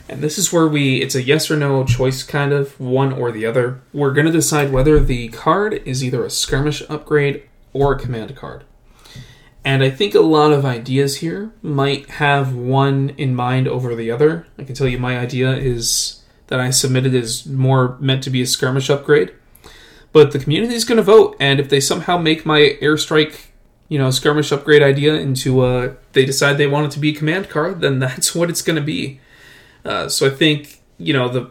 And 0.07 0.21
this 0.21 0.37
is 0.37 0.53
where 0.53 0.65
we, 0.65 1.01
it's 1.01 1.13
a 1.13 1.21
yes 1.21 1.51
or 1.51 1.57
no 1.57 1.83
choice 1.83 2.23
kind 2.23 2.53
of, 2.53 2.79
one 2.79 3.11
or 3.11 3.33
the 3.33 3.45
other. 3.45 3.81
We're 3.91 4.13
going 4.13 4.27
to 4.27 4.31
decide 4.31 4.71
whether 4.71 4.97
the 4.97 5.27
card 5.27 5.73
is 5.85 6.01
either 6.01 6.23
a 6.23 6.29
skirmish 6.29 6.81
upgrade 6.89 7.43
or 7.73 7.93
a 7.93 7.99
command 7.99 8.33
card. 8.37 8.63
And 9.65 9.83
I 9.83 9.89
think 9.89 10.15
a 10.15 10.21
lot 10.21 10.53
of 10.53 10.63
ideas 10.63 11.17
here 11.17 11.51
might 11.61 12.09
have 12.11 12.55
one 12.55 13.09
in 13.17 13.35
mind 13.35 13.67
over 13.67 13.93
the 13.93 14.09
other. 14.09 14.47
I 14.57 14.63
can 14.63 14.73
tell 14.73 14.87
you 14.87 14.97
my 14.97 15.19
idea 15.19 15.51
is 15.51 16.23
that 16.47 16.61
I 16.61 16.69
submitted 16.69 17.13
is 17.13 17.45
more 17.45 17.97
meant 17.99 18.23
to 18.23 18.29
be 18.29 18.41
a 18.41 18.47
skirmish 18.47 18.89
upgrade. 18.89 19.33
But 20.13 20.31
the 20.31 20.39
community 20.39 20.75
is 20.75 20.85
going 20.85 20.95
to 20.95 21.03
vote, 21.03 21.35
and 21.41 21.59
if 21.59 21.67
they 21.67 21.81
somehow 21.81 22.17
make 22.17 22.45
my 22.45 22.77
airstrike, 22.81 23.47
you 23.89 23.99
know, 23.99 24.11
skirmish 24.11 24.53
upgrade 24.53 24.81
idea 24.81 25.15
into 25.15 25.65
a, 25.65 25.97
they 26.19 26.25
decide 26.25 26.57
they 26.57 26.67
want 26.67 26.85
it 26.85 26.91
to 26.91 26.99
be 26.99 27.11
a 27.11 27.15
command 27.15 27.47
card, 27.47 27.79
then 27.79 27.99
that's 27.99 28.35
what 28.35 28.49
it's 28.49 28.61
going 28.61 28.75
to 28.75 28.81
be. 28.81 29.21
Uh, 29.85 30.09
so 30.09 30.27
I 30.27 30.29
think 30.29 30.81
you 30.97 31.13
know 31.13 31.29
the 31.29 31.49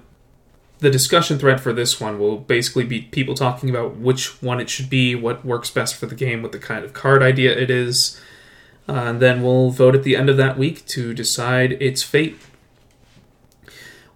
the 0.81 0.91
discussion 0.91 1.39
thread 1.39 1.61
for 1.61 1.73
this 1.73 1.99
one 1.99 2.19
will 2.19 2.37
basically 2.37 2.85
be 2.85 3.01
people 3.01 3.35
talking 3.35 3.71
about 3.71 3.97
which 3.97 4.41
one 4.43 4.61
it 4.61 4.69
should 4.69 4.91
be, 4.91 5.15
what 5.15 5.45
works 5.45 5.71
best 5.71 5.97
for 5.97 6.07
the 6.07 6.15
game, 6.15 6.43
what 6.43 6.53
the 6.53 6.59
kind 6.59 6.85
of 6.85 6.93
card 6.93 7.23
idea 7.23 7.51
it 7.51 7.71
is, 7.71 8.21
uh, 8.89 8.93
and 8.93 9.21
then 9.21 9.43
we'll 9.43 9.71
vote 9.71 9.97
at 9.97 10.05
the 10.05 10.15
end 10.15 10.29
of 10.29 10.37
that 10.37 10.59
week 10.59 10.85
to 10.87 11.15
decide 11.15 11.73
its 11.83 12.03
fate. 12.03 12.39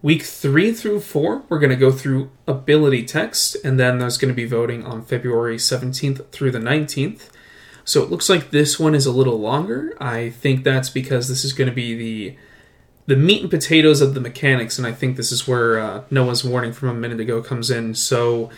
Week 0.03 0.23
three 0.23 0.73
through 0.73 1.01
four, 1.01 1.43
we're 1.49 1.59
going 1.59 1.71
to 1.71 1.77
go 1.77 1.91
through 1.91 2.31
ability 2.47 3.05
text, 3.05 3.57
and 3.65 3.81
then 3.81 3.99
there's 3.99 4.19
going 4.19 4.33
to 4.33 4.37
be 4.37 4.47
voting 4.47 4.85
on 4.85 5.03
February 5.03 5.57
17th 5.57 6.29
through 6.31 6.51
the 6.53 6.59
19th. 6.59 7.31
So 7.85 8.03
it 8.03 8.11
looks 8.11 8.29
like 8.29 8.51
this 8.51 8.79
one 8.79 8.95
is 8.95 9.07
a 9.07 9.13
little 9.13 9.39
longer. 9.39 9.97
I 10.01 10.31
think 10.31 10.65
that's 10.65 10.91
because 10.91 11.29
this 11.29 11.45
is 11.45 11.53
going 11.53 11.69
to 11.69 11.75
be 11.75 11.95
the 11.95 12.37
the 13.07 13.17
meat 13.17 13.43
and 13.43 13.51
potatoes 13.51 14.01
of 14.01 14.15
the 14.15 14.21
mechanics, 14.21 14.79
and 14.79 14.87
I 14.87 14.93
think 14.93 15.17
this 15.17 15.33
is 15.33 15.49
where 15.49 15.81
uh, 15.81 16.05
Noah's 16.11 16.45
warning 16.45 16.73
from 16.73 16.89
a 16.89 16.95
minute 16.95 17.19
ago 17.19 17.43
comes 17.43 17.69
in. 17.69 17.95
So, 17.95 18.51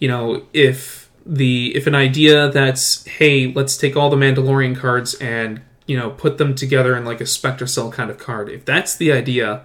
you 0.00 0.08
know, 0.08 0.44
if 0.52 1.08
the 1.24 1.74
if 1.76 1.86
an 1.86 1.94
idea 1.94 2.50
that's 2.50 3.06
hey, 3.06 3.52
let's 3.52 3.76
take 3.76 3.96
all 3.96 4.10
the 4.10 4.16
Mandalorian 4.16 4.76
cards 4.76 5.14
and 5.14 5.60
you 5.86 5.96
know 5.96 6.10
put 6.10 6.38
them 6.38 6.54
together 6.54 6.96
in 6.96 7.04
like 7.04 7.20
a 7.20 7.26
Spectre 7.26 7.66
Cell 7.66 7.92
kind 7.92 8.10
of 8.10 8.18
card, 8.18 8.48
if 8.48 8.64
that's 8.64 8.96
the 8.96 9.12
idea 9.12 9.64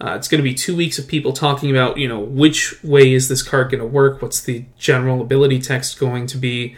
uh, 0.00 0.16
it's 0.16 0.28
going 0.28 0.38
to 0.38 0.42
be 0.42 0.54
two 0.54 0.76
weeks 0.76 0.98
of 0.98 1.06
people 1.06 1.32
talking 1.32 1.70
about, 1.70 1.96
you 1.96 2.08
know, 2.08 2.18
which 2.20 2.82
way 2.82 3.12
is 3.14 3.28
this 3.28 3.42
card 3.42 3.70
going 3.70 3.80
to 3.80 3.86
work? 3.86 4.20
What's 4.20 4.40
the 4.40 4.64
general 4.76 5.20
ability 5.20 5.60
text 5.60 5.98
going 5.98 6.26
to 6.26 6.36
be? 6.36 6.76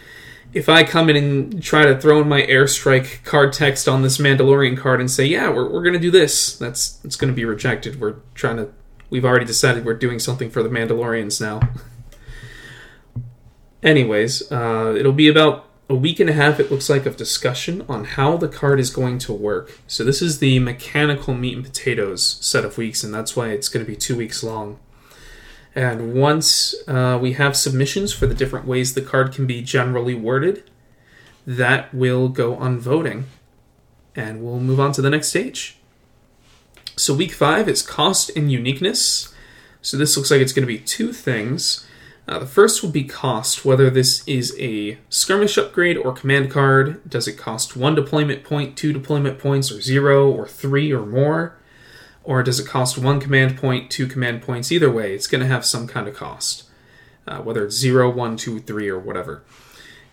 If 0.56 0.70
I 0.70 0.84
come 0.84 1.10
in 1.10 1.16
and 1.16 1.62
try 1.62 1.84
to 1.84 2.00
throw 2.00 2.22
in 2.22 2.30
my 2.30 2.40
airstrike 2.40 3.22
card 3.24 3.52
text 3.52 3.86
on 3.86 4.00
this 4.00 4.16
Mandalorian 4.16 4.78
card 4.78 5.00
and 5.00 5.10
say, 5.10 5.26
yeah, 5.26 5.50
we're, 5.50 5.70
we're 5.70 5.82
going 5.82 5.92
to 5.92 5.98
do 5.98 6.10
this, 6.10 6.56
that's 6.56 6.98
it's 7.04 7.14
going 7.14 7.30
to 7.30 7.36
be 7.36 7.44
rejected. 7.44 8.00
We're 8.00 8.16
trying 8.34 8.56
to, 8.56 8.70
we've 9.10 9.26
already 9.26 9.44
decided 9.44 9.84
we're 9.84 9.92
doing 9.92 10.18
something 10.18 10.48
for 10.48 10.62
the 10.62 10.70
Mandalorians 10.70 11.42
now. 11.42 11.60
Anyways, 13.82 14.50
uh, 14.50 14.94
it'll 14.98 15.12
be 15.12 15.28
about 15.28 15.68
a 15.90 15.94
week 15.94 16.20
and 16.20 16.30
a 16.30 16.32
half, 16.32 16.58
it 16.58 16.70
looks 16.70 16.88
like, 16.88 17.04
of 17.04 17.18
discussion 17.18 17.84
on 17.86 18.04
how 18.04 18.38
the 18.38 18.48
card 18.48 18.80
is 18.80 18.88
going 18.88 19.18
to 19.18 19.34
work. 19.34 19.78
So, 19.86 20.04
this 20.04 20.22
is 20.22 20.38
the 20.38 20.58
mechanical 20.58 21.34
meat 21.34 21.54
and 21.54 21.66
potatoes 21.66 22.38
set 22.40 22.64
of 22.64 22.78
weeks, 22.78 23.04
and 23.04 23.12
that's 23.12 23.36
why 23.36 23.50
it's 23.50 23.68
going 23.68 23.84
to 23.84 23.92
be 23.92 23.94
two 23.94 24.16
weeks 24.16 24.42
long. 24.42 24.78
And 25.76 26.14
once 26.14 26.74
uh, 26.88 27.18
we 27.20 27.34
have 27.34 27.54
submissions 27.54 28.10
for 28.10 28.26
the 28.26 28.34
different 28.34 28.66
ways 28.66 28.94
the 28.94 29.02
card 29.02 29.32
can 29.32 29.46
be 29.46 29.60
generally 29.60 30.14
worded, 30.14 30.64
that 31.46 31.92
will 31.92 32.30
go 32.30 32.56
on 32.56 32.80
voting. 32.80 33.26
And 34.16 34.42
we'll 34.42 34.58
move 34.58 34.80
on 34.80 34.92
to 34.92 35.02
the 35.02 35.10
next 35.10 35.28
stage. 35.28 35.76
So, 36.96 37.12
week 37.12 37.32
five 37.32 37.68
is 37.68 37.82
cost 37.82 38.34
and 38.34 38.50
uniqueness. 38.50 39.34
So, 39.82 39.98
this 39.98 40.16
looks 40.16 40.30
like 40.30 40.40
it's 40.40 40.54
going 40.54 40.66
to 40.66 40.72
be 40.72 40.78
two 40.78 41.12
things. 41.12 41.86
Uh, 42.26 42.38
the 42.38 42.46
first 42.46 42.82
will 42.82 42.90
be 42.90 43.04
cost, 43.04 43.66
whether 43.66 43.90
this 43.90 44.26
is 44.26 44.56
a 44.58 44.96
skirmish 45.10 45.58
upgrade 45.58 45.98
or 45.98 46.14
command 46.14 46.50
card. 46.50 47.08
Does 47.08 47.28
it 47.28 47.34
cost 47.34 47.76
one 47.76 47.94
deployment 47.94 48.44
point, 48.44 48.78
two 48.78 48.94
deployment 48.94 49.38
points, 49.38 49.70
or 49.70 49.82
zero, 49.82 50.32
or 50.32 50.48
three, 50.48 50.90
or 50.90 51.04
more? 51.04 51.54
Or 52.28 52.42
does 52.42 52.58
it 52.58 52.66
cost 52.66 52.98
one 52.98 53.20
command 53.20 53.56
point, 53.56 53.88
two 53.88 54.08
command 54.08 54.42
points? 54.42 54.72
Either 54.72 54.90
way, 54.90 55.14
it's 55.14 55.28
going 55.28 55.42
to 55.42 55.46
have 55.46 55.64
some 55.64 55.86
kind 55.86 56.08
of 56.08 56.14
cost, 56.16 56.64
uh, 57.28 57.38
whether 57.38 57.64
it's 57.64 57.76
zero, 57.76 58.10
one, 58.10 58.36
two, 58.36 58.58
three, 58.58 58.88
or 58.88 58.98
whatever. 58.98 59.44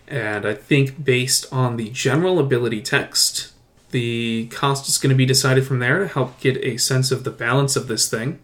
And 0.06 0.46
I 0.46 0.54
think 0.54 1.02
based 1.04 1.52
on 1.52 1.76
the 1.76 1.90
general 1.90 2.38
ability 2.38 2.82
text, 2.82 3.52
The 3.94 4.48
cost 4.50 4.88
is 4.88 4.98
going 4.98 5.10
to 5.10 5.16
be 5.16 5.24
decided 5.24 5.68
from 5.68 5.78
there 5.78 6.00
to 6.00 6.08
help 6.08 6.40
get 6.40 6.56
a 6.56 6.78
sense 6.78 7.12
of 7.12 7.22
the 7.22 7.30
balance 7.30 7.76
of 7.76 7.86
this 7.86 8.10
thing. 8.10 8.40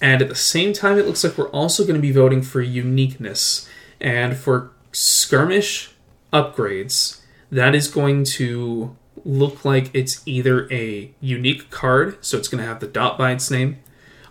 And 0.00 0.20
at 0.20 0.28
the 0.28 0.34
same 0.34 0.72
time, 0.72 0.98
it 0.98 1.06
looks 1.06 1.22
like 1.22 1.38
we're 1.38 1.48
also 1.50 1.84
going 1.84 1.94
to 1.94 2.02
be 2.02 2.10
voting 2.10 2.42
for 2.42 2.60
uniqueness. 2.60 3.68
And 4.00 4.36
for 4.36 4.72
skirmish 4.90 5.92
upgrades, 6.32 7.20
that 7.52 7.76
is 7.76 7.86
going 7.86 8.24
to 8.24 8.96
look 9.24 9.64
like 9.64 9.90
it's 9.94 10.22
either 10.26 10.70
a 10.72 11.12
unique 11.20 11.70
card, 11.70 12.24
so 12.24 12.36
it's 12.36 12.48
going 12.48 12.62
to 12.62 12.68
have 12.68 12.80
the 12.80 12.86
dot 12.86 13.18
by 13.18 13.32
its 13.32 13.50
name, 13.50 13.78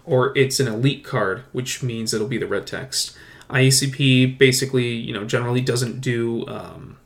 or 0.05 0.37
it's 0.37 0.59
an 0.59 0.67
elite 0.67 1.03
card, 1.03 1.43
which 1.51 1.83
means 1.83 2.13
it'll 2.13 2.27
be 2.27 2.37
the 2.37 2.47
red 2.47 2.67
text. 2.67 3.17
IACP 3.49 4.37
basically, 4.37 4.87
you 4.87 5.13
know, 5.13 5.25
generally 5.25 5.61
doesn't 5.61 6.01
do 6.01 6.45
um, 6.47 6.97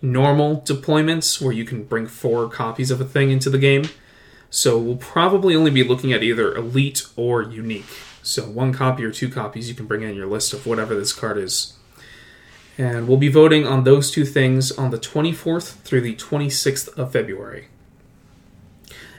normal 0.00 0.60
deployments 0.60 1.40
where 1.40 1.52
you 1.52 1.64
can 1.64 1.84
bring 1.84 2.06
four 2.06 2.48
copies 2.48 2.90
of 2.90 3.00
a 3.00 3.04
thing 3.04 3.30
into 3.30 3.50
the 3.50 3.58
game. 3.58 3.84
So 4.50 4.78
we'll 4.78 4.96
probably 4.96 5.56
only 5.56 5.72
be 5.72 5.82
looking 5.82 6.12
at 6.12 6.22
either 6.22 6.54
elite 6.54 7.06
or 7.16 7.42
unique. 7.42 7.98
So 8.22 8.44
one 8.44 8.72
copy 8.72 9.04
or 9.04 9.10
two 9.10 9.28
copies 9.28 9.68
you 9.68 9.74
can 9.74 9.86
bring 9.86 10.02
in 10.02 10.14
your 10.14 10.26
list 10.26 10.52
of 10.52 10.66
whatever 10.66 10.94
this 10.94 11.12
card 11.12 11.38
is. 11.38 11.74
And 12.76 13.06
we'll 13.06 13.18
be 13.18 13.28
voting 13.28 13.66
on 13.66 13.84
those 13.84 14.10
two 14.10 14.24
things 14.24 14.72
on 14.72 14.90
the 14.90 14.98
24th 14.98 15.74
through 15.82 16.00
the 16.00 16.16
26th 16.16 16.88
of 16.98 17.12
February. 17.12 17.68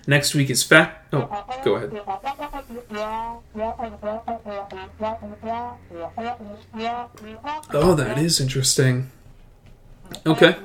Next 0.07 0.35
week 0.35 0.49
is 0.49 0.61
fact. 0.63 1.13
Oh, 1.13 1.45
go 1.63 1.75
ahead. 1.75 2.01
Oh, 7.73 7.95
that 7.95 8.17
is 8.17 8.39
interesting. 8.39 9.09
Okay. 10.25 10.55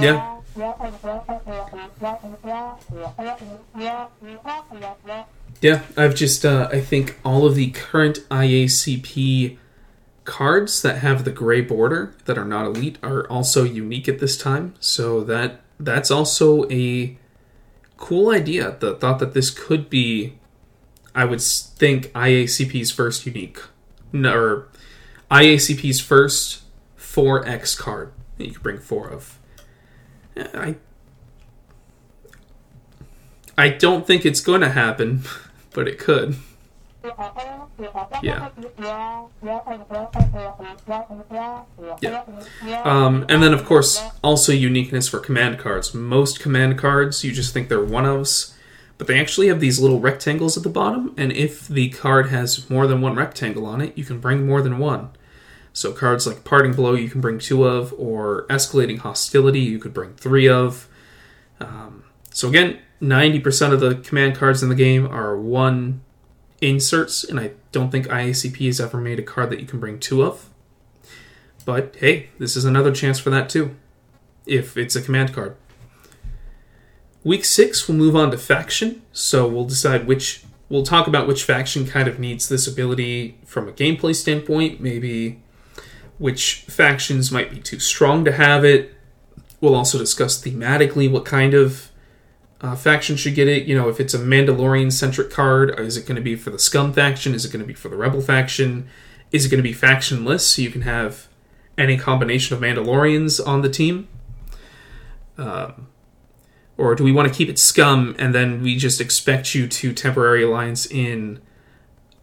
Yeah. 0.00 0.40
Yeah, 5.60 5.82
I've 5.96 6.14
just 6.14 6.44
uh, 6.44 6.68
I 6.70 6.80
think 6.80 7.18
all 7.24 7.46
of 7.46 7.54
the 7.54 7.70
current 7.70 8.18
IACP 8.30 9.58
cards 10.24 10.82
that 10.82 10.98
have 10.98 11.24
the 11.24 11.30
gray 11.30 11.60
border 11.60 12.14
that 12.24 12.36
are 12.36 12.44
not 12.44 12.66
elite 12.66 12.98
are 13.02 13.26
also 13.28 13.64
unique 13.64 14.08
at 14.08 14.18
this 14.18 14.36
time. 14.36 14.74
So 14.80 15.22
that 15.24 15.60
that's 15.78 16.10
also 16.10 16.68
a 16.70 17.16
cool 17.96 18.30
idea. 18.30 18.76
The 18.78 18.94
thought 18.94 19.18
that 19.20 19.34
this 19.34 19.50
could 19.50 19.88
be, 19.88 20.38
I 21.14 21.24
would 21.24 21.40
think 21.40 22.06
IACP's 22.12 22.90
first 22.90 23.24
unique, 23.24 23.60
or 24.14 24.68
IACP's 25.30 26.00
first 26.00 26.62
4X 26.98 27.78
card 27.78 28.12
that 28.38 28.46
you 28.46 28.52
could 28.52 28.62
bring 28.62 28.78
four 28.78 29.08
of. 29.08 29.38
I 30.36 30.76
I 33.58 33.70
don't 33.70 34.06
think 34.06 34.26
it's 34.26 34.40
going 34.40 34.60
to 34.60 34.68
happen, 34.68 35.22
but 35.72 35.88
it 35.88 35.98
could. 35.98 36.36
Yeah. 38.22 38.50
Yeah. 42.00 42.24
Um, 42.84 43.24
and 43.28 43.42
then, 43.42 43.54
of 43.54 43.64
course, 43.64 44.02
also 44.22 44.52
uniqueness 44.52 45.08
for 45.08 45.20
command 45.20 45.58
cards. 45.58 45.94
Most 45.94 46.40
command 46.40 46.78
cards, 46.78 47.22
you 47.22 47.32
just 47.32 47.54
think 47.54 47.68
they're 47.68 47.84
one 47.84 48.04
ofs, 48.04 48.54
but 48.98 49.06
they 49.06 49.20
actually 49.20 49.48
have 49.48 49.60
these 49.60 49.78
little 49.78 50.00
rectangles 50.00 50.56
at 50.56 50.62
the 50.62 50.68
bottom, 50.68 51.14
and 51.16 51.32
if 51.32 51.68
the 51.68 51.90
card 51.90 52.28
has 52.30 52.68
more 52.68 52.86
than 52.86 53.00
one 53.00 53.14
rectangle 53.14 53.66
on 53.66 53.80
it, 53.80 53.96
you 53.96 54.04
can 54.04 54.18
bring 54.18 54.44
more 54.46 54.60
than 54.60 54.78
one. 54.78 55.10
So 55.76 55.92
cards 55.92 56.26
like 56.26 56.42
Parting 56.42 56.72
Blow 56.72 56.94
you 56.94 57.10
can 57.10 57.20
bring 57.20 57.38
two 57.38 57.64
of, 57.64 57.92
or 57.98 58.46
Escalating 58.48 58.96
Hostility 58.96 59.60
you 59.60 59.78
could 59.78 59.92
bring 59.92 60.14
three 60.14 60.48
of. 60.48 60.88
Um, 61.60 62.04
so 62.30 62.48
again, 62.48 62.78
90% 63.02 63.74
of 63.74 63.80
the 63.80 63.96
command 63.96 64.36
cards 64.36 64.62
in 64.62 64.70
the 64.70 64.74
game 64.74 65.06
are 65.06 65.36
one 65.36 66.00
inserts, 66.62 67.24
and 67.24 67.38
I 67.38 67.50
don't 67.72 67.90
think 67.90 68.06
IACP 68.06 68.64
has 68.64 68.80
ever 68.80 68.96
made 68.96 69.18
a 69.18 69.22
card 69.22 69.50
that 69.50 69.60
you 69.60 69.66
can 69.66 69.78
bring 69.78 69.98
two 69.98 70.22
of. 70.22 70.48
But 71.66 71.94
hey, 71.96 72.30
this 72.38 72.56
is 72.56 72.64
another 72.64 72.90
chance 72.90 73.18
for 73.18 73.28
that 73.28 73.50
too, 73.50 73.76
if 74.46 74.78
it's 74.78 74.96
a 74.96 75.02
command 75.02 75.34
card. 75.34 75.56
Week 77.22 77.44
six, 77.44 77.86
we'll 77.86 77.98
move 77.98 78.16
on 78.16 78.30
to 78.30 78.38
faction. 78.38 79.02
So 79.12 79.46
we'll 79.46 79.66
decide 79.66 80.06
which. 80.06 80.42
We'll 80.68 80.82
talk 80.82 81.06
about 81.06 81.28
which 81.28 81.44
faction 81.44 81.86
kind 81.86 82.08
of 82.08 82.18
needs 82.18 82.48
this 82.48 82.66
ability 82.66 83.38
from 83.44 83.68
a 83.68 83.72
gameplay 83.72 84.16
standpoint. 84.16 84.80
Maybe 84.80 85.40
which 86.18 86.64
factions 86.68 87.30
might 87.30 87.50
be 87.50 87.58
too 87.58 87.78
strong 87.78 88.24
to 88.24 88.32
have 88.32 88.64
it. 88.64 88.94
We'll 89.60 89.74
also 89.74 89.98
discuss 89.98 90.42
thematically 90.42 91.10
what 91.10 91.24
kind 91.24 91.54
of 91.54 91.90
uh, 92.60 92.74
faction 92.74 93.16
should 93.16 93.34
get 93.34 93.48
it. 93.48 93.66
You 93.66 93.76
know, 93.76 93.88
if 93.88 94.00
it's 94.00 94.14
a 94.14 94.18
Mandalorian 94.18 94.92
centric 94.92 95.30
card, 95.30 95.78
is 95.78 95.96
it 95.96 96.06
going 96.06 96.16
to 96.16 96.22
be 96.22 96.36
for 96.36 96.50
the 96.50 96.58
Scum 96.58 96.92
faction? 96.92 97.34
Is 97.34 97.44
it 97.44 97.52
going 97.52 97.62
to 97.62 97.66
be 97.66 97.74
for 97.74 97.88
the 97.88 97.96
Rebel 97.96 98.20
faction? 98.20 98.88
Is 99.32 99.44
it 99.44 99.48
going 99.50 99.62
to 99.62 99.68
be 99.68 99.74
factionless 99.74 100.40
so 100.40 100.62
you 100.62 100.70
can 100.70 100.82
have 100.82 101.28
any 101.76 101.98
combination 101.98 102.56
of 102.56 102.62
Mandalorians 102.62 103.44
on 103.46 103.62
the 103.62 103.68
team? 103.68 104.08
Um, 105.36 105.88
or 106.78 106.94
do 106.94 107.04
we 107.04 107.12
want 107.12 107.28
to 107.28 107.34
keep 107.34 107.48
it 107.48 107.58
Scum 107.58 108.14
and 108.18 108.34
then 108.34 108.62
we 108.62 108.76
just 108.76 109.00
expect 109.00 109.54
you 109.54 109.66
to 109.66 109.92
temporary 109.92 110.42
alliance 110.42 110.86
in 110.86 111.40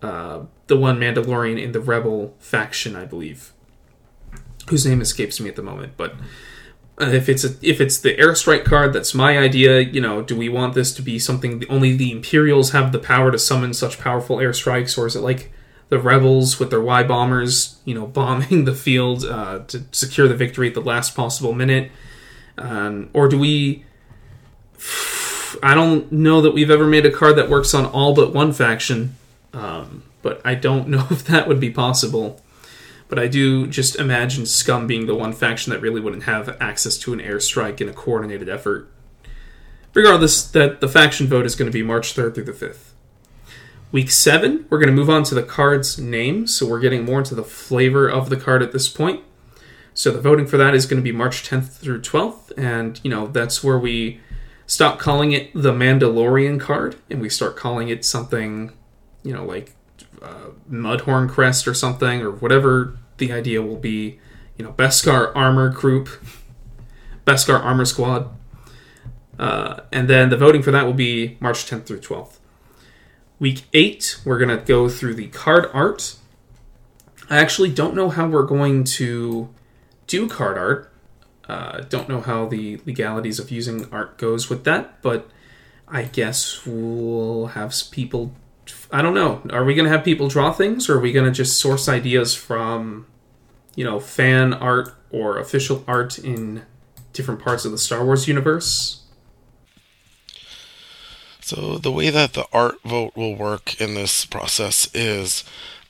uh, 0.02 0.42
the 0.68 0.78
one 0.78 1.00
Mandalorian 1.00 1.62
in 1.62 1.72
the 1.72 1.80
Rebel 1.80 2.36
faction, 2.40 2.96
I 2.96 3.06
believe? 3.06 3.54
Whose 4.70 4.86
name 4.86 5.02
escapes 5.02 5.40
me 5.40 5.50
at 5.50 5.56
the 5.56 5.62
moment, 5.62 5.94
but 5.98 6.16
uh, 7.02 7.06
if 7.06 7.28
it's 7.28 7.44
a, 7.44 7.50
if 7.62 7.82
it's 7.82 7.98
the 7.98 8.16
airstrike 8.16 8.66
card, 8.66 8.94
that's 8.94 9.16
my 9.16 9.38
idea. 9.38 9.80
You 9.80 10.00
know, 10.00 10.22
do 10.22 10.36
we 10.36 10.48
want 10.48 10.76
this 10.76 10.94
to 10.96 11.02
be 11.02 11.18
something 11.18 11.64
only 11.70 11.96
the 11.96 12.12
Imperials 12.12 12.72
have 12.72 12.92
the 12.92 13.00
power 13.00 13.32
to 13.32 13.40
summon 13.40 13.74
such 13.74 14.00
powerful 14.00 14.38
airstrikes, 14.38 14.98
or 14.98 15.08
is 15.08 15.16
it 15.16 15.22
like 15.22 15.52
the 15.90 15.98
rebels 15.98 16.60
with 16.60 16.70
their 16.70 16.82
Y 16.82 17.04
bombers, 17.04 17.80
you 17.84 17.96
know, 17.96 18.06
bombing 18.20 18.66
the 18.66 18.76
field 18.76 19.26
uh, 19.26 19.60
to 19.68 19.84
secure 19.92 20.28
the 20.28 20.36
victory 20.36 20.68
at 20.68 20.76
the 20.76 20.82
last 20.82 21.16
possible 21.16 21.54
minute, 21.54 21.92
um, 22.58 23.10
or 23.14 23.28
do 23.28 23.40
we? 23.40 23.84
I 25.62 25.76
don't 25.76 26.12
know 26.12 26.42
that 26.42 26.52
we've 26.52 26.72
ever 26.72 26.88
made 26.88 27.06
a 27.06 27.12
card 27.12 27.36
that 27.38 27.48
works 27.50 27.74
on 27.74 27.86
all 27.86 28.14
but 28.16 28.34
one 28.34 28.54
faction, 28.54 29.16
um, 29.54 30.04
but 30.22 30.42
I 30.46 30.54
don't 30.56 30.88
know 30.90 31.08
if 31.10 31.26
that 31.26 31.48
would 31.48 31.60
be 31.60 31.72
possible. 31.72 32.40
But 33.14 33.22
I 33.22 33.28
do 33.28 33.68
just 33.68 33.98
imagine 33.98 34.48
Scum 34.48 34.88
being 34.88 35.06
the 35.06 35.14
one 35.14 35.34
faction 35.34 35.72
that 35.72 35.82
really 35.82 36.02
wouldn't 36.02 36.24
have 36.24 36.58
access 36.60 36.98
to 36.98 37.14
an 37.14 37.20
airstrike 37.20 37.80
in 37.80 37.88
a 37.88 37.94
coordinated 37.94 38.50
effort. 38.50 38.92
Regardless, 39.94 40.44
that 40.50 40.82
the 40.82 40.88
faction 40.88 41.28
vote 41.28 41.46
is 41.46 41.54
going 41.54 41.70
to 41.70 41.72
be 41.72 41.84
March 41.84 42.16
3rd 42.16 42.34
through 42.34 42.46
the 42.46 42.54
5th. 42.54 42.94
Week 43.92 44.10
7, 44.10 44.66
we're 44.68 44.80
going 44.80 44.90
to 44.90 44.96
move 44.96 45.12
on 45.12 45.22
to 45.26 45.36
the 45.36 45.44
card's 45.44 46.00
name, 46.00 46.48
so 46.48 46.66
we're 46.66 46.80
getting 46.80 47.06
more 47.06 47.20
into 47.20 47.36
the 47.36 47.44
flavor 47.44 48.10
of 48.10 48.32
the 48.32 48.36
card 48.36 48.64
at 48.64 48.72
this 48.72 48.90
point. 48.90 49.24
So 49.94 50.10
the 50.10 50.20
voting 50.20 50.48
for 50.48 50.58
that 50.58 50.74
is 50.74 50.88
going 50.88 51.00
to 51.00 51.04
be 51.04 51.12
March 51.12 51.48
10th 51.48 51.70
through 51.74 52.02
12th, 52.02 52.52
and 52.58 53.00
you 53.04 53.12
know, 53.12 53.28
that's 53.28 53.64
where 53.64 53.78
we 53.78 54.22
stop 54.66 54.98
calling 54.98 55.34
it 55.34 55.54
the 55.54 55.72
Mandalorian 55.72 56.60
card 56.60 56.96
and 57.12 57.22
we 57.22 57.30
start 57.30 57.58
calling 57.58 57.90
it 57.90 58.04
something, 58.04 58.74
you 59.22 59.34
know, 59.34 59.46
like 59.46 59.76
uh, 60.20 60.50
Mudhorn 60.68 61.30
Crest 61.30 61.68
or 61.68 61.76
something, 61.76 62.24
or 62.24 62.32
whatever 62.32 62.98
the 63.18 63.32
idea 63.32 63.62
will 63.62 63.78
be, 63.78 64.20
you 64.58 64.66
know, 64.66 64.72
Beskar 64.74 65.32
Armor 65.36 65.70
Group, 65.70 66.10
Beskar 67.26 67.62
Armor 67.62 67.86
Squad. 67.86 68.30
Uh, 69.40 69.82
and 69.92 70.10
then 70.10 70.30
the 70.30 70.38
voting 70.38 70.62
for 70.62 70.72
that 70.72 70.86
will 70.86 70.94
be 70.94 71.38
March 71.40 71.66
10th 71.66 71.86
through 71.86 72.00
12th. 72.00 72.38
Week 73.40 73.64
8, 73.74 74.22
we're 74.24 74.38
going 74.38 74.58
to 74.58 74.64
go 74.64 74.88
through 74.88 75.16
the 75.16 75.28
card 75.28 75.70
art. 75.74 76.16
I 77.30 77.38
actually 77.38 77.72
don't 77.72 77.96
know 77.96 78.10
how 78.10 78.28
we're 78.28 78.44
going 78.44 78.84
to 78.86 79.50
do 80.08 80.28
card 80.28 80.58
art. 80.58 80.94
Uh, 81.48 81.82
don't 81.90 82.08
know 82.08 82.22
how 82.22 82.46
the 82.46 82.80
legalities 82.86 83.40
of 83.40 83.52
using 83.52 83.92
art 83.92 84.18
goes 84.18 84.50
with 84.50 84.64
that, 84.64 85.02
but 85.02 85.30
I 85.88 86.04
guess 86.04 86.66
we'll 86.66 87.48
have 87.48 87.74
people 87.92 88.34
I 88.94 89.02
don't 89.02 89.16
know. 89.16 89.42
Are 89.50 89.66
we 89.66 89.74
going 89.74 89.86
to 89.86 89.92
have 89.92 90.06
people 90.06 90.28
draw 90.28 90.54
things, 90.54 90.88
or 90.88 90.98
are 90.98 91.00
we 91.00 91.12
going 91.12 91.26
to 91.26 91.32
just 91.32 91.60
source 91.60 91.90
ideas 91.90 92.36
from, 92.36 93.08
you 93.76 93.84
know, 93.84 94.00
fan 94.00 94.54
art 94.54 94.94
or 95.10 95.40
official 95.40 95.84
art 95.88 96.20
in 96.20 96.62
different 97.12 97.42
parts 97.42 97.66
of 97.66 97.72
the 97.72 97.80
Star 97.80 98.06
Wars 98.06 98.28
universe? 98.28 99.02
So 101.42 101.80
the 101.80 101.92
way 101.92 102.12
that 102.12 102.34
the 102.34 102.46
art 102.54 102.76
vote 102.86 103.16
will 103.16 103.36
work 103.36 103.82
in 103.82 103.96
this 103.96 104.26
process 104.26 104.88
is 104.94 105.44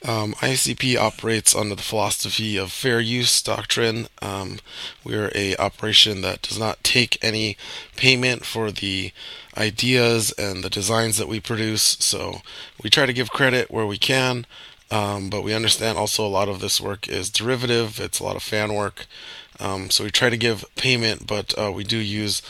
um, 0.05 0.33
ICP 0.33 0.97
operates 0.97 1.55
under 1.55 1.75
the 1.75 1.81
philosophy 1.81 2.57
of 2.57 2.71
fair 2.71 2.99
use 2.99 3.41
doctrine. 3.41 4.07
Um, 4.21 4.59
we're 5.03 5.31
a 5.33 5.55
operation 5.57 6.21
that 6.21 6.41
does 6.41 6.59
not 6.59 6.83
take 6.83 7.17
any 7.23 7.57
payment 7.95 8.45
for 8.45 8.71
the 8.71 9.11
ideas 9.57 10.31
and 10.33 10.63
the 10.63 10.69
designs 10.69 11.17
that 11.17 11.27
we 11.27 11.39
produce. 11.39 11.83
So 11.99 12.41
we 12.83 12.89
try 12.89 13.05
to 13.05 13.13
give 13.13 13.31
credit 13.31 13.71
where 13.71 13.87
we 13.87 13.97
can, 13.97 14.45
um, 14.91 15.29
but 15.29 15.43
we 15.43 15.53
understand 15.53 15.97
also 15.97 16.25
a 16.25 16.27
lot 16.27 16.49
of 16.49 16.59
this 16.59 16.81
work 16.81 17.07
is 17.07 17.29
derivative. 17.29 17.99
It's 17.99 18.19
a 18.19 18.23
lot 18.23 18.35
of 18.35 18.43
fan 18.43 18.73
work. 18.73 19.05
Um, 19.59 19.89
so 19.89 20.03
we 20.03 20.09
try 20.11 20.29
to 20.29 20.37
give 20.37 20.65
payment, 20.75 21.27
but 21.27 21.57
uh, 21.57 21.71
we 21.71 21.83
do 21.83 21.97
use 21.97 22.41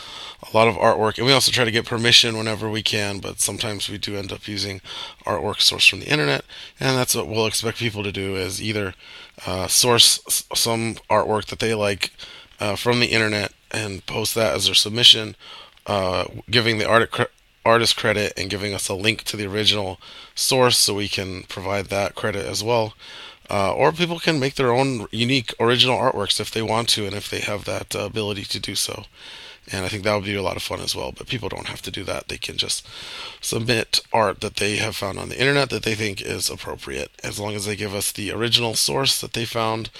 a 0.42 0.56
lot 0.56 0.68
of 0.68 0.74
artwork, 0.76 1.18
and 1.18 1.26
we 1.26 1.32
also 1.32 1.52
try 1.52 1.64
to 1.64 1.70
get 1.70 1.86
permission 1.86 2.36
whenever 2.36 2.68
we 2.68 2.82
can. 2.82 3.18
But 3.18 3.40
sometimes 3.40 3.88
we 3.88 3.98
do 3.98 4.16
end 4.16 4.32
up 4.32 4.48
using 4.48 4.80
artwork 5.24 5.56
sourced 5.56 5.88
from 5.88 6.00
the 6.00 6.10
internet, 6.10 6.44
and 6.80 6.96
that's 6.96 7.14
what 7.14 7.28
we'll 7.28 7.46
expect 7.46 7.78
people 7.78 8.02
to 8.02 8.12
do: 8.12 8.36
is 8.36 8.62
either 8.62 8.94
uh, 9.46 9.66
source 9.68 10.44
some 10.54 10.94
artwork 11.10 11.46
that 11.46 11.58
they 11.58 11.74
like 11.74 12.12
uh, 12.60 12.76
from 12.76 13.00
the 13.00 13.08
internet 13.08 13.52
and 13.70 14.06
post 14.06 14.34
that 14.34 14.54
as 14.54 14.66
their 14.66 14.74
submission, 14.74 15.36
uh, 15.86 16.24
giving 16.50 16.78
the 16.78 16.88
art 16.88 17.10
artist 17.64 17.96
credit 17.96 18.32
and 18.36 18.50
giving 18.50 18.74
us 18.74 18.88
a 18.88 18.94
link 18.94 19.22
to 19.24 19.36
the 19.36 19.46
original 19.46 19.98
source 20.34 20.76
so 20.76 20.94
we 20.94 21.08
can 21.08 21.44
provide 21.44 21.86
that 21.86 22.14
credit 22.14 22.44
as 22.44 22.62
well. 22.62 22.94
Uh, 23.50 23.74
or 23.74 23.92
people 23.92 24.18
can 24.18 24.40
make 24.40 24.54
their 24.54 24.72
own 24.72 25.06
unique 25.10 25.54
original 25.60 25.98
artworks 25.98 26.40
if 26.40 26.50
they 26.50 26.62
want 26.62 26.88
to 26.88 27.06
and 27.06 27.14
if 27.14 27.28
they 27.28 27.40
have 27.40 27.64
that 27.64 27.94
uh, 27.94 28.00
ability 28.00 28.44
to 28.44 28.58
do 28.58 28.74
so. 28.74 29.04
And 29.70 29.84
I 29.84 29.88
think 29.88 30.02
that 30.02 30.14
would 30.14 30.24
be 30.24 30.34
a 30.34 30.42
lot 30.42 30.56
of 30.56 30.62
fun 30.62 30.80
as 30.80 30.94
well. 30.94 31.12
But 31.12 31.26
people 31.26 31.48
don't 31.48 31.68
have 31.68 31.82
to 31.82 31.90
do 31.90 32.04
that. 32.04 32.28
They 32.28 32.36
can 32.36 32.56
just 32.56 32.86
submit 33.40 34.00
art 34.12 34.40
that 34.40 34.56
they 34.56 34.76
have 34.76 34.96
found 34.96 35.18
on 35.18 35.30
the 35.30 35.38
internet 35.38 35.70
that 35.70 35.84
they 35.84 35.94
think 35.94 36.20
is 36.20 36.50
appropriate. 36.50 37.10
As 37.22 37.40
long 37.40 37.54
as 37.54 37.64
they 37.64 37.76
give 37.76 37.94
us 37.94 38.12
the 38.12 38.30
original 38.30 38.74
source 38.74 39.20
that 39.20 39.32
they 39.32 39.46
found, 39.46 39.90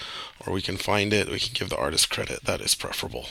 or 0.47 0.53
we 0.53 0.61
can 0.61 0.77
find 0.77 1.13
it, 1.13 1.31
we 1.31 1.39
can 1.39 1.55
give 1.55 1.71
the 1.71 1.79
artist 1.79 2.11
credit. 2.11 2.45
That 2.45 2.61
is 2.61 2.75
preferable. 2.75 3.27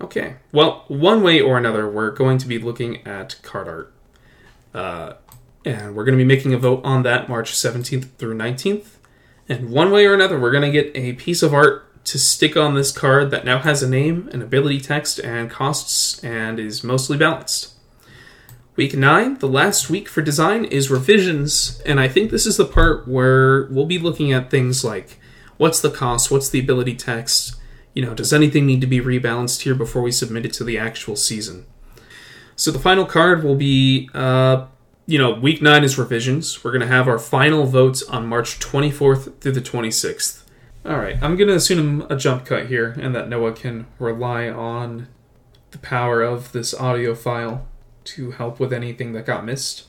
Okay. 0.00 0.36
Well, 0.52 0.84
one 0.88 1.22
way 1.22 1.40
or 1.40 1.58
another, 1.58 1.88
we're 1.88 2.10
going 2.10 2.38
to 2.38 2.46
be 2.46 2.58
looking 2.58 3.06
at 3.06 3.36
card 3.42 3.68
art. 3.68 3.92
Uh, 4.72 5.14
and 5.64 5.94
we're 5.94 6.04
going 6.04 6.16
to 6.16 6.24
be 6.24 6.28
making 6.28 6.54
a 6.54 6.58
vote 6.58 6.80
on 6.84 7.02
that 7.02 7.28
March 7.28 7.52
17th 7.52 8.12
through 8.16 8.36
19th. 8.36 8.97
And 9.48 9.70
one 9.70 9.90
way 9.90 10.04
or 10.06 10.14
another, 10.14 10.38
we're 10.38 10.50
going 10.50 10.70
to 10.70 10.82
get 10.82 10.92
a 10.94 11.14
piece 11.14 11.42
of 11.42 11.54
art 11.54 12.04
to 12.04 12.18
stick 12.18 12.56
on 12.56 12.74
this 12.74 12.92
card 12.92 13.30
that 13.30 13.44
now 13.44 13.58
has 13.58 13.82
a 13.82 13.88
name, 13.88 14.28
an 14.32 14.42
ability 14.42 14.80
text, 14.80 15.18
and 15.18 15.50
costs, 15.50 16.22
and 16.22 16.58
is 16.58 16.84
mostly 16.84 17.16
balanced. 17.16 17.74
Week 18.76 18.94
9, 18.94 19.38
the 19.38 19.48
last 19.48 19.90
week 19.90 20.08
for 20.08 20.22
design, 20.22 20.64
is 20.64 20.90
revisions, 20.90 21.80
and 21.84 21.98
I 21.98 22.08
think 22.08 22.30
this 22.30 22.46
is 22.46 22.56
the 22.56 22.64
part 22.64 23.08
where 23.08 23.64
we'll 23.70 23.86
be 23.86 23.98
looking 23.98 24.32
at 24.32 24.50
things 24.50 24.84
like 24.84 25.18
what's 25.56 25.80
the 25.80 25.90
cost, 25.90 26.30
what's 26.30 26.48
the 26.48 26.60
ability 26.60 26.94
text, 26.94 27.56
you 27.92 28.04
know, 28.04 28.14
does 28.14 28.32
anything 28.32 28.64
need 28.64 28.80
to 28.80 28.86
be 28.86 29.00
rebalanced 29.00 29.62
here 29.62 29.74
before 29.74 30.02
we 30.02 30.12
submit 30.12 30.46
it 30.46 30.52
to 30.54 30.64
the 30.64 30.78
actual 30.78 31.16
season? 31.16 31.66
So 32.54 32.70
the 32.70 32.78
final 32.78 33.04
card 33.04 33.42
will 33.42 33.56
be, 33.56 34.08
uh, 34.14 34.66
you 35.08 35.16
know, 35.16 35.30
week 35.30 35.62
nine 35.62 35.84
is 35.84 35.96
revisions. 35.96 36.62
We're 36.62 36.70
going 36.70 36.82
to 36.82 36.86
have 36.86 37.08
our 37.08 37.18
final 37.18 37.64
votes 37.64 38.02
on 38.02 38.26
March 38.26 38.60
24th 38.60 39.40
through 39.40 39.52
the 39.52 39.62
26th. 39.62 40.42
All 40.84 40.98
right, 40.98 41.16
I'm 41.22 41.34
going 41.34 41.48
to 41.48 41.54
assume 41.54 42.06
a 42.10 42.16
jump 42.16 42.44
cut 42.44 42.66
here 42.66 42.94
and 43.00 43.14
that 43.14 43.26
Noah 43.26 43.52
can 43.52 43.86
rely 43.98 44.50
on 44.50 45.08
the 45.70 45.78
power 45.78 46.20
of 46.20 46.52
this 46.52 46.74
audio 46.74 47.14
file 47.14 47.66
to 48.04 48.32
help 48.32 48.60
with 48.60 48.70
anything 48.70 49.14
that 49.14 49.24
got 49.24 49.46
missed. 49.46 49.86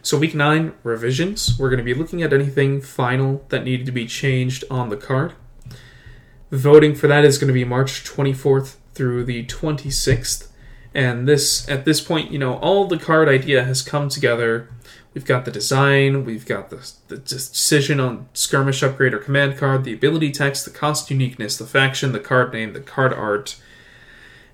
So, 0.00 0.16
week 0.16 0.34
nine, 0.34 0.74
revisions. 0.84 1.58
We're 1.58 1.70
going 1.70 1.78
to 1.78 1.84
be 1.84 1.94
looking 1.94 2.22
at 2.22 2.32
anything 2.32 2.80
final 2.80 3.44
that 3.48 3.64
needed 3.64 3.84
to 3.86 3.92
be 3.92 4.06
changed 4.06 4.62
on 4.70 4.90
the 4.90 4.96
card. 4.96 5.32
Voting 6.52 6.94
for 6.94 7.08
that 7.08 7.24
is 7.24 7.36
going 7.36 7.48
to 7.48 7.52
be 7.52 7.64
March 7.64 8.04
24th 8.04 8.76
through 8.94 9.24
the 9.24 9.44
26th. 9.46 10.50
And 10.96 11.28
this, 11.28 11.68
at 11.68 11.84
this 11.84 12.00
point, 12.00 12.30
you 12.30 12.38
know, 12.38 12.54
all 12.54 12.86
the 12.86 12.96
card 12.96 13.28
idea 13.28 13.64
has 13.64 13.82
come 13.82 14.08
together. 14.08 14.70
We've 15.12 15.26
got 15.26 15.44
the 15.44 15.50
design, 15.50 16.24
we've 16.24 16.46
got 16.46 16.70
the, 16.70 16.90
the 17.08 17.18
decision 17.18 18.00
on 18.00 18.30
skirmish 18.32 18.82
upgrade 18.82 19.12
or 19.12 19.18
command 19.18 19.58
card, 19.58 19.84
the 19.84 19.92
ability 19.92 20.30
text, 20.30 20.64
the 20.64 20.70
cost 20.70 21.10
uniqueness, 21.10 21.58
the 21.58 21.66
faction, 21.66 22.12
the 22.12 22.18
card 22.18 22.54
name, 22.54 22.72
the 22.72 22.80
card 22.80 23.12
art. 23.12 23.60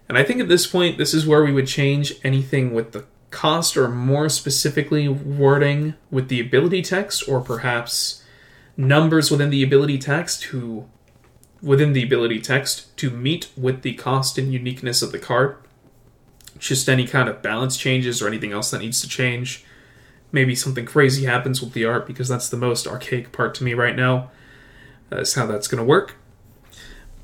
And 0.08 0.18
I 0.18 0.24
think 0.24 0.40
at 0.40 0.48
this 0.48 0.66
point, 0.66 0.98
this 0.98 1.14
is 1.14 1.28
where 1.28 1.44
we 1.44 1.52
would 1.52 1.68
change 1.68 2.14
anything 2.24 2.74
with 2.74 2.90
the 2.90 3.04
cost 3.30 3.76
or 3.76 3.86
more 3.86 4.28
specifically 4.28 5.06
wording 5.06 5.94
with 6.10 6.26
the 6.26 6.40
ability 6.40 6.82
text 6.82 7.28
or 7.28 7.40
perhaps 7.40 8.24
numbers 8.76 9.30
within 9.30 9.50
the 9.50 9.62
ability 9.62 9.98
text 9.98 10.44
who 10.44 10.88
within 11.62 11.92
the 11.92 12.02
ability 12.02 12.40
text 12.40 12.96
to 12.96 13.10
meet 13.10 13.48
with 13.56 13.82
the 13.82 13.94
cost 13.94 14.38
and 14.38 14.52
uniqueness 14.52 15.02
of 15.02 15.12
the 15.12 15.20
card. 15.20 15.56
Just 16.62 16.88
any 16.88 17.08
kind 17.08 17.28
of 17.28 17.42
balance 17.42 17.76
changes 17.76 18.22
or 18.22 18.28
anything 18.28 18.52
else 18.52 18.70
that 18.70 18.78
needs 18.78 19.00
to 19.00 19.08
change. 19.08 19.64
Maybe 20.30 20.54
something 20.54 20.86
crazy 20.86 21.24
happens 21.24 21.60
with 21.60 21.72
the 21.72 21.84
art 21.84 22.06
because 22.06 22.28
that's 22.28 22.48
the 22.48 22.56
most 22.56 22.86
archaic 22.86 23.32
part 23.32 23.52
to 23.56 23.64
me 23.64 23.74
right 23.74 23.96
now. 23.96 24.30
That's 25.10 25.34
how 25.34 25.46
that's 25.46 25.66
going 25.66 25.80
to 25.80 25.84
work. 25.84 26.14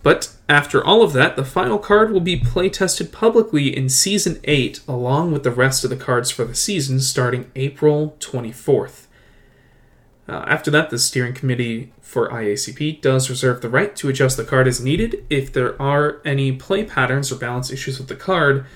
But 0.02 0.34
after 0.48 0.84
all 0.84 1.02
of 1.02 1.12
that, 1.12 1.36
the 1.36 1.44
final 1.44 1.78
card 1.78 2.10
will 2.10 2.20
be 2.20 2.36
play 2.36 2.68
tested 2.68 3.12
publicly 3.12 3.74
in 3.74 3.88
Season 3.88 4.40
8 4.42 4.80
along 4.88 5.30
with 5.30 5.44
the 5.44 5.52
rest 5.52 5.84
of 5.84 5.90
the 5.90 5.96
cards 5.96 6.32
for 6.32 6.44
the 6.44 6.54
season 6.56 6.98
starting 6.98 7.50
April 7.54 8.16
24th. 8.18 9.06
Uh, 10.28 10.44
after 10.48 10.70
that, 10.72 10.90
the 10.90 10.98
steering 10.98 11.32
committee 11.32 11.92
for 12.00 12.28
IACP 12.28 13.00
does 13.00 13.30
reserve 13.30 13.60
the 13.60 13.68
right 13.68 13.94
to 13.94 14.08
adjust 14.08 14.36
the 14.36 14.44
card 14.44 14.66
as 14.66 14.80
needed 14.80 15.24
if 15.30 15.52
there 15.52 15.80
are 15.80 16.20
any 16.24 16.50
play 16.50 16.82
patterns 16.82 17.30
or 17.30 17.36
balance 17.36 17.70
issues 17.70 17.98
with 17.98 18.08
the 18.08 18.16
card, 18.16 18.66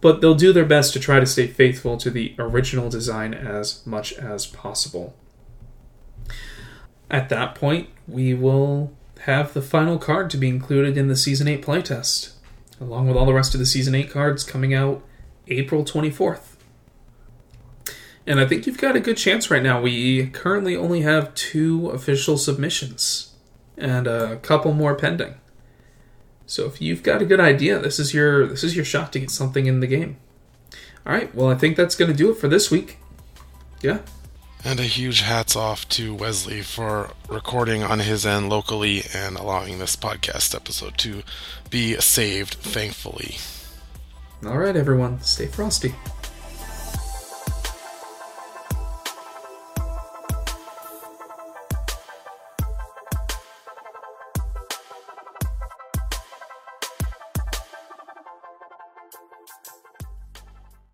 but 0.00 0.20
they'll 0.20 0.34
do 0.34 0.52
their 0.52 0.64
best 0.64 0.92
to 0.92 1.00
try 1.00 1.20
to 1.20 1.26
stay 1.26 1.46
faithful 1.46 1.96
to 1.98 2.10
the 2.10 2.34
original 2.38 2.88
design 2.88 3.34
as 3.34 3.84
much 3.86 4.12
as 4.14 4.46
possible. 4.46 5.14
At 7.10 7.28
that 7.28 7.54
point, 7.54 7.88
we 8.06 8.34
will 8.34 8.92
have 9.20 9.52
the 9.52 9.62
final 9.62 9.98
card 9.98 10.30
to 10.30 10.36
be 10.36 10.48
included 10.48 10.96
in 10.96 11.08
the 11.08 11.16
Season 11.16 11.48
8 11.48 11.62
playtest, 11.62 12.32
along 12.80 13.08
with 13.08 13.16
all 13.16 13.26
the 13.26 13.34
rest 13.34 13.54
of 13.54 13.60
the 13.60 13.66
Season 13.66 13.94
8 13.94 14.10
cards 14.10 14.44
coming 14.44 14.72
out 14.72 15.02
April 15.48 15.84
24th. 15.84 16.56
And 18.26 18.38
I 18.38 18.46
think 18.46 18.66
you've 18.66 18.78
got 18.78 18.96
a 18.96 19.00
good 19.00 19.16
chance 19.16 19.50
right 19.50 19.62
now. 19.62 19.80
We 19.80 20.28
currently 20.28 20.76
only 20.76 21.00
have 21.02 21.34
two 21.34 21.88
official 21.88 22.38
submissions 22.38 23.34
and 23.76 24.06
a 24.06 24.36
couple 24.36 24.72
more 24.72 24.94
pending. 24.94 25.34
So 26.50 26.66
if 26.66 26.82
you've 26.82 27.04
got 27.04 27.22
a 27.22 27.24
good 27.24 27.38
idea, 27.38 27.78
this 27.78 28.00
is 28.00 28.12
your 28.12 28.44
this 28.44 28.64
is 28.64 28.74
your 28.74 28.84
shot 28.84 29.12
to 29.12 29.20
get 29.20 29.30
something 29.30 29.66
in 29.66 29.78
the 29.78 29.86
game. 29.86 30.16
All 31.06 31.12
right, 31.12 31.32
well 31.32 31.48
I 31.48 31.54
think 31.54 31.76
that's 31.76 31.94
going 31.94 32.10
to 32.10 32.16
do 32.16 32.28
it 32.32 32.38
for 32.38 32.48
this 32.48 32.72
week. 32.72 32.98
Yeah. 33.82 34.00
And 34.64 34.80
a 34.80 34.82
huge 34.82 35.20
hats 35.20 35.54
off 35.54 35.88
to 35.90 36.12
Wesley 36.12 36.62
for 36.62 37.10
recording 37.28 37.84
on 37.84 38.00
his 38.00 38.26
end 38.26 38.48
locally 38.48 39.04
and 39.14 39.36
allowing 39.36 39.78
this 39.78 39.94
podcast 39.94 40.52
episode 40.52 40.98
to 40.98 41.22
be 41.70 41.94
saved, 42.00 42.54
thankfully. 42.54 43.36
All 44.44 44.58
right, 44.58 44.74
everyone, 44.74 45.22
stay 45.22 45.46
frosty. 45.46 45.94